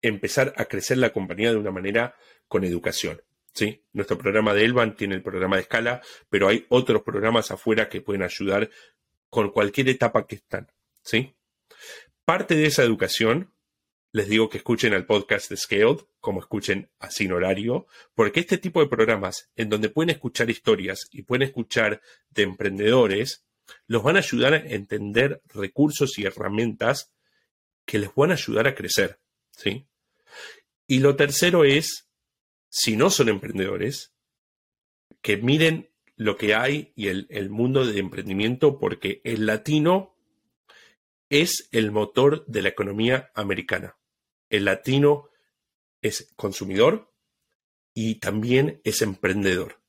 empezar 0.00 0.54
a 0.56 0.64
crecer 0.64 0.96
la 0.96 1.12
compañía 1.12 1.50
de 1.50 1.58
una 1.58 1.72
manera 1.72 2.16
con 2.48 2.64
educación. 2.64 3.20
¿sí? 3.52 3.84
Nuestro 3.92 4.16
programa 4.16 4.54
de 4.54 4.64
Elban 4.64 4.96
tiene 4.96 5.14
el 5.14 5.22
programa 5.22 5.56
de 5.56 5.62
escala, 5.62 6.00
pero 6.30 6.48
hay 6.48 6.64
otros 6.70 7.02
programas 7.02 7.50
afuera 7.50 7.90
que 7.90 8.00
pueden 8.00 8.22
ayudar 8.22 8.70
con 9.28 9.50
cualquier 9.50 9.90
etapa 9.90 10.26
que 10.26 10.36
están. 10.36 10.72
¿sí? 11.02 11.36
Parte 12.24 12.54
de 12.54 12.64
esa 12.64 12.82
educación, 12.82 13.52
les 14.12 14.28
digo 14.28 14.50
que 14.50 14.58
escuchen 14.58 14.92
al 14.92 15.06
podcast 15.06 15.48
de 15.48 15.56
Scaled, 15.56 16.00
como 16.20 16.40
escuchen 16.40 16.90
a 16.98 17.10
Sin 17.10 17.32
Horario, 17.32 17.86
porque 18.14 18.40
este 18.40 18.58
tipo 18.58 18.80
de 18.80 18.88
programas 18.88 19.50
en 19.56 19.70
donde 19.70 19.88
pueden 19.88 20.10
escuchar 20.10 20.50
historias 20.50 21.08
y 21.10 21.22
pueden 21.22 21.48
escuchar 21.48 22.02
de 22.30 22.42
emprendedores, 22.42 23.46
los 23.86 24.02
van 24.02 24.16
a 24.16 24.20
ayudar 24.20 24.52
a 24.52 24.58
entender 24.58 25.42
recursos 25.46 26.18
y 26.18 26.24
herramientas 26.24 27.10
que 27.86 27.98
les 27.98 28.14
van 28.14 28.30
a 28.30 28.34
ayudar 28.34 28.66
a 28.68 28.74
crecer. 28.74 29.18
¿sí? 29.50 29.86
Y 30.86 30.98
lo 30.98 31.16
tercero 31.16 31.64
es, 31.64 32.08
si 32.68 32.96
no 32.96 33.08
son 33.08 33.30
emprendedores, 33.30 34.12
que 35.22 35.38
miren 35.38 35.90
lo 36.16 36.36
que 36.36 36.54
hay 36.54 36.92
y 36.94 37.08
el, 37.08 37.48
mundo 37.48 37.86
de 37.86 37.98
emprendimiento, 37.98 38.78
porque 38.78 39.22
el 39.24 39.46
latino 39.46 40.14
es 41.30 41.68
el 41.72 41.90
motor 41.90 42.44
de 42.46 42.60
la 42.60 42.68
economía 42.68 43.30
americana. 43.34 43.96
El 44.52 44.66
latino 44.66 45.30
es 46.02 46.30
consumidor 46.36 47.10
y 47.94 48.16
también 48.16 48.82
es 48.84 49.00
emprendedor. 49.00 49.80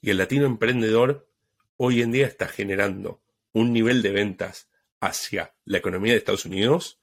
Y 0.00 0.08
el 0.08 0.16
latino 0.16 0.46
emprendedor 0.46 1.30
hoy 1.76 2.00
en 2.00 2.12
día 2.12 2.26
está 2.26 2.48
generando 2.48 3.20
un 3.52 3.74
nivel 3.74 4.00
de 4.00 4.12
ventas 4.12 4.70
hacia 5.00 5.54
la 5.66 5.76
economía 5.76 6.12
de 6.12 6.18
Estados 6.18 6.46
Unidos 6.46 6.98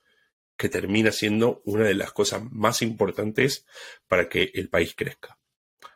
que 0.58 0.70
termina 0.70 1.12
siendo 1.12 1.62
una 1.66 1.84
de 1.86 1.94
las 1.94 2.12
cosas 2.14 2.42
más 2.52 2.82
importantes 2.82 3.68
para 4.08 4.28
que 4.28 4.50
el 4.56 4.70
país 4.70 4.96
crezca. 4.96 5.38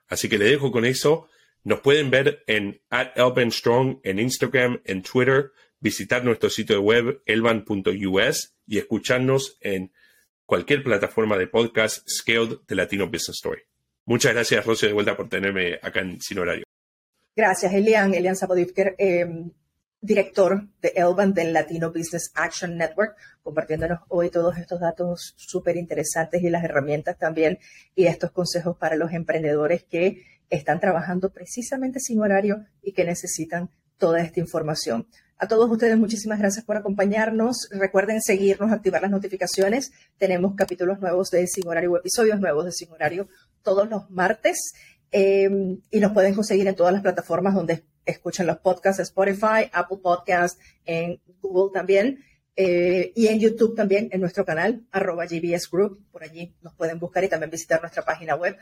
Así 0.07 0.29
que 0.29 0.37
le 0.37 0.45
dejo 0.45 0.71
con 0.71 0.85
eso. 0.85 1.29
Nos 1.63 1.79
pueden 1.79 2.11
ver 2.11 2.43
en 2.45 2.79
at 2.91 3.17
en 3.17 4.19
Instagram, 4.19 4.81
en 4.85 5.01
Twitter, 5.01 5.51
visitar 5.79 6.23
nuestro 6.23 6.51
sitio 6.51 6.79
web 6.79 7.23
elban.us 7.25 8.55
y 8.67 8.77
escucharnos 8.77 9.57
en 9.61 9.91
cualquier 10.47 10.81
plataforma 10.81 11.37
de 11.37 11.45
podcast 11.45 12.07
Scaled 12.09 12.61
de 12.67 12.75
Latino 12.75 13.05
Business 13.05 13.35
Story. 13.35 13.61
Muchas 14.05 14.33
gracias, 14.33 14.65
Rosy, 14.65 14.87
de 14.87 14.93
vuelta 14.93 15.15
por 15.15 15.29
tenerme 15.29 15.75
acá 15.83 15.99
en 15.99 16.19
Sin 16.21 16.39
Horario. 16.39 16.63
Gracias, 17.35 17.71
Elian. 17.73 18.13
Elian 18.15 18.35
Zapodivker. 18.35 18.95
Eh, 18.97 19.27
director 19.99 20.67
de 20.81 20.93
Elban 20.95 21.33
del 21.33 21.53
Latino 21.53 21.91
Business 21.91 22.31
Action 22.35 22.77
Network, 22.77 23.17
compartiéndonos 23.41 23.99
hoy 24.09 24.29
todos 24.29 24.57
estos 24.57 24.79
datos 24.79 25.33
súper 25.35 25.75
interesantes 25.75 26.41
y 26.43 26.49
las 26.49 26.63
herramientas 26.63 27.17
también 27.17 27.59
y 27.95 28.05
estos 28.05 28.31
consejos 28.31 28.77
para 28.77 28.95
los 28.95 29.11
emprendedores 29.11 29.83
que 29.83 30.23
están 30.49 30.79
trabajando 30.79 31.31
precisamente 31.31 31.99
sin 31.99 32.21
horario 32.21 32.65
y 32.81 32.93
que 32.93 33.03
necesitan 33.03 33.69
toda 33.97 34.21
esta 34.21 34.39
información. 34.39 35.07
A 35.39 35.47
todos 35.47 35.69
ustedes, 35.69 35.95
muchísimas 35.99 36.39
gracias 36.39 36.65
por 36.65 36.77
acompañarnos. 36.77 37.69
Recuerden 37.69 38.23
seguirnos, 38.23 38.71
activar 38.71 39.03
las 39.03 39.11
notificaciones. 39.11 39.91
Tenemos 40.17 40.55
capítulos 40.55 40.99
nuevos 40.99 41.29
de 41.29 41.45
Sin 41.45 41.67
Horario 41.67 41.91
o 41.91 41.97
episodios 41.97 42.39
nuevos 42.39 42.65
de 42.65 42.71
Sin 42.71 42.91
Horario 42.91 43.27
todos 43.61 43.87
los 43.87 44.09
martes. 44.09 44.73
Eh, 45.11 45.77
y 45.91 45.99
nos 45.99 46.13
pueden 46.13 46.33
conseguir 46.33 46.67
en 46.67 46.75
todas 46.75 46.91
las 46.91 47.03
plataformas 47.03 47.53
donde 47.53 47.83
escuchan 48.03 48.47
los 48.47 48.57
podcasts, 48.57 48.99
Spotify, 48.99 49.69
Apple 49.71 49.99
Podcasts, 50.01 50.59
en 50.85 51.21
Google 51.39 51.71
también. 51.71 52.23
Eh, 52.55 53.13
y 53.15 53.27
en 53.27 53.39
YouTube 53.39 53.75
también, 53.75 54.09
en 54.11 54.21
nuestro 54.21 54.43
canal, 54.43 54.87
arroba 54.91 55.27
GBS 55.27 55.69
Group. 55.69 56.03
Por 56.11 56.23
allí 56.23 56.55
nos 56.63 56.73
pueden 56.73 56.97
buscar 56.97 57.23
y 57.23 57.29
también 57.29 57.51
visitar 57.51 57.79
nuestra 57.79 58.03
página 58.03 58.35
web, 58.35 58.57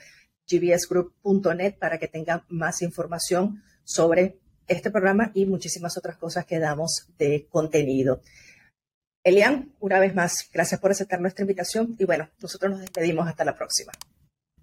gbsgroup.net, 0.46 1.76
para 1.80 1.98
que 1.98 2.10
tengan 2.10 2.44
más 2.50 2.82
información 2.82 3.64
sobre 3.86 4.40
este 4.68 4.92
programa 4.92 5.32
y 5.34 5.46
muchísimas 5.46 5.98
otras 5.98 6.18
cosas 6.18 6.46
que 6.46 6.60
damos 6.60 7.08
de 7.18 7.48
contenido. 7.50 8.22
Elian, 9.24 9.74
una 9.80 10.00
vez 10.00 10.14
más, 10.14 10.50
gracias 10.54 10.80
por 10.80 10.92
aceptar 10.92 11.20
nuestra 11.20 11.44
invitación 11.44 11.96
y 11.98 12.06
bueno, 12.06 12.30
nosotros 12.42 12.72
nos 12.72 12.82
despedimos 12.82 13.28
hasta 13.28 13.44
la 13.44 13.56
próxima. 13.56 13.92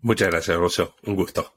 Muchas 0.00 0.28
gracias, 0.28 0.56
Rosso. 0.56 0.94
Un 1.04 1.16
gusto. 1.16 1.52